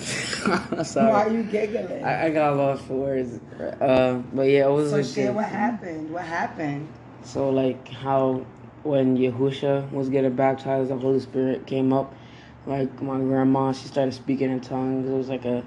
Sorry. 0.84 1.10
Why 1.12 1.24
are 1.26 1.30
you 1.30 1.42
giggling? 1.44 2.04
I, 2.04 2.26
I 2.26 2.30
got 2.30 2.56
lost 2.56 2.84
for 2.84 2.94
words. 2.94 3.38
Uh, 3.80 4.22
but 4.32 4.42
yeah, 4.42 4.66
it 4.66 4.70
was 4.70 4.90
so 4.90 5.02
share 5.02 5.26
good- 5.26 5.36
what 5.36 5.46
happened. 5.46 6.10
What 6.10 6.24
happened? 6.24 6.88
So 7.22 7.50
like 7.50 7.88
how 7.88 8.46
when 8.82 9.16
Yahusha 9.18 9.90
was 9.92 10.08
getting 10.08 10.34
baptized, 10.34 10.90
the 10.90 10.96
Holy 10.96 11.20
Spirit 11.20 11.66
came 11.66 11.92
up. 11.92 12.14
Like 12.66 13.02
my 13.02 13.18
grandma, 13.18 13.72
she 13.72 13.88
started 13.88 14.14
speaking 14.14 14.50
in 14.50 14.60
tongues. 14.60 15.08
It 15.08 15.12
was 15.12 15.28
like 15.28 15.44
a 15.44 15.64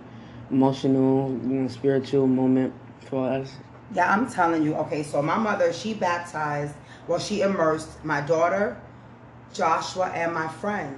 emotional, 0.50 1.32
you 1.32 1.56
know, 1.62 1.68
spiritual 1.68 2.28
moment 2.28 2.74
for 3.10 3.28
us. 3.28 3.54
Yeah, 3.94 4.12
I'm 4.12 4.30
telling 4.30 4.64
you. 4.64 4.76
Okay, 4.76 5.04
so 5.04 5.22
my 5.22 5.38
mother, 5.38 5.72
she 5.74 5.94
baptized, 5.94 6.76
well, 7.08 7.20
she 7.20 7.42
immersed 7.42 8.04
my 8.04 8.22
daughter, 8.22 8.80
Joshua, 9.54 10.10
and 10.10 10.34
my 10.34 10.48
friend. 10.48 10.96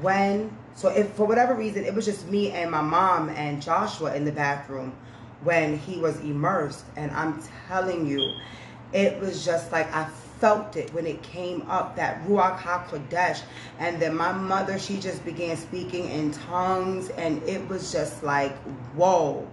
When, 0.00 0.56
so 0.80 0.88
if 0.88 1.10
for 1.10 1.26
whatever 1.26 1.52
reason, 1.52 1.84
it 1.84 1.94
was 1.94 2.06
just 2.06 2.26
me 2.28 2.52
and 2.52 2.70
my 2.70 2.80
mom 2.80 3.28
and 3.28 3.60
Joshua 3.60 4.14
in 4.14 4.24
the 4.24 4.32
bathroom 4.32 4.94
when 5.42 5.76
he 5.76 5.98
was 5.98 6.18
immersed. 6.20 6.86
And 6.96 7.10
I'm 7.10 7.42
telling 7.68 8.06
you, 8.06 8.36
it 8.94 9.20
was 9.20 9.44
just 9.44 9.70
like 9.72 9.94
I 9.94 10.08
felt 10.38 10.76
it 10.76 10.90
when 10.94 11.06
it 11.06 11.22
came 11.22 11.68
up 11.68 11.96
that 11.96 12.26
Ruach 12.26 12.56
HaKodesh. 12.60 13.42
And 13.78 14.00
then 14.00 14.16
my 14.16 14.32
mother, 14.32 14.78
she 14.78 14.98
just 14.98 15.22
began 15.22 15.58
speaking 15.58 16.08
in 16.08 16.32
tongues, 16.32 17.10
and 17.10 17.42
it 17.42 17.68
was 17.68 17.92
just 17.92 18.22
like, 18.22 18.56
whoa 18.94 19.46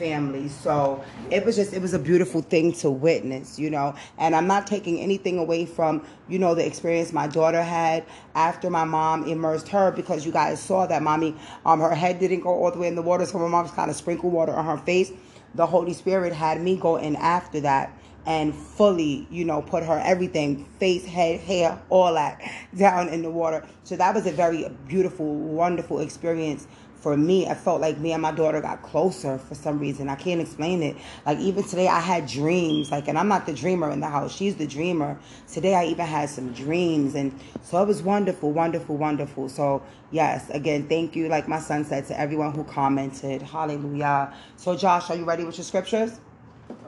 family. 0.00 0.48
So 0.48 1.04
it 1.30 1.44
was 1.44 1.56
just, 1.56 1.74
it 1.74 1.82
was 1.82 1.92
a 1.92 1.98
beautiful 1.98 2.40
thing 2.40 2.72
to 2.80 2.90
witness, 2.90 3.58
you 3.58 3.68
know. 3.68 3.94
And 4.16 4.34
I'm 4.34 4.46
not 4.46 4.66
taking 4.66 4.98
anything 4.98 5.38
away 5.38 5.66
from, 5.66 6.04
you 6.26 6.38
know, 6.38 6.54
the 6.54 6.66
experience 6.66 7.12
my 7.12 7.28
daughter 7.28 7.62
had 7.62 8.06
after 8.34 8.70
my 8.70 8.84
mom 8.84 9.24
immersed 9.24 9.68
her 9.68 9.92
because 9.92 10.24
you 10.24 10.32
guys 10.32 10.58
saw 10.58 10.86
that 10.86 11.02
mommy, 11.02 11.36
um, 11.66 11.80
her 11.80 11.94
head 11.94 12.18
didn't 12.18 12.40
go 12.40 12.48
all 12.48 12.70
the 12.70 12.78
way 12.78 12.88
in 12.88 12.94
the 12.94 13.02
water, 13.02 13.26
so 13.26 13.38
my 13.38 13.46
mom 13.46 13.66
just 13.66 13.76
kind 13.76 13.90
of 13.90 13.96
sprinkled 13.96 14.32
water 14.32 14.54
on 14.54 14.64
her 14.64 14.78
face. 14.78 15.12
The 15.54 15.66
Holy 15.66 15.92
Spirit 15.92 16.32
had 16.32 16.62
me 16.62 16.76
go 16.76 16.96
in 16.96 17.16
after 17.16 17.60
that 17.60 17.94
and 18.26 18.54
fully, 18.54 19.26
you 19.30 19.44
know, 19.44 19.60
put 19.60 19.82
her 19.82 20.00
everything, 20.04 20.64
face, 20.78 21.04
head, 21.04 21.40
hair, 21.40 21.80
all 21.90 22.14
that 22.14 22.40
down 22.76 23.08
in 23.08 23.22
the 23.22 23.30
water. 23.30 23.66
So 23.84 23.96
that 23.96 24.14
was 24.14 24.26
a 24.26 24.32
very 24.32 24.66
beautiful, 24.88 25.34
wonderful 25.34 26.00
experience 26.00 26.66
for 27.00 27.16
me, 27.16 27.46
I 27.48 27.54
felt 27.54 27.80
like 27.80 27.98
me 27.98 28.12
and 28.12 28.22
my 28.22 28.32
daughter 28.32 28.60
got 28.60 28.82
closer 28.82 29.38
for 29.38 29.54
some 29.54 29.78
reason. 29.78 30.08
I 30.08 30.16
can't 30.16 30.40
explain 30.40 30.82
it. 30.82 30.96
Like 31.26 31.38
even 31.38 31.64
today, 31.64 31.88
I 31.88 32.00
had 32.00 32.26
dreams. 32.26 32.90
Like, 32.90 33.08
and 33.08 33.18
I'm 33.18 33.28
not 33.28 33.46
the 33.46 33.54
dreamer 33.54 33.90
in 33.90 34.00
the 34.00 34.08
house. 34.08 34.34
She's 34.34 34.56
the 34.56 34.66
dreamer. 34.66 35.18
Today, 35.50 35.74
I 35.74 35.86
even 35.86 36.06
had 36.06 36.28
some 36.30 36.52
dreams, 36.52 37.14
and 37.14 37.38
so 37.62 37.82
it 37.82 37.86
was 37.86 38.02
wonderful, 38.02 38.52
wonderful, 38.52 38.96
wonderful. 38.96 39.48
So 39.48 39.82
yes, 40.10 40.50
again, 40.50 40.88
thank 40.88 41.16
you. 41.16 41.28
Like 41.28 41.48
my 41.48 41.58
son 41.60 41.84
said 41.84 42.06
to 42.08 42.20
everyone 42.20 42.52
who 42.54 42.64
commented, 42.64 43.42
Hallelujah. 43.42 44.34
So 44.56 44.76
Josh, 44.76 45.10
are 45.10 45.16
you 45.16 45.24
ready 45.24 45.44
with 45.44 45.56
your 45.56 45.64
scriptures? 45.64 46.20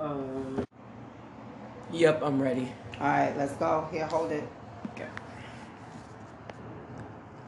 Um. 0.01 0.65
Yep, 1.93 2.23
I'm 2.23 2.41
ready. 2.41 2.73
All 3.01 3.09
right, 3.09 3.37
let's 3.37 3.53
go. 3.55 3.89
Here, 3.93 4.07
hold 4.07 4.33
it. 4.33 4.49
Okay. 4.95 5.09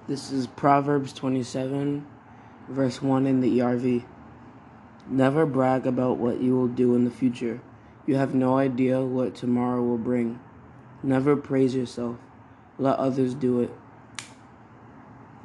This 0.07 0.33
is 0.33 0.47
Proverbs 0.47 1.13
27 1.15 2.07
verse 2.69 3.03
1 3.03 3.27
in 3.27 3.41
the 3.41 3.59
ERV. 3.59 4.05
Never 5.09 5.45
brag 5.45 5.87
about 5.87 6.17
what 6.17 6.41
you 6.41 6.57
will 6.57 6.69
do 6.69 6.95
in 6.95 7.05
the 7.05 7.11
future. 7.11 7.61
You 8.07 8.17
have 8.17 8.35
no 8.35 8.57
idea 8.57 9.03
what 9.03 9.35
tomorrow 9.35 9.83
will 9.83 9.99
bring. 9.99 10.41
Never 11.03 11.37
praise 11.37 11.75
yourself. 11.75 12.17
Let 12.79 12.99
others 12.99 13.35
do 13.35 13.61
it. 13.61 13.71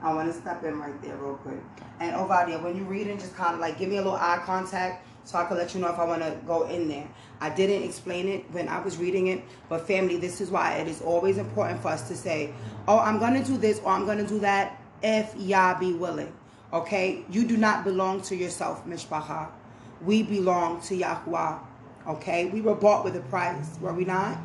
I 0.02 0.14
want 0.14 0.32
to 0.32 0.40
step 0.40 0.64
in 0.64 0.80
right 0.80 1.02
there 1.02 1.16
real 1.18 1.36
quick. 1.36 1.60
And 2.00 2.16
Ovadia, 2.16 2.62
when 2.64 2.78
you 2.78 2.84
read 2.86 3.08
it, 3.08 3.20
just 3.20 3.36
kind 3.36 3.54
of 3.54 3.60
like 3.60 3.78
give 3.78 3.90
me 3.90 3.98
a 3.98 4.02
little 4.02 4.16
eye 4.16 4.42
contact 4.46 5.06
so 5.26 5.38
I 5.38 5.46
can 5.46 5.58
let 5.58 5.76
you 5.76 5.82
know 5.82 5.90
if 5.90 6.00
I 6.00 6.06
want 6.06 6.22
to 6.22 6.38
go 6.48 6.68
in 6.68 6.88
there. 6.88 7.08
I 7.42 7.50
didn't 7.50 7.84
explain 7.84 8.28
it 8.30 8.50
when 8.52 8.70
I 8.70 8.80
was 8.80 8.98
reading 8.98 9.28
it, 9.28 9.44
but 9.68 9.86
family, 9.86 10.18
this 10.18 10.40
is 10.40 10.50
why 10.50 10.76
it 10.76 10.88
is 10.88 11.02
always 11.02 11.38
important 11.38 11.82
for 11.82 11.90
us 11.90 12.08
to 12.08 12.16
say, 12.16 12.54
oh, 12.88 12.98
I'm 12.98 13.20
going 13.20 13.34
to 13.34 13.44
do 13.44 13.58
this 13.58 13.80
or 13.80 13.92
I'm 13.92 14.06
going 14.06 14.18
to 14.18 14.28
do 14.28 14.40
that 14.40 14.82
if 15.04 15.36
Yah 15.38 15.78
be 15.78 15.94
willing. 15.94 16.34
Okay? 16.72 17.24
You 17.30 17.46
do 17.46 17.58
not 17.58 17.84
belong 17.84 18.22
to 18.24 18.36
yourself, 18.36 18.86
Mishpacha. 18.86 19.50
We 20.02 20.24
belong 20.24 20.82
to 20.82 20.98
Yahuwah. 20.98 21.60
Okay? 22.08 22.46
We 22.46 22.62
were 22.62 22.76
bought 22.76 23.04
with 23.04 23.16
a 23.16 23.22
price, 23.22 23.78
were 23.82 23.94
we 23.94 24.06
not? 24.06 24.38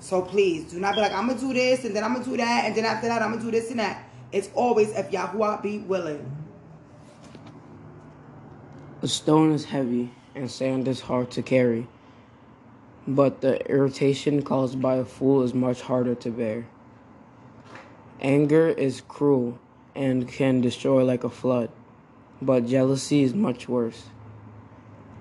So 0.00 0.20
please, 0.20 0.72
do 0.72 0.80
not 0.80 0.96
be 0.96 1.00
like, 1.00 1.12
I'm 1.12 1.28
going 1.28 1.38
to 1.38 1.46
do 1.46 1.54
this, 1.54 1.84
and 1.84 1.94
then 1.94 2.02
I'm 2.02 2.12
going 2.12 2.24
to 2.24 2.30
do 2.30 2.36
that, 2.36 2.64
and 2.64 2.74
then 2.74 2.84
after 2.84 3.06
that, 3.06 3.22
I'm 3.22 3.30
going 3.30 3.44
to 3.44 3.50
do 3.50 3.52
this 3.52 3.70
and 3.70 3.78
that. 3.78 4.04
It's 4.32 4.50
always 4.54 4.90
if 4.90 5.10
Yahuwah 5.10 5.62
be 5.62 5.78
willing. 5.78 6.28
A 9.02 9.08
stone 9.08 9.52
is 9.52 9.64
heavy, 9.64 10.10
and 10.34 10.50
sand 10.50 10.88
is 10.88 11.00
hard 11.00 11.30
to 11.32 11.42
carry. 11.42 11.86
But 13.06 13.40
the 13.40 13.64
irritation 13.70 14.42
caused 14.42 14.80
by 14.80 14.96
a 14.96 15.04
fool 15.04 15.42
is 15.42 15.54
much 15.54 15.80
harder 15.80 16.14
to 16.16 16.30
bear. 16.30 16.66
Anger 18.20 18.68
is 18.68 19.00
cruel, 19.00 19.58
and 19.94 20.28
can 20.28 20.60
destroy 20.60 21.04
like 21.04 21.24
a 21.24 21.30
flood, 21.30 21.70
but 22.40 22.66
jealousy 22.66 23.22
is 23.22 23.34
much 23.34 23.68
worse. 23.68 24.04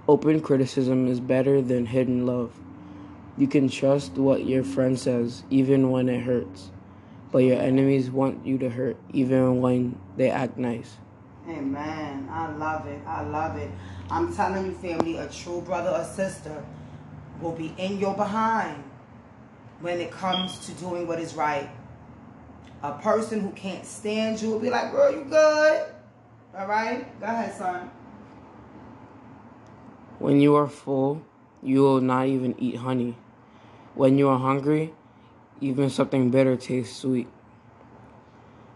Open 0.07 0.41
criticism 0.41 1.07
is 1.07 1.19
better 1.19 1.61
than 1.61 1.85
hidden 1.85 2.25
love. 2.25 2.51
You 3.37 3.47
can 3.47 3.69
trust 3.69 4.13
what 4.13 4.45
your 4.45 4.63
friend 4.63 4.99
says, 4.99 5.43
even 5.49 5.89
when 5.89 6.09
it 6.09 6.21
hurts, 6.21 6.71
but 7.31 7.39
your 7.39 7.59
enemies 7.59 8.09
want 8.09 8.45
you 8.45 8.57
to 8.59 8.69
hurt, 8.69 8.97
even 9.13 9.61
when 9.61 9.97
they 10.17 10.29
act 10.29 10.57
nice. 10.57 10.97
Amen. 11.47 12.27
I 12.29 12.51
love 12.55 12.85
it. 12.87 13.01
I 13.05 13.23
love 13.23 13.57
it. 13.57 13.71
I'm 14.09 14.33
telling 14.35 14.65
you, 14.65 14.71
family, 14.73 15.17
a 15.17 15.27
true 15.27 15.61
brother 15.61 15.89
or 15.89 16.03
sister 16.03 16.63
will 17.41 17.53
be 17.53 17.73
in 17.77 17.99
your 17.99 18.15
behind 18.15 18.83
when 19.79 19.99
it 19.99 20.11
comes 20.11 20.59
to 20.67 20.73
doing 20.73 21.07
what 21.07 21.19
is 21.19 21.33
right 21.33 21.69
a 22.83 22.93
person 22.93 23.41
who 23.41 23.51
can't 23.51 23.85
stand 23.85 24.41
you 24.41 24.49
will 24.49 24.59
be 24.59 24.69
like, 24.69 24.91
girl, 24.91 25.11
you 25.11 25.23
good? 25.25 25.85
All 26.57 26.67
right? 26.67 27.19
Go 27.19 27.25
ahead, 27.25 27.55
son. 27.55 27.89
When 30.19 30.39
you 30.39 30.55
are 30.55 30.67
full, 30.67 31.23
you 31.63 31.81
will 31.81 32.01
not 32.01 32.27
even 32.27 32.55
eat 32.59 32.77
honey. 32.77 33.17
When 33.95 34.17
you 34.17 34.29
are 34.29 34.39
hungry, 34.39 34.93
even 35.59 35.89
something 35.89 36.31
bitter 36.31 36.55
tastes 36.55 36.97
sweet. 36.97 37.27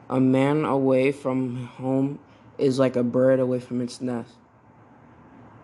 A 0.10 0.20
man 0.20 0.66
away 0.66 1.12
from 1.12 1.66
home 1.66 2.20
is 2.58 2.78
like 2.78 2.96
a 2.96 3.04
bird 3.04 3.40
away 3.40 3.60
from 3.60 3.82
its 3.82 4.02
nest. 4.02 4.34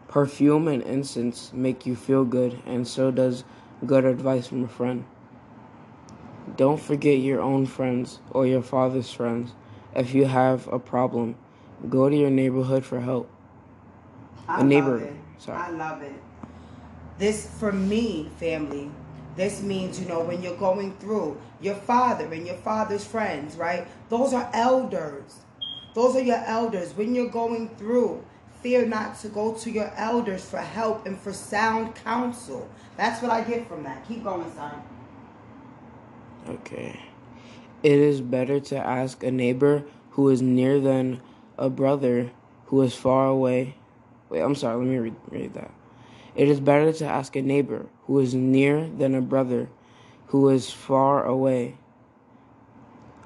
Perfume 0.07 0.67
and 0.67 0.81
incense 0.83 1.53
make 1.53 1.85
you 1.85 1.95
feel 1.95 2.25
good, 2.25 2.59
and 2.65 2.87
so 2.87 3.11
does 3.11 3.43
good 3.85 4.03
advice 4.03 4.47
from 4.47 4.63
a 4.63 4.67
friend. 4.67 5.05
Don't 6.57 6.79
forget 6.79 7.19
your 7.19 7.41
own 7.41 7.65
friends 7.65 8.19
or 8.31 8.45
your 8.45 8.61
father's 8.61 9.11
friends. 9.11 9.51
If 9.95 10.13
you 10.13 10.25
have 10.25 10.67
a 10.67 10.79
problem, 10.79 11.35
go 11.89 12.09
to 12.09 12.15
your 12.15 12.29
neighborhood 12.29 12.85
for 12.85 12.99
help. 12.99 13.29
I 14.47 14.61
a 14.61 14.63
neighbor. 14.63 14.99
Love 14.99 15.01
it. 15.01 15.13
Sorry. 15.37 15.57
I 15.57 15.69
love 15.71 16.01
it. 16.01 16.13
This 17.17 17.49
for 17.59 17.71
me, 17.71 18.29
family. 18.37 18.91
This 19.35 19.61
means, 19.61 19.99
you 19.99 20.07
know, 20.07 20.21
when 20.21 20.43
you're 20.43 20.57
going 20.57 20.93
through 20.97 21.39
your 21.61 21.75
father 21.75 22.31
and 22.33 22.45
your 22.45 22.57
father's 22.57 23.05
friends, 23.05 23.55
right? 23.55 23.87
Those 24.09 24.33
are 24.33 24.49
elders. 24.53 25.39
Those 25.93 26.15
are 26.15 26.21
your 26.21 26.43
elders. 26.45 26.95
When 26.95 27.15
you're 27.15 27.29
going 27.29 27.69
through, 27.69 28.23
fear 28.61 28.85
not 28.85 29.19
to 29.19 29.29
go 29.29 29.53
to 29.53 29.71
your 29.71 29.91
elders 29.95 30.43
for 30.43 30.57
help 30.57 31.05
and 31.05 31.19
for 31.19 31.31
sound 31.33 31.95
counsel. 31.95 32.69
That's 32.97 33.21
what 33.21 33.31
I 33.31 33.41
get 33.41 33.67
from 33.67 33.83
that. 33.83 34.07
Keep 34.07 34.23
going, 34.23 34.51
son. 34.53 34.81
Okay. 36.47 36.99
It 37.83 37.99
is 37.99 38.21
better 38.21 38.59
to 38.59 38.77
ask 38.77 39.23
a 39.23 39.31
neighbor 39.31 39.83
who 40.11 40.29
is 40.29 40.41
near 40.41 40.79
than 40.79 41.21
a 41.57 41.69
brother 41.69 42.31
who 42.65 42.81
is 42.81 42.95
far 42.95 43.27
away. 43.27 43.75
Wait, 44.29 44.41
I'm 44.41 44.55
sorry, 44.55 44.77
let 44.77 44.87
me 44.87 44.97
read, 44.97 45.15
read 45.29 45.53
that. 45.55 45.71
It 46.35 46.47
is 46.47 46.59
better 46.59 46.93
to 46.93 47.05
ask 47.05 47.35
a 47.35 47.41
neighbor 47.41 47.87
who 48.05 48.19
is 48.19 48.33
near 48.33 48.87
than 48.87 49.15
a 49.15 49.21
brother 49.21 49.69
who 50.27 50.49
is 50.49 50.71
far 50.71 51.25
away. 51.25 51.77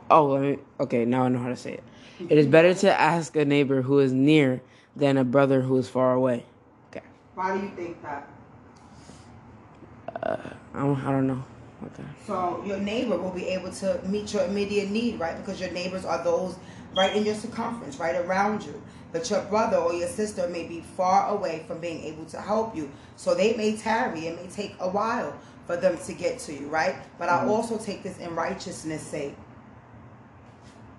Oh, 0.10 0.28
let 0.28 0.42
me, 0.42 0.58
okay, 0.80 1.06
now 1.06 1.24
I 1.24 1.30
know 1.30 1.40
how 1.40 1.50
to 1.50 1.56
say 1.56 1.74
it. 1.74 1.84
It 2.30 2.38
is 2.38 2.48
better 2.48 2.74
to 2.74 3.00
ask 3.00 3.36
a 3.36 3.46
neighbor 3.46 3.82
who 3.82 4.00
is 4.00 4.14
near 4.14 4.62
than 4.96 5.18
a 5.18 5.24
brother 5.24 5.62
who 5.62 5.78
is 5.78 5.90
far 5.90 6.14
away. 6.14 6.46
Okay. 6.90 7.06
Why 7.34 7.58
do 7.58 7.64
you 7.64 7.72
think 7.76 8.02
that? 8.02 8.30
Uh, 10.24 10.50
I 10.74 10.80
don't, 10.80 11.00
I 11.06 11.12
don't 11.12 11.28
know. 11.28 11.44
Okay. 11.88 12.04
So 12.26 12.64
your 12.66 12.80
neighbor 12.80 13.18
will 13.18 13.32
be 13.32 13.48
able 13.48 13.72
to 13.72 14.00
meet 14.06 14.34
your 14.34 14.44
immediate 14.46 14.90
need, 14.90 15.20
right? 15.20 15.38
Because 15.38 15.60
your 15.60 15.72
neighbors 15.72 16.06
are 16.06 16.24
those 16.24 16.58
right 16.96 17.16
in 17.16 17.26
your 17.26 17.36
circumference, 17.36 17.98
right 17.98 18.16
around 18.16 18.64
you. 18.64 18.82
But 19.12 19.30
your 19.30 19.42
brother 19.44 19.78
or 19.78 19.94
your 19.94 20.08
sister 20.08 20.48
may 20.50 20.66
be 20.68 20.82
far 20.82 21.30
away 21.30 21.64
from 21.68 21.80
being 21.80 22.04
able 22.04 22.26
to 22.26 22.42
help 22.42 22.76
you. 22.76 22.92
So 23.16 23.34
they 23.34 23.56
may 23.56 23.78
tarry. 23.78 24.28
It 24.28 24.42
may 24.42 24.50
take 24.50 24.76
a 24.80 24.90
while 24.90 25.38
for 25.68 25.78
them 25.78 25.98
to 25.98 26.14
get 26.14 26.40
to 26.40 26.54
you, 26.54 26.68
right? 26.68 26.96
But 27.18 27.30
mm-hmm. 27.30 27.48
I 27.48 27.52
also 27.52 27.78
take 27.78 28.04
this 28.04 28.18
in 28.18 28.36
righteousness' 28.36 29.04
sake. 29.04 29.36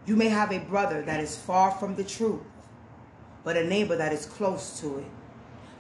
You 0.07 0.17
may 0.17 0.29
have 0.29 0.53
a 0.53 0.59
brother 0.59 1.03
that 1.03 1.21
is 1.21 1.37
far 1.37 1.73
from 1.73 1.97
the 1.97 2.05
truth, 2.05 2.41
but 3.43 3.57
a 3.57 3.65
neighbor 3.65 3.97
that 3.97 4.13
is 4.13 4.25
close 4.25 4.81
to 4.81 4.99
it. 4.99 5.07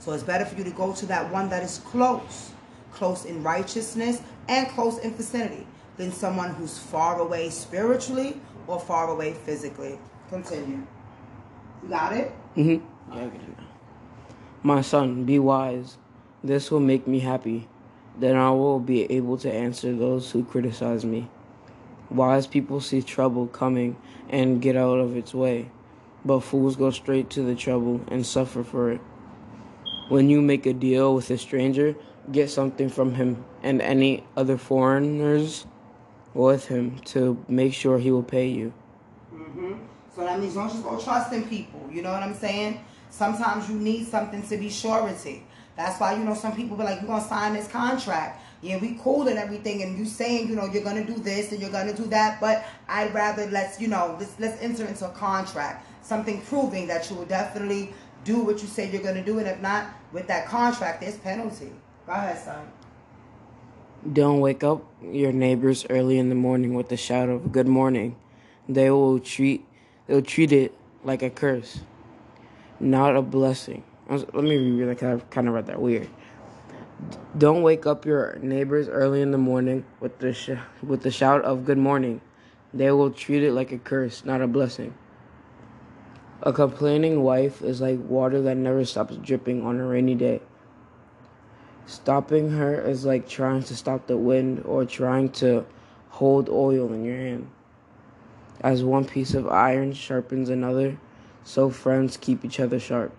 So 0.01 0.13
it's 0.13 0.25
better 0.25 0.45
for 0.45 0.57
you 0.57 0.65
to 0.65 0.71
go 0.71 0.93
to 0.93 1.07
that 1.07 1.33
one 1.33 1.49
that 1.51 1.63
is 1.63 1.79
close 1.79 2.51
close 2.97 3.27
in 3.27 3.43
righteousness 3.43 4.23
and 4.49 4.69
close 4.69 4.99
in 4.99 5.15
vicinity 5.15 5.67
than 5.97 6.13
someone 6.13 6.55
who's 6.55 6.79
far 6.79 7.19
away 7.21 7.51
spiritually 7.51 8.41
or 8.67 8.81
far 8.81 9.11
away 9.11 9.33
physically. 9.33 9.99
Continue. 10.29 10.87
You 11.83 11.89
got 11.89 12.13
it? 12.13 12.33
Mm-hmm. 12.57 13.15
Yeah, 13.15 13.23
I 13.23 13.29
get 13.29 13.41
it 13.41 13.57
My 14.63 14.81
son, 14.81 15.25
be 15.25 15.39
wise. 15.39 15.99
This 16.43 16.71
will 16.71 16.81
make 16.81 17.07
me 17.07 17.21
happy. 17.21 17.69
Then 18.19 18.37
I 18.37 18.51
will 18.51 18.81
be 18.81 19.11
able 19.13 19.37
to 19.39 19.53
answer 19.53 19.95
those 19.95 20.31
who 20.31 20.45
criticize 20.45 21.05
me. 21.05 21.29
Wise 22.11 22.47
people 22.47 22.81
see 22.81 23.03
trouble 23.03 23.47
coming 23.49 23.97
and 24.29 24.63
get 24.63 24.77
out 24.77 24.99
of 24.99 25.17
its 25.17 25.35
way, 25.35 25.71
but 26.25 26.41
fools 26.41 26.77
go 26.77 26.91
straight 26.91 27.31
to 27.31 27.43
the 27.43 27.55
trouble 27.55 28.01
and 28.09 28.25
suffer 28.25 28.63
for 28.63 28.91
it. 28.93 29.01
When 30.09 30.31
you 30.31 30.41
make 30.41 30.67
a 30.67 30.73
deal 30.73 31.15
with 31.15 31.31
a 31.31 31.39
stranger, 31.39 31.97
get 32.33 32.51
something 32.51 32.89
from 32.89 33.15
him 33.15 33.45
and 33.63 33.81
any 33.81 34.25
other 34.37 34.57
foreigners 34.57 35.67
with 36.35 36.67
him 36.67 36.99
to 37.01 37.43
make 37.49 37.73
sure 37.73 37.99
he 37.99 38.11
will 38.11 38.23
pay 38.23 38.49
you. 38.49 38.73
Mm-hmm. 39.33 39.75
So 40.15 40.23
that 40.23 40.41
means 40.41 40.55
don't 40.55 40.69
just 40.69 40.83
go 40.83 40.99
trusting 40.99 41.49
people. 41.49 41.89
You 41.91 42.03
know 42.03 42.13
what 42.13 42.23
I'm 42.23 42.35
saying? 42.35 42.85
Sometimes 43.11 43.69
you 43.69 43.77
need 43.77 44.07
something 44.07 44.43
to 44.49 44.57
be 44.57 44.69
surety. 44.69 45.47
That's 45.77 46.01
why, 46.01 46.15
you 46.15 46.25
know, 46.25 46.35
some 46.35 46.57
people 46.57 46.77
be 46.77 46.85
like, 46.85 47.01
you're 47.01 47.09
going 47.09 47.23
to 47.23 47.29
sign 47.29 47.53
this 47.53 47.69
contract. 47.69 48.43
Yeah, 48.63 48.79
we 48.79 48.99
cool 49.03 49.29
and 49.29 49.39
everything, 49.39 49.83
and 49.83 49.99
you 49.99 50.07
saying, 50.07 50.49
you 50.49 50.57
know, 50.57 50.65
you're 50.65 50.83
going 50.83 51.05
to 51.07 51.13
do 51.13 51.19
this 51.21 51.53
and 51.53 51.61
you're 51.61 51.71
going 51.71 51.87
to 51.87 51.95
do 51.95 52.09
that, 52.09 52.41
but 52.41 52.65
I'd 52.89 53.13
rather 53.13 53.47
let's, 53.51 53.79
you 53.79 53.87
know, 53.87 54.17
let's, 54.19 54.35
let's 54.41 54.61
enter 54.63 54.87
into 54.87 55.07
a 55.07 55.11
contract. 55.11 55.87
Something 56.03 56.41
proving 56.41 56.87
that 56.87 57.11
you 57.11 57.17
will 57.17 57.27
definitely 57.27 57.93
do 58.25 58.41
what 58.41 58.63
you 58.63 58.67
say 58.67 58.91
you're 58.91 59.03
going 59.03 59.15
to 59.15 59.25
do, 59.25 59.39
and 59.39 59.47
if 59.47 59.61
not, 59.61 59.89
with 60.13 60.27
that 60.29 60.47
contract, 60.47 61.03
there's 61.03 61.19
penalty. 61.19 61.71
Don't 64.13 64.39
wake 64.39 64.63
up 64.63 64.85
your 65.03 65.33
neighbors 65.33 65.85
early 65.91 66.19
in 66.19 66.29
the 66.29 66.37
morning 66.37 66.75
with 66.75 66.89
the 66.89 66.97
shout 66.97 67.29
of 67.29 67.51
good 67.51 67.67
morning. 67.67 68.15
They 68.69 68.91
will 68.91 69.19
treat 69.19 69.67
they'll 70.07 70.23
treat 70.23 70.53
it 70.53 70.73
like 71.03 71.23
a 71.23 71.31
curse, 71.31 71.81
not 72.79 73.17
a 73.17 73.23
blessing. 73.23 73.83
Let 74.09 74.35
me 74.35 74.57
reread 74.57 74.99
that. 74.99 75.17
I 75.17 75.19
kind 75.35 75.49
of 75.49 75.55
read 75.55 75.67
that 75.67 75.81
weird. 75.81 76.09
Don't 77.37 77.63
wake 77.63 77.87
up 77.87 78.07
your 78.07 78.39
neighbors 78.41 78.89
early 78.89 79.21
in 79.21 79.33
the 79.33 79.39
morning 79.39 79.85
with 79.99 80.21
the 80.21 80.33
sh- 80.33 80.63
with 80.85 81.03
the 81.03 81.11
shout 81.11 81.43
of 81.43 81.65
good 81.65 81.79
morning. 81.79 82.21
They 82.73 82.93
will 82.93 83.11
treat 83.11 83.43
it 83.43 83.51
like 83.53 83.73
a 83.73 83.79
curse, 83.79 84.25
not 84.25 84.41
a 84.41 84.47
blessing. 84.47 84.95
A 86.41 86.53
complaining 86.53 87.25
wife 87.25 87.63
is 87.63 87.81
like 87.81 87.99
water 87.99 88.41
that 88.43 88.57
never 88.57 88.85
stops 88.85 89.17
dripping 89.17 89.67
on 89.67 89.81
a 89.81 89.87
rainy 89.87 90.15
day. 90.15 90.41
Stopping 91.87 92.51
her 92.51 92.81
is 92.81 93.05
like 93.05 93.29
trying 93.29 93.63
to 93.63 93.77
stop 93.77 94.09
the 94.09 94.17
wind 94.17 94.65
or 94.65 94.85
trying 94.85 95.29
to 95.31 95.65
hold 96.11 96.49
oil 96.49 96.93
in 96.93 97.05
your 97.05 97.17
hand. 97.17 97.49
As 98.61 98.83
one 98.83 99.05
piece 99.05 99.35
of 99.35 99.47
iron 99.47 99.93
sharpens 99.93 100.49
another, 100.49 100.99
so 101.45 101.71
friends 101.71 102.17
keep 102.17 102.45
each 102.45 102.59
other 102.59 102.81
sharp. 102.81 103.13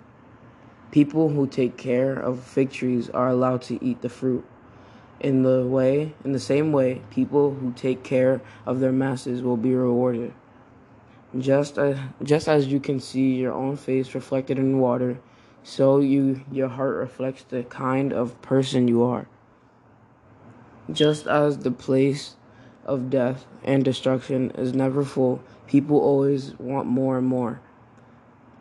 People 0.91 1.29
who 1.29 1.47
take 1.47 1.77
care 1.77 2.13
of 2.13 2.43
fig 2.43 2.69
trees 2.69 3.09
are 3.11 3.29
allowed 3.29 3.61
to 3.63 3.81
eat 3.83 4.01
the 4.01 4.09
fruit. 4.09 4.45
In 5.21 5.43
the 5.43 5.65
way, 5.65 6.13
in 6.25 6.33
the 6.33 6.39
same 6.39 6.73
way, 6.73 7.01
people 7.09 7.53
who 7.53 7.71
take 7.71 8.03
care 8.03 8.41
of 8.65 8.81
their 8.81 8.91
masters 8.91 9.41
will 9.41 9.57
be 9.57 9.73
rewarded. 9.73 10.33
Just 11.39 11.77
as, 11.77 11.97
just 12.21 12.49
as 12.49 12.67
you 12.67 12.81
can 12.81 12.99
see 12.99 13.35
your 13.35 13.53
own 13.53 13.77
face 13.77 14.13
reflected 14.13 14.59
in 14.59 14.79
water, 14.79 15.19
so 15.67 15.99
you 15.99 16.45
your 16.49 16.69
heart 16.69 16.95
reflects 16.95 17.43
the 17.43 17.61
kind 17.61 18.13
of 18.13 18.41
person 18.41 18.87
you 18.87 19.03
are. 19.03 19.27
Just 20.89 21.27
as 21.27 21.57
the 21.57 21.71
place 21.71 22.37
of 22.85 23.09
death 23.09 23.45
and 23.65 23.83
destruction 23.83 24.51
is 24.51 24.73
never 24.73 25.03
full, 25.03 25.43
people 25.67 25.99
always 25.99 26.57
want 26.57 26.87
more 26.87 27.17
and 27.17 27.27
more. 27.27 27.59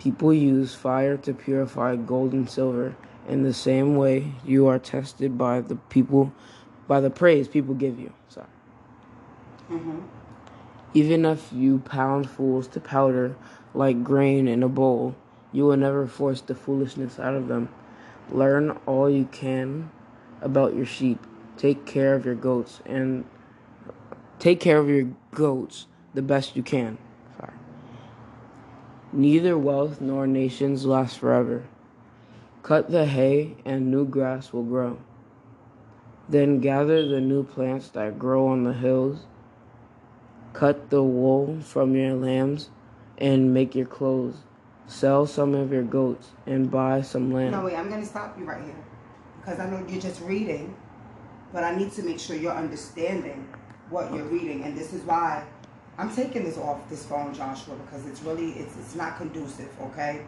People 0.00 0.34
use 0.34 0.74
fire 0.74 1.16
to 1.18 1.32
purify 1.32 1.94
gold 1.94 2.32
and 2.32 2.50
silver. 2.50 2.96
In 3.28 3.44
the 3.44 3.54
same 3.54 3.94
way, 3.94 4.32
you 4.44 4.66
are 4.66 4.80
tested 4.80 5.38
by 5.38 5.60
the 5.60 5.76
people, 5.76 6.32
by 6.88 6.98
the 6.98 7.10
praise 7.10 7.46
people 7.46 7.74
give 7.74 8.00
you. 8.00 8.12
Sorry. 8.28 8.48
Mm-hmm. 9.70 10.00
Even 10.92 11.24
if 11.24 11.52
you 11.52 11.78
pound 11.78 12.28
fools 12.28 12.66
to 12.68 12.80
powder 12.80 13.36
like 13.74 14.02
grain 14.02 14.48
in 14.48 14.64
a 14.64 14.68
bowl, 14.68 15.14
you 15.52 15.64
will 15.64 15.76
never 15.76 16.06
force 16.06 16.40
the 16.40 16.54
foolishness 16.54 17.18
out 17.18 17.34
of 17.34 17.48
them. 17.48 17.68
Learn 18.30 18.78
all 18.86 19.08
you 19.08 19.26
can 19.26 19.90
about 20.40 20.74
your 20.74 20.86
sheep. 20.86 21.24
Take 21.56 21.86
care 21.86 22.14
of 22.14 22.26
your 22.26 22.34
goats 22.34 22.80
and 22.84 23.24
take 24.38 24.60
care 24.60 24.78
of 24.78 24.88
your 24.88 25.08
goats 25.32 25.86
the 26.14 26.22
best 26.22 26.56
you 26.56 26.62
can. 26.62 26.98
Sorry. 27.38 27.52
Neither 29.12 29.56
wealth 29.56 30.00
nor 30.00 30.26
nations 30.26 30.84
last 30.84 31.18
forever. 31.18 31.64
Cut 32.62 32.90
the 32.90 33.06
hay 33.06 33.56
and 33.64 33.90
new 33.90 34.04
grass 34.04 34.52
will 34.52 34.64
grow. 34.64 34.98
Then 36.28 36.58
gather 36.58 37.06
the 37.06 37.20
new 37.20 37.44
plants 37.44 37.88
that 37.90 38.18
grow 38.18 38.48
on 38.48 38.64
the 38.64 38.72
hills. 38.72 39.26
Cut 40.52 40.90
the 40.90 41.02
wool 41.02 41.60
from 41.60 41.94
your 41.94 42.14
lambs 42.14 42.70
and 43.18 43.54
make 43.54 43.74
your 43.74 43.86
clothes. 43.86 44.38
Sell 44.88 45.26
some 45.26 45.54
of 45.54 45.72
your 45.72 45.82
goats 45.82 46.28
and 46.46 46.70
buy 46.70 47.02
some 47.02 47.32
land. 47.32 47.52
No, 47.52 47.64
wait, 47.64 47.76
I'm 47.76 47.88
going 47.88 48.00
to 48.00 48.06
stop 48.06 48.38
you 48.38 48.44
right 48.44 48.62
here. 48.62 48.84
Because 49.40 49.58
I 49.58 49.68
know 49.68 49.84
you're 49.88 50.00
just 50.00 50.20
reading, 50.22 50.76
but 51.52 51.64
I 51.64 51.74
need 51.74 51.92
to 51.92 52.02
make 52.02 52.20
sure 52.20 52.36
you're 52.36 52.54
understanding 52.54 53.48
what 53.90 54.12
you're 54.14 54.24
reading. 54.24 54.62
And 54.64 54.76
this 54.76 54.92
is 54.92 55.02
why 55.02 55.44
I'm 55.98 56.14
taking 56.14 56.44
this 56.44 56.56
off 56.56 56.88
this 56.88 57.04
phone, 57.04 57.34
Joshua, 57.34 57.74
because 57.74 58.06
it's 58.06 58.22
really, 58.22 58.50
it's, 58.52 58.76
it's 58.76 58.94
not 58.94 59.16
conducive, 59.16 59.70
okay? 59.80 60.22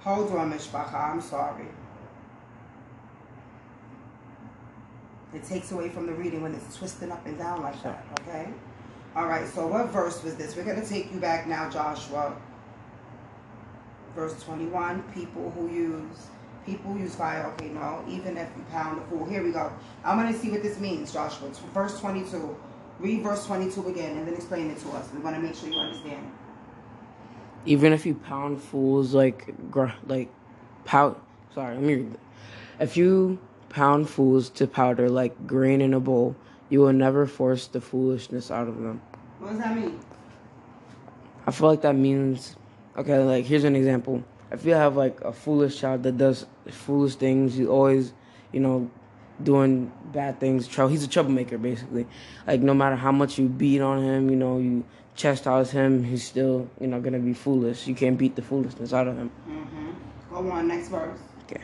Hold 0.00 0.30
on, 0.32 0.52
Mishpacha, 0.52 0.94
I'm 0.94 1.20
sorry. 1.20 1.66
It 5.34 5.44
takes 5.44 5.72
away 5.72 5.88
from 5.88 6.06
the 6.06 6.12
reading 6.12 6.42
when 6.42 6.54
it's 6.54 6.76
twisting 6.76 7.10
up 7.12 7.24
and 7.26 7.38
down 7.38 7.62
like 7.62 7.80
that, 7.82 8.04
okay? 8.20 8.52
All 9.16 9.26
right, 9.26 9.46
so 9.48 9.66
what 9.66 9.88
verse 9.90 10.22
was 10.22 10.36
this? 10.36 10.56
We're 10.56 10.64
going 10.64 10.80
to 10.80 10.88
take 10.88 11.12
you 11.12 11.20
back 11.20 11.46
now, 11.46 11.68
Joshua 11.68 12.36
verse 14.14 14.42
21, 14.42 15.02
people 15.14 15.50
who 15.50 15.70
use 15.70 16.28
people 16.66 16.96
use 16.98 17.14
fire. 17.14 17.46
Okay, 17.54 17.68
no, 17.68 18.04
even 18.08 18.36
if 18.36 18.48
you 18.56 18.64
pound 18.70 19.00
the 19.00 19.04
fool. 19.06 19.24
Here 19.24 19.42
we 19.42 19.52
go. 19.52 19.72
I'm 20.04 20.20
going 20.20 20.32
to 20.32 20.38
see 20.38 20.50
what 20.50 20.62
this 20.62 20.78
means, 20.78 21.12
Joshua. 21.12 21.50
Verse 21.72 21.98
22. 22.00 22.56
Read 22.98 23.22
verse 23.22 23.46
22 23.46 23.88
again 23.88 24.18
and 24.18 24.26
then 24.26 24.34
explain 24.34 24.70
it 24.70 24.78
to 24.80 24.90
us. 24.90 25.08
We 25.12 25.20
want 25.20 25.36
to 25.36 25.42
make 25.42 25.54
sure 25.54 25.70
you 25.70 25.78
understand. 25.78 26.30
Even 27.64 27.92
if 27.92 28.04
you 28.04 28.14
pound 28.14 28.60
fools 28.60 29.14
like 29.14 29.54
like 30.06 30.30
pound. 30.84 31.16
Sorry, 31.54 31.74
let 31.74 31.82
me 31.82 31.94
read. 31.94 32.12
That. 32.12 32.20
If 32.80 32.96
you 32.96 33.38
pound 33.70 34.08
fools 34.08 34.50
to 34.50 34.66
powder 34.66 35.08
like 35.08 35.46
grain 35.46 35.80
in 35.80 35.94
a 35.94 36.00
bowl, 36.00 36.36
you 36.68 36.80
will 36.80 36.92
never 36.92 37.26
force 37.26 37.66
the 37.66 37.80
foolishness 37.80 38.50
out 38.50 38.68
of 38.68 38.80
them. 38.80 39.00
What 39.38 39.50
does 39.50 39.58
that 39.58 39.76
mean? 39.76 39.98
I 41.46 41.52
feel 41.52 41.68
like 41.68 41.82
that 41.82 41.96
means 41.96 42.56
okay, 43.00 43.18
like 43.18 43.44
here's 43.46 43.64
an 43.64 43.76
example. 43.76 44.22
If 44.50 44.64
you 44.64 44.74
have 44.74 44.96
like 44.96 45.20
a 45.22 45.32
foolish 45.32 45.80
child 45.80 46.02
that 46.04 46.18
does 46.18 46.46
foolish 46.68 47.16
things, 47.16 47.54
he's 47.54 47.66
always, 47.66 48.12
you 48.52 48.60
know, 48.60 48.90
doing 49.42 49.92
bad 50.12 50.40
things. 50.40 50.68
Trouble. 50.68 50.90
He's 50.90 51.04
a 51.04 51.08
troublemaker, 51.08 51.58
basically. 51.58 52.06
Like 52.46 52.60
no 52.60 52.74
matter 52.74 52.96
how 52.96 53.12
much 53.12 53.38
you 53.38 53.48
beat 53.48 53.80
on 53.80 54.02
him, 54.02 54.30
you 54.30 54.36
know, 54.36 54.58
you 54.58 54.84
chastise 55.14 55.70
him, 55.70 56.04
he's 56.04 56.24
still, 56.24 56.68
you 56.80 56.86
know, 56.86 57.00
gonna 57.00 57.18
be 57.18 57.32
foolish. 57.32 57.86
You 57.86 57.94
can't 57.94 58.18
beat 58.18 58.36
the 58.36 58.42
foolishness 58.42 58.92
out 58.92 59.08
of 59.08 59.16
him. 59.16 59.30
Mm-hmm. 59.48 59.90
Go 60.30 60.50
on, 60.50 60.68
next 60.68 60.88
verse. 60.88 61.18
Okay. 61.44 61.62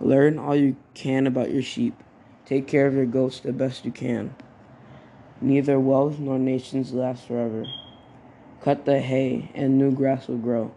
Learn 0.00 0.38
all 0.38 0.56
you 0.56 0.76
can 0.94 1.26
about 1.26 1.50
your 1.50 1.62
sheep. 1.62 1.94
Take 2.46 2.66
care 2.66 2.86
of 2.86 2.94
your 2.94 3.06
goats 3.06 3.40
the 3.40 3.52
best 3.52 3.84
you 3.84 3.92
can. 3.92 4.34
Neither 5.40 5.78
wealth 5.80 6.18
nor 6.18 6.38
nations 6.38 6.92
last 6.92 7.26
forever. 7.26 7.64
Cut 8.62 8.84
the 8.84 9.00
hay, 9.00 9.50
and 9.54 9.76
new 9.76 9.90
grass 9.90 10.28
will 10.28 10.38
grow. 10.38 10.70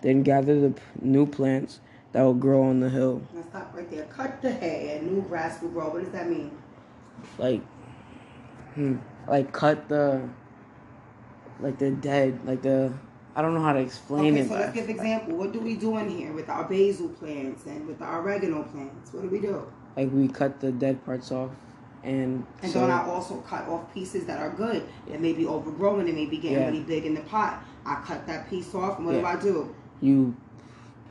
Then 0.00 0.22
gather 0.22 0.60
the 0.60 0.74
new 1.02 1.26
plants 1.26 1.80
that 2.12 2.22
will 2.22 2.34
grow 2.34 2.62
on 2.62 2.78
the 2.78 2.88
hill. 2.88 3.20
Now 3.34 3.42
stop 3.42 3.74
right 3.74 3.90
there. 3.90 4.04
Cut 4.04 4.40
the 4.42 4.52
hay, 4.52 4.96
and 4.96 5.10
new 5.10 5.22
grass 5.22 5.60
will 5.60 5.70
grow. 5.70 5.88
What 5.88 6.04
does 6.04 6.12
that 6.12 6.30
mean? 6.30 6.56
Like, 7.36 7.62
hmm, 8.74 8.98
like 9.26 9.52
cut 9.52 9.88
the, 9.88 10.28
like 11.58 11.78
the 11.78 11.90
dead, 11.90 12.38
like 12.44 12.62
the. 12.62 12.92
I 13.34 13.42
don't 13.42 13.54
know 13.54 13.62
how 13.62 13.72
to 13.72 13.80
explain 13.80 14.34
okay, 14.34 14.42
it. 14.42 14.48
so 14.48 14.54
let's 14.54 14.72
give 14.72 14.84
an 14.84 14.90
example. 14.90 15.36
What 15.36 15.52
do 15.52 15.60
we 15.60 15.74
do 15.74 15.98
in 15.98 16.08
here 16.08 16.32
with 16.32 16.48
our 16.48 16.64
basil 16.64 17.08
plants 17.08 17.66
and 17.66 17.88
with 17.88 18.00
our 18.00 18.22
oregano 18.22 18.62
plants? 18.62 19.12
What 19.12 19.24
do 19.24 19.28
we 19.28 19.40
do? 19.40 19.66
Like 19.96 20.10
we 20.12 20.28
cut 20.28 20.60
the 20.60 20.70
dead 20.70 21.04
parts 21.04 21.32
off 21.32 21.50
and 22.04 22.46
and 22.62 22.72
so, 22.72 22.80
then 22.80 22.90
I 22.90 23.06
also 23.08 23.36
cut 23.40 23.66
off 23.68 23.92
pieces 23.92 24.26
that 24.26 24.38
are 24.40 24.50
good 24.50 24.86
that 25.08 25.20
may 25.20 25.32
be 25.32 25.46
overgrown 25.46 26.00
and 26.00 26.14
may 26.14 26.26
be 26.26 26.36
getting 26.38 26.58
Yeah. 26.58 26.66
really 26.66 26.82
big 26.82 27.04
in 27.06 27.14
the 27.14 27.20
pot. 27.22 27.62
I 27.84 27.96
cut 28.04 28.26
that 28.26 28.48
piece 28.50 28.74
off, 28.74 28.98
and 28.98 29.06
what 29.06 29.12
do 29.12 29.24
I 29.24 29.36
do? 29.36 29.74
you 30.00 30.34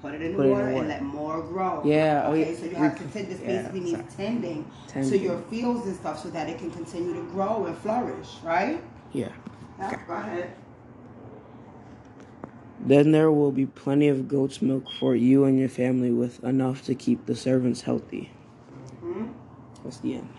Put 0.01 0.13
it 0.13 0.21
in 0.21 0.33
the 0.33 0.37
Put 0.37 0.45
it 0.45 0.49
in 0.49 0.53
water 0.53 0.65
water. 0.65 0.77
and 0.77 0.87
let 0.87 1.01
more 1.01 1.41
grow. 1.41 1.81
Yeah, 1.83 2.25
oh, 2.27 2.31
Okay, 2.33 2.51
yeah. 2.51 2.57
so 2.59 2.65
you 2.65 2.75
have 2.75 2.97
to 2.99 3.03
tend. 3.05 3.27
This 3.27 3.39
yeah, 3.41 3.47
basically 3.47 3.79
means 3.79 4.15
tending, 4.15 4.71
to 4.93 5.17
your 5.17 5.39
fields 5.49 5.87
and 5.87 5.95
stuff, 5.95 6.21
so 6.21 6.29
that 6.29 6.47
it 6.47 6.59
can 6.59 6.69
continue 6.69 7.13
to 7.15 7.23
grow 7.31 7.65
and 7.65 7.75
flourish. 7.77 8.35
Right? 8.43 8.83
yeah. 9.13 9.29
Yeah, 9.79 9.97
Go 10.07 10.13
ahead. 10.13 10.53
Then 12.79 13.11
there 13.11 13.31
will 13.31 13.51
be 13.51 13.65
plenty 13.65 14.07
of 14.07 14.27
goat's 14.27 14.61
milk 14.61 14.85
for 14.99 15.15
you 15.15 15.45
and 15.45 15.57
your 15.57 15.69
family, 15.69 16.11
with 16.11 16.43
enough 16.43 16.83
to 16.83 16.93
keep 16.93 17.25
the 17.25 17.35
servants 17.35 17.81
healthy. 17.81 18.31
Hmm? 18.99 19.27
That's 19.83 19.97
the 19.99 20.15
end. 20.15 20.29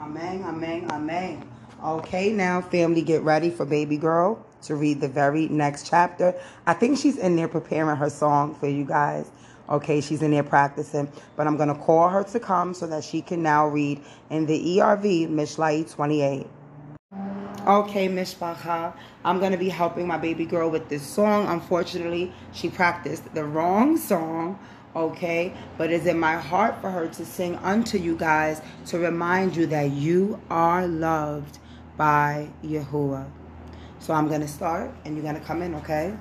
Amen, 0.00 0.44
amen, 0.44 0.90
amen. 0.92 1.50
Okay, 1.84 2.32
now 2.32 2.60
family, 2.60 3.02
get 3.02 3.22
ready 3.22 3.50
for 3.50 3.64
baby 3.64 3.96
girl 3.96 4.44
to 4.62 4.76
read 4.76 5.00
the 5.00 5.08
very 5.08 5.48
next 5.48 5.88
chapter. 5.88 6.34
I 6.66 6.74
think 6.74 6.98
she's 6.98 7.16
in 7.16 7.34
there 7.34 7.48
preparing 7.48 7.96
her 7.96 8.08
song 8.08 8.54
for 8.54 8.68
you 8.68 8.84
guys. 8.84 9.30
Okay, 9.68 10.00
she's 10.00 10.22
in 10.22 10.30
there 10.30 10.44
practicing. 10.44 11.10
But 11.36 11.48
I'm 11.48 11.56
going 11.56 11.68
to 11.68 11.74
call 11.74 12.08
her 12.08 12.22
to 12.24 12.40
come 12.40 12.74
so 12.74 12.86
that 12.86 13.02
she 13.02 13.20
can 13.20 13.42
now 13.42 13.66
read 13.66 14.00
in 14.30 14.46
the 14.46 14.78
ERV, 14.78 15.28
Mishlai 15.28 15.90
28. 15.92 16.46
Okay, 17.66 18.08
Mishpacha, 18.08 18.94
I'm 19.24 19.40
going 19.40 19.52
to 19.52 19.58
be 19.58 19.68
helping 19.68 20.06
my 20.06 20.16
baby 20.16 20.46
girl 20.46 20.70
with 20.70 20.88
this 20.88 21.02
song. 21.02 21.48
Unfortunately, 21.48 22.32
she 22.52 22.70
practiced 22.70 23.34
the 23.34 23.44
wrong 23.44 23.98
song, 23.98 24.58
okay? 24.94 25.54
But 25.76 25.90
it's 25.90 26.06
in 26.06 26.18
my 26.18 26.36
heart 26.36 26.80
for 26.80 26.90
her 26.90 27.08
to 27.08 27.24
sing 27.24 27.56
unto 27.56 27.98
you 27.98 28.16
guys 28.16 28.62
to 28.86 28.98
remind 28.98 29.56
you 29.56 29.66
that 29.66 29.90
you 29.90 30.40
are 30.50 30.86
loved 30.86 31.58
by 31.96 32.48
Yahuwah. 32.64 33.30
So 33.98 34.14
I'm 34.14 34.28
going 34.28 34.40
to 34.40 34.48
start 34.48 34.90
and 35.04 35.14
you're 35.14 35.24
going 35.24 35.34
to 35.34 35.46
come 35.46 35.62
in, 35.62 35.74
okay? 35.76 36.16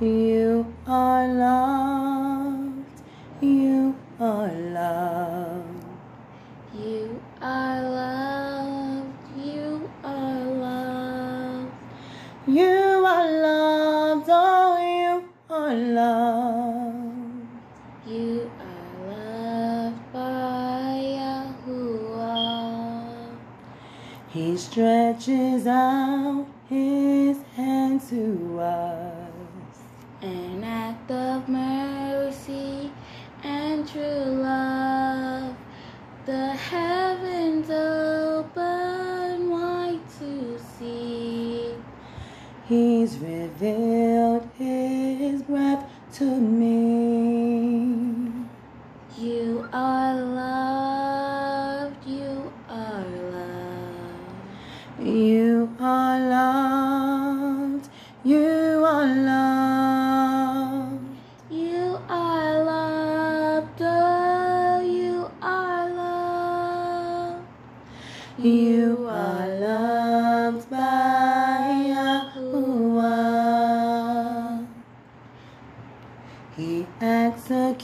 You 0.00 0.72
are 0.86 1.26
loved. 1.26 2.84
You 3.40 3.96
are 4.20 4.52
loved. 4.52 5.84
You 6.74 7.20
are 7.40 7.82
loved. 7.82 9.14
You 9.36 9.90
are 10.04 10.44
loved. 10.44 11.72
You 12.46 13.04
are 13.06 13.30
loved. 13.42 14.28
Oh, 14.28 14.78
you 14.78 15.28
are 15.54 15.74
loved. 15.74 17.17
You 18.08 18.50
are 18.58 19.06
loved 19.10 20.12
by 20.14 21.48
Yahuwah. 21.68 23.36
He 24.30 24.56
stretches 24.56 25.66
out 25.66 26.46
his 26.70 27.36
hand 27.54 28.00
to 28.08 28.60
us. 28.60 29.78
An 30.22 30.64
act 30.64 31.10
of 31.10 31.50
mercy 31.50 32.90
and 33.44 33.86
true 33.86 34.40
love. 34.42 35.54
The 36.24 36.54
heavens 36.54 37.68
open 37.68 39.50
wide 39.50 40.00
to 40.18 40.58
see. 40.78 41.74
He's 42.66 43.18
revealed 43.18 44.48
his 44.56 45.42
breath 45.42 45.84
to 46.14 46.24
me. 46.24 47.37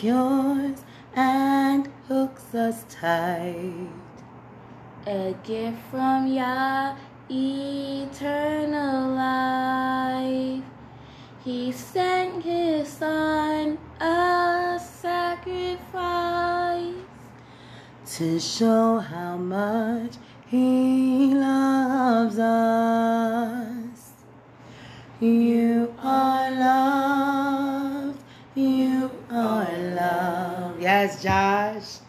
Secures 0.04 0.84
and 1.14 1.88
hooks 2.08 2.54
us 2.54 2.84
tight. 2.90 3.88
A 5.06 5.34
gift 5.42 5.78
from 5.90 6.26
Yah, 6.26 6.94
eternal 7.30 9.14
life. 9.14 10.62
He 11.42 11.72
sent 11.72 12.42
his 12.42 12.88
son 12.88 13.78
a 14.00 14.78
sacrifice. 14.78 15.84
to 18.16 18.38
show 18.38 18.98
how 18.98 19.36
much 19.36 20.16
he 20.46 21.34
loves 21.34 22.38
us. 22.38 22.83
Josh. 31.24 32.00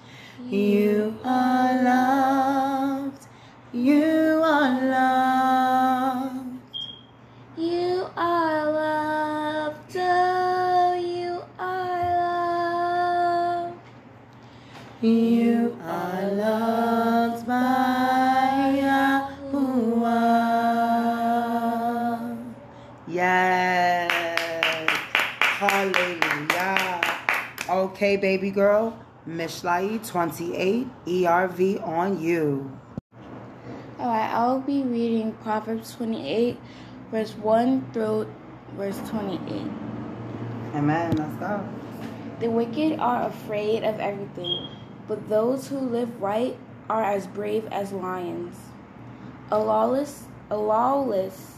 You 0.49 1.17
are 1.23 1.81
loved. 1.81 3.27
You 3.71 4.41
are 4.43 4.81
loved. 4.81 6.59
You 7.57 8.07
are 8.17 8.71
loved, 8.71 9.95
oh, 9.95 10.93
you 10.95 11.41
are 11.57 12.11
loved. 13.69 13.79
You 15.01 15.77
are 15.81 16.31
loved 16.31 17.47
by 17.47 18.75
Yahuwah. 18.83 20.27
Yes. 23.07 24.11
Hallelujah. 25.39 27.01
Okay, 27.69 28.17
baby 28.17 28.51
girl. 28.51 29.04
Mishlai 29.27 30.05
28 30.07 30.87
ERV 31.07 31.87
on 31.87 32.21
you. 32.21 32.79
Alright, 33.99 34.29
I'll 34.31 34.59
be 34.59 34.83
reading 34.83 35.31
Proverbs 35.41 35.95
28, 35.95 36.59
verse 37.09 37.31
1 37.31 37.91
through 37.91 38.31
verse 38.77 38.99
28. 39.09 39.63
Amen. 40.75 41.15
Let's 41.15 41.35
go. 41.37 41.67
The 42.39 42.51
wicked 42.51 42.99
are 42.99 43.27
afraid 43.27 43.83
of 43.83 43.99
everything, 43.99 44.67
but 45.07 45.27
those 45.27 45.69
who 45.69 45.79
live 45.79 46.21
right 46.21 46.55
are 46.87 47.03
as 47.03 47.25
brave 47.25 47.65
as 47.71 47.91
lions. 47.91 48.55
A 49.49 49.57
lawless, 49.57 50.25
a 50.51 50.57
lawless 50.57 51.55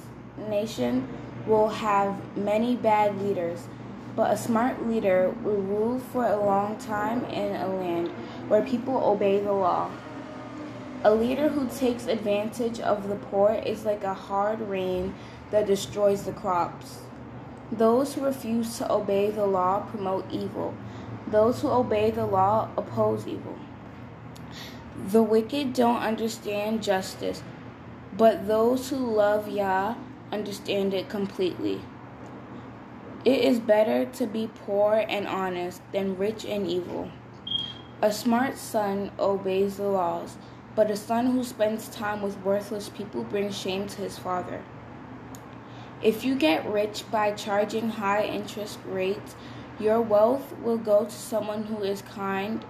nation 0.50 1.08
will 1.46 1.68
have 1.68 2.16
many 2.38 2.76
bad 2.76 3.20
leaders, 3.22 3.68
but 4.18 4.32
a 4.32 4.38
smart 4.38 4.88
leader 4.88 5.32
will 5.44 5.62
rule 5.62 6.00
for 6.00 6.26
a 6.26 6.44
long 6.44 6.76
time 6.78 7.24
in 7.26 7.56
a 7.56 7.68
land 7.68 8.08
where 8.48 8.64
people 8.64 8.98
obey 8.98 9.40
the 9.40 9.54
law. 9.54 9.92
A 11.04 11.14
leader 11.14 11.50
who 11.50 11.70
takes 11.70 12.08
advantage 12.08 12.80
of 12.80 13.10
the 13.10 13.16
poor 13.16 13.52
is 13.52 13.86
like 13.86 14.04
a 14.04 14.16
hard 14.16 14.60
rain 14.60 15.14
that 15.52 15.68
destroys 15.68 16.24
the 16.24 16.32
crops. 16.32 17.02
Those 17.72 18.16
who 18.16 18.26
refuse 18.26 18.80
to 18.80 18.92
obey 18.92 19.30
the 19.30 19.46
law 19.46 19.82
promote 19.82 20.26
evil. 20.32 20.74
Those 21.28 21.62
who 21.62 21.70
obey 21.70 22.10
the 22.10 22.26
law 22.26 22.70
oppose 22.76 23.28
evil. 23.28 23.60
The 25.12 25.22
wicked 25.22 25.74
don't 25.74 26.02
understand 26.02 26.82
justice, 26.82 27.44
but 28.18 28.48
those 28.48 28.90
who 28.90 28.98
love 28.98 29.48
Yah 29.48 29.94
understand 30.32 30.96
it 30.96 31.08
completely. 31.08 31.82
It 33.26 33.42
is 33.42 33.60
better 33.60 34.06
to 34.06 34.28
be 34.28 34.50
poor 34.66 35.04
and 35.10 35.28
honest 35.28 35.82
than 35.92 36.18
rich 36.18 36.46
and 36.46 36.68
evil. 36.68 37.12
A 38.02 38.12
smart 38.12 38.58
son 38.58 39.12
obeys 39.20 39.78
the 39.78 39.88
laws, 39.88 40.38
but 40.76 40.92
a 40.92 40.96
son 40.96 41.28
who 41.28 41.44
spends 41.44 41.90
time 41.90 42.22
with 42.22 42.40
worthless 42.42 42.90
people 42.90 43.24
brings 43.24 43.58
shame 43.58 43.88
to 43.88 44.02
his 44.02 44.18
father. 44.18 44.64
If 46.02 46.24
you 46.24 46.36
get 46.36 46.70
rich 46.70 47.10
by 47.10 47.32
charging 47.32 47.90
high 47.90 48.24
interest 48.24 48.78
rates, 48.86 49.36
your 49.80 50.00
wealth 50.00 50.56
will 50.62 50.78
go 50.78 51.06
to 51.06 51.12
someone 51.12 51.64
who 51.64 51.82
is 51.82 52.04
kind 52.04 52.64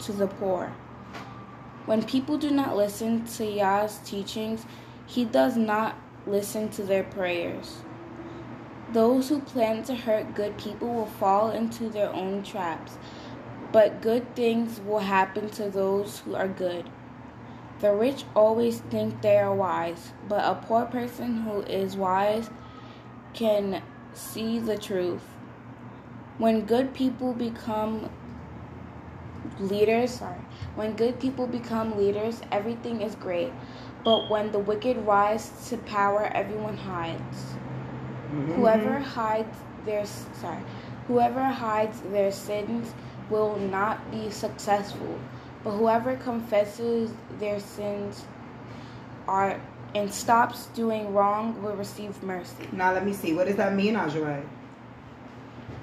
to 0.00 0.12
the 0.12 0.26
poor. 0.26 0.74
When 1.86 2.02
people 2.02 2.36
do 2.36 2.50
not 2.50 2.76
listen 2.76 3.24
to 3.24 3.44
Yah's 3.46 3.98
teachings, 4.04 4.66
he 5.06 5.24
does 5.24 5.56
not 5.56 5.96
listen 6.26 6.68
to 6.70 6.82
their 6.82 7.04
prayers. 7.04 7.78
Those 8.94 9.28
who 9.28 9.40
plan 9.40 9.82
to 9.84 9.94
hurt 9.96 10.36
good 10.36 10.56
people 10.56 10.86
will 10.86 11.06
fall 11.06 11.50
into 11.50 11.88
their 11.88 12.14
own 12.14 12.44
traps, 12.44 12.96
but 13.72 14.00
good 14.00 14.36
things 14.36 14.80
will 14.80 15.00
happen 15.00 15.50
to 15.50 15.68
those 15.68 16.20
who 16.20 16.36
are 16.36 16.46
good. 16.46 16.88
The 17.80 17.92
rich 17.92 18.24
always 18.36 18.78
think 18.78 19.20
they 19.20 19.38
are 19.38 19.52
wise, 19.52 20.12
but 20.28 20.44
a 20.44 20.64
poor 20.64 20.84
person 20.84 21.38
who 21.38 21.62
is 21.62 21.96
wise 21.96 22.50
can 23.32 23.82
see 24.12 24.60
the 24.60 24.78
truth. 24.78 25.24
When 26.38 26.64
good 26.64 26.94
people 26.94 27.32
become 27.32 28.10
leaders, 29.58 30.12
sorry, 30.12 30.38
when 30.76 30.94
good 30.94 31.18
people 31.18 31.48
become 31.48 31.98
leaders, 31.98 32.42
everything 32.52 33.02
is 33.02 33.16
great. 33.16 33.52
But 34.04 34.30
when 34.30 34.52
the 34.52 34.60
wicked 34.60 34.98
rise 34.98 35.50
to 35.70 35.78
power, 35.78 36.30
everyone 36.32 36.76
hides. 36.76 37.56
Whoever 38.56 38.98
hides 38.98 39.56
their 39.84 40.04
sorry, 40.06 40.62
whoever 41.08 41.42
hides 41.44 42.00
their 42.12 42.32
sins 42.32 42.92
will 43.30 43.56
not 43.56 44.10
be 44.10 44.30
successful. 44.30 45.18
But 45.62 45.72
whoever 45.72 46.16
confesses 46.16 47.10
their 47.38 47.58
sins 47.58 48.24
are 49.26 49.60
and 49.94 50.12
stops 50.12 50.66
doing 50.74 51.14
wrong 51.14 51.62
will 51.62 51.76
receive 51.76 52.20
mercy. 52.22 52.68
Now 52.72 52.92
let 52.92 53.06
me 53.06 53.12
see. 53.12 53.32
What 53.32 53.46
does 53.46 53.56
that 53.56 53.74
mean, 53.74 53.94
Ajay? 53.94 54.44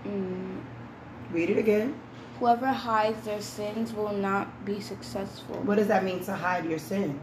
Mm. 0.06 0.61
Read 1.32 1.49
it 1.49 1.57
again. 1.57 1.95
Whoever 2.40 2.68
hides 2.68 3.23
their 3.26 3.41
sins 3.41 3.94
will 3.94 4.11
not 4.11 4.65
be 4.65 4.80
successful. 4.80 5.56
What 5.64 5.76
does 5.76 5.88
that 5.88 6.03
mean 6.03 6.23
to 6.26 6.34
hide 6.34 6.65
your 6.65 6.80
sin? 6.80 7.19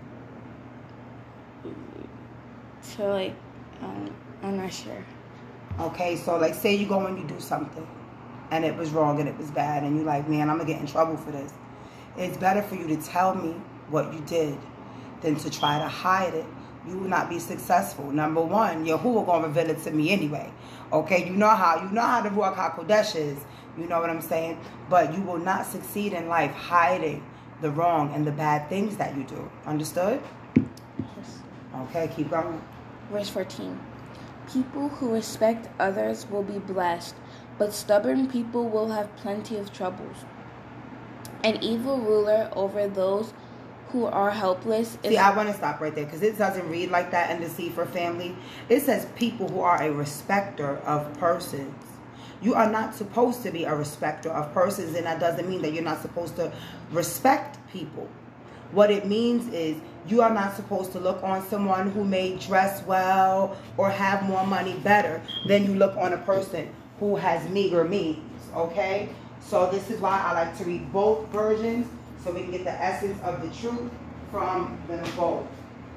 To 2.95 3.09
like, 3.09 3.35
um, 3.83 4.15
I'm 4.43 4.57
not 4.57 4.73
sure. 4.73 5.05
Okay, 5.81 6.17
so 6.17 6.37
like 6.37 6.55
say 6.55 6.75
you 6.75 6.87
go 6.87 7.07
and 7.07 7.17
you 7.17 7.25
do 7.25 7.39
something 7.39 7.87
and 8.51 8.65
it 8.65 8.77
was 8.77 8.91
wrong 8.91 9.21
and 9.21 9.29
it 9.29 9.39
was 9.39 9.51
bad 9.51 9.85
and 9.85 9.97
you're 9.97 10.05
like, 10.05 10.29
man, 10.29 10.51
I'm 10.51 10.59
gonna 10.59 10.69
get 10.69 10.81
in 10.81 10.87
trouble 10.87 11.17
for 11.17 11.31
this. 11.31 11.53
It's 12.17 12.37
better 12.37 12.63
for 12.63 12.75
you 12.75 12.89
to 12.89 12.97
tell 12.97 13.35
me 13.35 13.55
what 13.89 14.13
you 14.13 14.21
did 14.21 14.59
than 15.21 15.37
to 15.37 15.51
try 15.51 15.79
to 15.79 15.87
hide 15.87 16.35
it. 16.35 16.47
You 16.87 16.99
will 16.99 17.09
not 17.09 17.29
be 17.29 17.39
successful. 17.39 18.11
Number 18.11 18.41
one, 18.41 18.87
Yahuwah 18.87 19.25
gonna 19.27 19.49
reveal 19.49 19.71
it 19.71 19.83
to 19.85 19.93
me 19.93 20.11
anyway. 20.11 20.53
Okay, 20.93 21.29
you 21.29 21.35
know 21.35 21.51
how 21.51 21.81
you 21.81 21.91
know 21.91 22.03
how 22.03 22.23
the 22.23 22.31
Ruach 22.31 22.57
HaKodesh 22.57 23.15
is. 23.15 23.39
You 23.77 23.87
know 23.87 24.01
what 24.01 24.11
I'm 24.11 24.23
saying? 24.23 24.59
But 24.91 25.15
you 25.15 25.23
will 25.23 25.39
not 25.39 25.65
succeed 25.65 26.13
in 26.13 26.29
life 26.29 26.51
hiding 26.51 27.25
the 27.61 27.71
wrong 27.71 28.13
and 28.15 28.27
the 28.27 28.33
bad 28.33 28.69
things 28.69 28.97
that 28.97 29.17
you 29.17 29.23
do. 29.25 29.49
Understood? 29.67 30.21
Yes. 30.57 31.39
Okay, 31.83 32.11
keep 32.17 32.31
going. 32.31 32.61
Verse 33.13 33.29
14. 33.29 33.79
People 34.53 34.89
who 34.89 35.13
respect 35.13 35.69
others 35.79 36.27
will 36.31 36.43
be 36.43 36.59
blessed, 36.59 37.15
but 37.59 37.75
stubborn 37.75 38.29
people 38.29 38.69
will 38.69 38.89
have 38.89 39.15
plenty 39.17 39.57
of 39.57 39.73
troubles. 39.73 40.17
An 41.45 41.63
evil 41.63 41.99
ruler 41.99 42.51
over 42.55 42.89
those 42.89 43.33
who 43.91 44.07
are 44.07 44.31
helpless 44.31 44.99
See, 45.03 45.17
I 45.17 45.35
want 45.35 45.49
to 45.49 45.55
stop 45.55 45.81
right 45.81 45.95
there 45.95 46.05
because 46.05 46.23
it 46.23 46.37
doesn't 46.37 46.69
read 46.69 46.91
like 46.91 47.11
that 47.11 47.31
in 47.31 47.41
the 47.41 47.49
Sefer 47.49 47.87
family. 47.87 48.37
It 48.69 48.81
says 48.81 49.07
people 49.17 49.49
who 49.49 49.61
are 49.61 49.83
a 49.83 49.91
respecter 49.91 50.77
of 50.79 51.13
persons. 51.19 51.75
You 52.41 52.55
are 52.55 52.71
not 52.71 52.95
supposed 52.95 53.43
to 53.43 53.51
be 53.51 53.65
a 53.65 53.75
respecter 53.75 54.31
of 54.31 54.53
persons, 54.55 54.95
and 54.95 55.07
that 55.07 55.21
doesn't 55.21 55.49
mean 55.49 55.63
that 55.63 55.73
you're 55.73 55.83
not 55.83 56.01
supposed 56.03 56.37
to 56.37 56.53
respect 56.93 57.59
people. 57.73 58.09
What 58.73 58.91
it 58.91 59.07
means 59.07 59.53
is 59.53 59.79
you 60.09 60.23
are 60.23 60.33
not 60.33 60.57
supposed 60.57 60.93
to 60.93 61.01
look 61.01 61.23
on 61.23 61.47
someone 61.49 61.91
who 61.91 62.05
may 62.05 62.37
dress 62.37 62.83
well 62.85 63.57
or 63.77 63.91
have 63.91 64.23
more 64.25 64.47
money 64.47 64.75
better 64.83 65.21
than 65.47 65.65
you 65.65 65.75
look 65.75 65.97
on 65.97 66.13
a 66.13 66.19
person 66.19 66.69
who 66.99 67.17
has 67.17 67.49
meager 67.51 67.85
means. 67.85 68.19
Okay? 68.55 69.09
So 69.41 69.71
this 69.71 69.91
is 69.91 70.01
why 70.01 70.21
I 70.25 70.33
like 70.33 70.57
to 70.59 70.65
read 70.65 70.93
both 70.93 71.29
versions 71.29 71.87
so 72.23 72.33
we 72.33 72.43
can 72.43 72.51
get 72.51 72.65
the 72.65 72.73
essence 72.73 73.21
of 73.23 73.43
the 73.43 73.49
truth 73.57 73.91
from 74.31 74.79
them 74.89 75.05
both. 75.17 75.47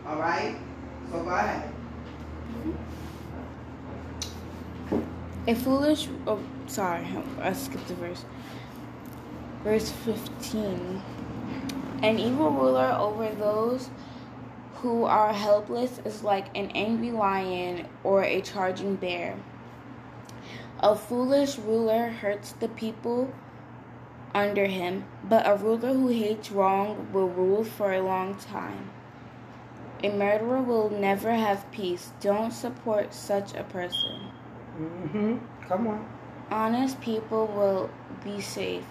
All 0.08 0.18
right? 0.18 0.56
So 1.12 1.24
go 1.24 1.30
ahead. 1.30 1.70
Mm-hmm. 2.64 2.92
A 5.48 5.56
foolish, 5.56 6.08
oh, 6.28 6.40
sorry, 6.68 7.08
I 7.42 7.54
skipped 7.54 7.88
the 7.88 7.96
verse. 7.96 8.26
Verse 9.64 9.90
15. 9.92 11.02
An 12.04 12.20
evil 12.20 12.52
ruler 12.52 12.96
over 13.00 13.30
those 13.36 13.90
who 14.82 15.04
are 15.06 15.32
helpless 15.32 16.00
is 16.06 16.24
like 16.24 16.56
an 16.58 16.72
angry 16.74 17.12
lion 17.12 17.88
or 18.04 18.24
a 18.24 18.42
charging 18.42 18.96
bear. 18.96 19.38
A 20.80 20.96
foolish 20.96 21.60
ruler 21.60 22.10
hurts 22.10 22.54
the 22.54 22.68
people 22.68 23.32
under 24.34 24.66
him, 24.66 25.06
but 25.24 25.48
a 25.48 25.56
ruler 25.56 25.94
who 25.94 26.08
hates 26.08 26.52
wrong 26.52 27.08
will 27.14 27.30
rule 27.30 27.64
for 27.64 27.94
a 27.94 28.02
long 28.02 28.36
time. 28.36 28.90
A 30.04 30.10
murderer 30.10 30.62
will 30.62 30.90
never 30.90 31.32
have 31.32 31.72
peace. 31.72 32.12
Don't 32.20 32.52
support 32.52 33.14
such 33.14 33.54
a 33.54 33.64
person. 33.64 34.32
Mm-hmm. 34.80 35.38
Come 35.68 35.88
on. 35.88 36.06
Honest 36.50 37.00
people 37.02 37.46
will 37.46 37.92
be 38.24 38.42
safe, 38.42 38.86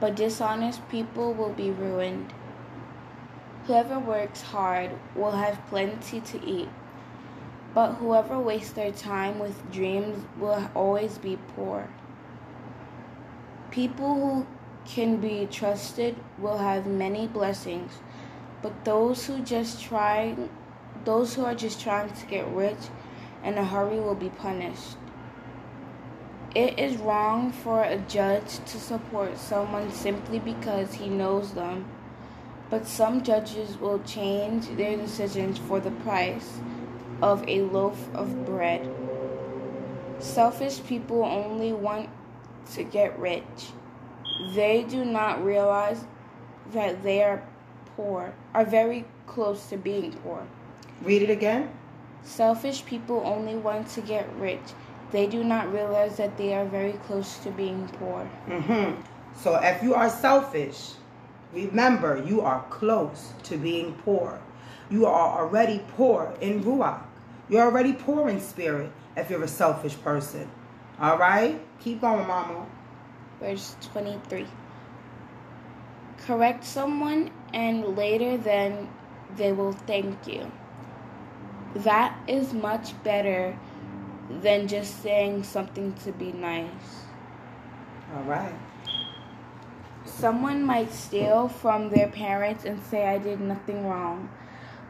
but 0.00 0.16
dishonest 0.16 0.88
people 0.88 1.34
will 1.34 1.52
be 1.52 1.70
ruined. 1.70 2.32
Whoever 3.66 3.98
works 3.98 4.42
hard 4.42 4.90
will 5.16 5.30
have 5.30 5.66
plenty 5.68 6.20
to 6.20 6.44
eat, 6.46 6.68
but 7.72 7.94
whoever 7.94 8.38
wastes 8.38 8.72
their 8.72 8.92
time 8.92 9.38
with 9.38 9.72
dreams 9.72 10.22
will 10.38 10.70
always 10.74 11.16
be 11.16 11.38
poor. 11.56 11.88
People 13.70 14.14
who 14.14 14.46
can 14.84 15.16
be 15.16 15.48
trusted 15.50 16.14
will 16.38 16.58
have 16.58 16.86
many 16.86 17.26
blessings, 17.26 17.92
but 18.60 18.84
those 18.84 19.24
who 19.24 19.40
just 19.40 19.82
try 19.82 20.36
those 21.04 21.34
who 21.34 21.44
are 21.44 21.54
just 21.54 21.80
trying 21.80 22.12
to 22.12 22.26
get 22.26 22.46
rich 22.48 22.88
in 23.42 23.56
a 23.56 23.64
hurry 23.64 23.98
will 23.98 24.14
be 24.14 24.28
punished. 24.28 24.96
It 26.54 26.78
is 26.78 26.98
wrong 26.98 27.50
for 27.50 27.82
a 27.82 27.98
judge 27.98 28.58
to 28.66 28.78
support 28.78 29.38
someone 29.38 29.90
simply 29.90 30.38
because 30.38 30.94
he 30.94 31.08
knows 31.08 31.54
them, 31.54 31.84
but 32.74 32.88
some 32.88 33.22
judges 33.22 33.78
will 33.78 34.00
change 34.00 34.66
their 34.70 34.96
decisions 34.96 35.58
for 35.58 35.78
the 35.78 35.92
price 36.02 36.58
of 37.22 37.48
a 37.48 37.62
loaf 37.62 38.12
of 38.14 38.44
bread. 38.44 38.92
Selfish 40.18 40.82
people 40.82 41.22
only 41.22 41.72
want 41.72 42.10
to 42.72 42.82
get 42.82 43.16
rich. 43.16 43.70
They 44.56 44.82
do 44.82 45.04
not 45.04 45.44
realize 45.44 46.04
that 46.72 47.04
they 47.04 47.22
are 47.22 47.46
poor, 47.94 48.34
are 48.54 48.64
very 48.64 49.04
close 49.28 49.66
to 49.66 49.76
being 49.76 50.10
poor. 50.24 50.44
Read 51.00 51.22
it 51.22 51.30
again. 51.30 51.70
Selfish 52.24 52.84
people 52.84 53.22
only 53.24 53.54
want 53.54 53.86
to 53.90 54.00
get 54.00 54.28
rich. 54.36 54.74
They 55.12 55.28
do 55.28 55.44
not 55.44 55.72
realize 55.72 56.16
that 56.16 56.36
they 56.36 56.54
are 56.54 56.64
very 56.64 56.94
close 57.06 57.38
to 57.44 57.52
being 57.52 57.86
poor. 58.00 58.28
Mm-hmm. 58.48 59.00
So 59.40 59.60
if 59.62 59.80
you 59.80 59.94
are 59.94 60.10
selfish, 60.10 60.94
remember 61.54 62.22
you 62.24 62.40
are 62.40 62.64
close 62.70 63.32
to 63.44 63.56
being 63.56 63.94
poor. 64.04 64.40
You 64.90 65.06
are 65.06 65.40
already 65.40 65.80
poor 65.96 66.34
in 66.40 66.62
Ruach. 66.62 67.02
You're 67.48 67.62
already 67.62 67.92
poor 67.92 68.28
in 68.28 68.40
spirit 68.40 68.90
if 69.16 69.30
you're 69.30 69.42
a 69.42 69.48
selfish 69.48 69.96
person. 70.00 70.50
All 71.00 71.18
right? 71.18 71.60
Keep 71.80 72.00
going, 72.00 72.26
Mama. 72.26 72.66
Verse 73.40 73.76
23. 73.92 74.46
Correct 76.26 76.64
someone, 76.64 77.30
and 77.52 77.96
later 77.96 78.36
then 78.36 78.88
they 79.36 79.52
will 79.52 79.72
thank 79.72 80.26
you. 80.26 80.50
That 81.76 82.16
is 82.28 82.52
much 82.52 82.94
better 83.02 83.56
than 84.30 84.68
just 84.68 85.02
saying 85.02 85.44
something 85.44 85.92
to 86.04 86.12
be 86.12 86.32
nice. 86.32 87.04
All 88.14 88.22
right. 88.22 88.54
Someone 90.04 90.62
might 90.62 90.92
steal 90.92 91.48
from 91.48 91.90
their 91.90 92.08
parents 92.08 92.64
and 92.64 92.82
say, 92.82 93.06
I 93.06 93.18
did 93.18 93.40
nothing 93.40 93.86
wrong. 93.86 94.28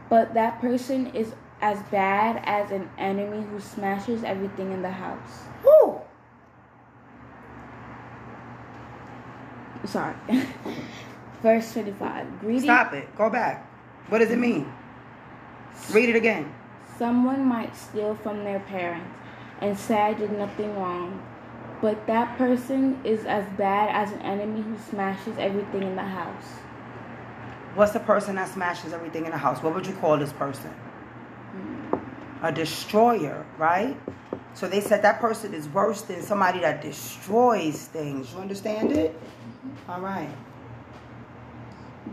But 0.09 0.35
that 0.35 0.61
person 0.61 1.07
is 1.09 1.35
as 1.61 1.83
bad 1.85 2.43
as 2.45 2.71
an 2.71 2.91
enemy 2.99 3.47
who 3.51 3.61
smashes 3.61 4.25
everything 4.25 4.73
in 4.73 4.83
the 4.83 4.91
house. 4.91 5.45
Woo! 5.65 6.01
Sorry. 9.85 10.15
Verse 11.43 11.73
25. 11.73 12.41
Greedy. 12.41 12.61
Stop 12.61 12.93
it. 12.95 13.15
Go 13.17 13.31
back. 13.31 13.67
What 14.09 14.19
does 14.19 14.31
it 14.31 14.39
mean? 14.39 14.73
Read 15.91 16.09
it 16.09 16.17
again. 16.17 16.53
Someone 16.99 17.45
might 17.45 17.77
steal 17.77 18.15
from 18.15 18.45
their 18.45 18.61
parents 18.61 19.11
and 19.61 19.79
say 19.79 20.01
I 20.01 20.15
did 20.15 20.33
nothing 20.33 20.75
wrong, 20.77 21.23
but 21.85 22.07
that 22.07 22.39
person 22.39 22.99
is 23.05 23.27
as 23.27 23.45
bad 23.59 23.91
as 23.91 24.11
an 24.11 24.23
enemy 24.23 24.63
who 24.63 24.75
smashes 24.89 25.37
everything 25.37 25.83
in 25.83 25.95
the 25.95 26.03
house. 26.03 26.47
What's 27.75 27.93
the 27.93 28.01
person 28.01 28.37
that 28.37 28.49
smashes 28.49 28.95
everything 28.95 29.27
in 29.27 29.33
the 29.33 29.37
house? 29.37 29.63
What 29.63 29.75
would 29.75 29.87
you 29.87 29.93
call 29.97 30.17
this 30.17 30.33
person? 30.33 30.71
Hmm. 30.71 31.99
A 32.43 32.51
destroyer, 32.51 33.45
right? 33.59 33.99
So 34.55 34.67
they 34.67 34.81
said 34.81 35.03
that 35.03 35.21
person 35.21 35.53
is 35.53 35.69
worse 35.69 36.01
than 36.01 36.23
somebody 36.23 36.61
that 36.61 36.81
destroys 36.81 37.85
things. 37.85 38.33
You 38.33 38.39
understand 38.39 38.91
it? 38.93 39.13
Mm-hmm. 39.13 39.91
All 39.91 40.01
right. 40.01 40.31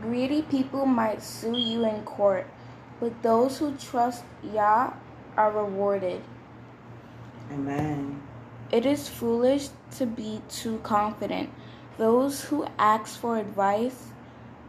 Greedy 0.02 0.42
people 0.42 0.86
might 0.86 1.24
sue 1.24 1.58
you 1.58 1.86
in 1.86 2.04
court, 2.04 2.46
but 3.00 3.24
those 3.24 3.58
who 3.58 3.74
trust 3.78 4.26
Yah 4.44 4.92
are 5.38 5.52
rewarded. 5.54 6.22
Amen. 7.54 8.22
It 8.72 8.86
is 8.86 9.10
foolish 9.10 9.68
to 9.98 10.06
be 10.06 10.42
too 10.48 10.80
confident. 10.80 11.50
Those 11.98 12.46
who 12.46 12.66
ask 12.80 13.20
for 13.20 13.38
advice 13.38 14.08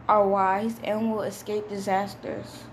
are 0.09 0.27
wise 0.27 0.75
and 0.83 1.09
will 1.09 1.21
escape 1.21 1.69
disasters. 1.69 2.65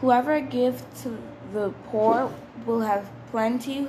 Whoever 0.00 0.40
gives 0.40 0.82
to 1.02 1.18
the 1.52 1.74
poor 1.90 2.32
will 2.64 2.80
have 2.80 3.10
plenty. 3.30 3.88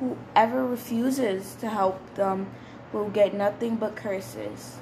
Whoever 0.00 0.66
refuses 0.66 1.54
to 1.60 1.68
help 1.68 2.14
them 2.16 2.50
will 2.92 3.08
get 3.08 3.32
nothing 3.32 3.76
but 3.76 3.94
curses. 3.94 4.78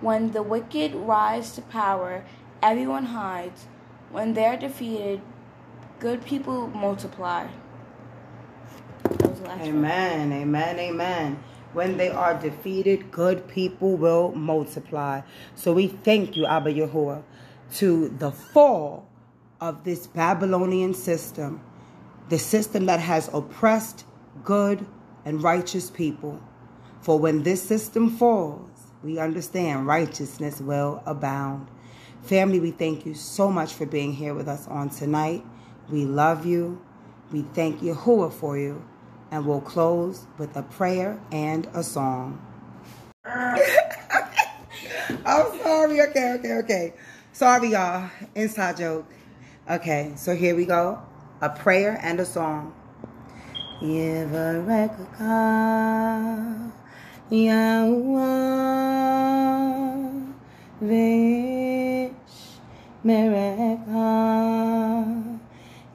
When 0.00 0.32
the 0.32 0.42
wicked 0.42 0.96
rise 0.96 1.52
to 1.54 1.62
power, 1.62 2.24
everyone 2.60 3.06
hides. 3.06 3.66
When 4.10 4.34
they 4.34 4.46
are 4.46 4.56
defeated, 4.56 5.20
good 6.00 6.24
people 6.24 6.66
multiply. 6.68 7.46
Amen. 9.46 10.32
Amen. 10.32 10.78
Amen. 10.78 11.42
When 11.72 11.96
they 11.96 12.08
are 12.08 12.34
defeated, 12.34 13.10
good 13.10 13.46
people 13.48 13.96
will 13.96 14.32
multiply. 14.32 15.22
So 15.54 15.72
we 15.72 15.86
thank 15.88 16.36
you, 16.36 16.46
Abba 16.46 16.72
Yahuwah, 16.74 17.22
to 17.74 18.08
the 18.08 18.32
fall 18.32 19.08
of 19.60 19.84
this 19.84 20.06
Babylonian 20.06 20.94
system, 20.94 21.60
the 22.28 22.38
system 22.38 22.86
that 22.86 23.00
has 23.00 23.30
oppressed 23.32 24.04
good 24.44 24.84
and 25.24 25.42
righteous 25.42 25.90
people. 25.90 26.42
For 27.02 27.18
when 27.18 27.42
this 27.44 27.62
system 27.62 28.10
falls, 28.10 28.68
we 29.02 29.18
understand 29.18 29.86
righteousness 29.86 30.60
will 30.60 31.02
abound. 31.06 31.68
Family, 32.22 32.60
we 32.60 32.72
thank 32.72 33.06
you 33.06 33.14
so 33.14 33.50
much 33.50 33.72
for 33.72 33.86
being 33.86 34.12
here 34.12 34.34
with 34.34 34.48
us 34.48 34.66
on 34.68 34.90
tonight. 34.90 35.44
We 35.88 36.04
love 36.04 36.44
you. 36.44 36.80
We 37.32 37.42
thank 37.54 37.80
Yahuwah 37.80 38.32
for 38.32 38.58
you. 38.58 38.84
And 39.30 39.46
we'll 39.46 39.60
close 39.60 40.26
with 40.38 40.56
a 40.56 40.62
prayer 40.62 41.20
and 41.32 41.66
a 41.74 41.82
song. 41.82 42.40
I'm 43.24 43.58
sorry. 45.60 46.00
Okay, 46.02 46.32
okay, 46.34 46.52
okay. 46.64 46.94
Sorry, 47.32 47.70
y'all. 47.70 48.10
Inside 48.34 48.78
joke. 48.78 49.06
Okay, 49.70 50.12
so 50.16 50.34
here 50.34 50.56
we 50.56 50.66
go. 50.66 51.00
A 51.40 51.50
prayer 51.50 51.98
and 52.02 52.18
a 52.20 52.26
song. 52.26 52.74
Vish 60.80 62.12
Mereka 63.04 63.90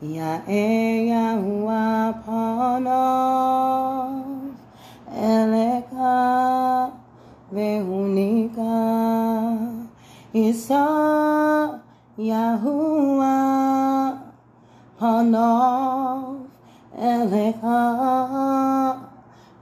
Ya'e 0.05 1.09
Yahuwah 1.09 2.13
Panov 2.21 4.13
Eleka 5.09 6.93
Vehunika. 7.49 8.77
Isa 10.35 10.85
Yahuwah 12.19 14.13
Panov 14.99 16.45
Elecha 16.93 17.81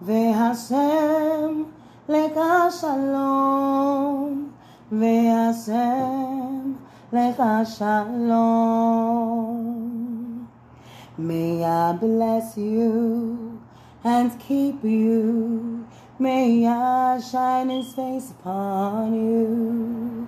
Vehasem 0.03 1.71
Leka 2.09 2.67
Shalom 2.67 4.51
Vehasem 4.91 6.75
Leka 7.13 7.63
Shalom 7.63 8.73
May 11.17 11.63
I 11.63 11.93
bless 11.93 12.57
you 12.57 13.61
and 14.03 14.39
keep 14.39 14.83
you. 14.83 15.87
May 16.17 16.65
I 16.65 17.19
shine 17.19 17.69
his 17.69 17.93
face 17.93 18.31
upon 18.31 19.13
you. 19.13 20.27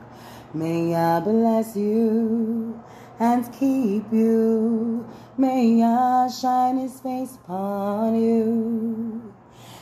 May 0.53 0.93
I 0.93 1.19
bless 1.21 1.75
you 1.75 2.79
and 3.19 3.51
keep 3.51 4.13
you. 4.13 5.07
May 5.39 5.81
I 5.83 6.27
shine 6.27 6.77
his 6.77 6.99
face 6.99 7.33
upon 7.43 8.21
you 8.21 9.33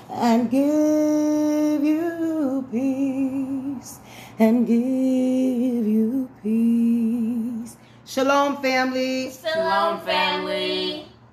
and 0.10 0.50
give 0.50 1.84
you 1.84 2.66
peace 2.72 4.00
and 4.40 4.66
give 4.66 5.86
you 5.86 6.30
peace. 6.42 7.53
Shalom, 8.14 8.62
family. 8.62 9.32
Shalom, 9.32 10.00
family. 10.02 11.13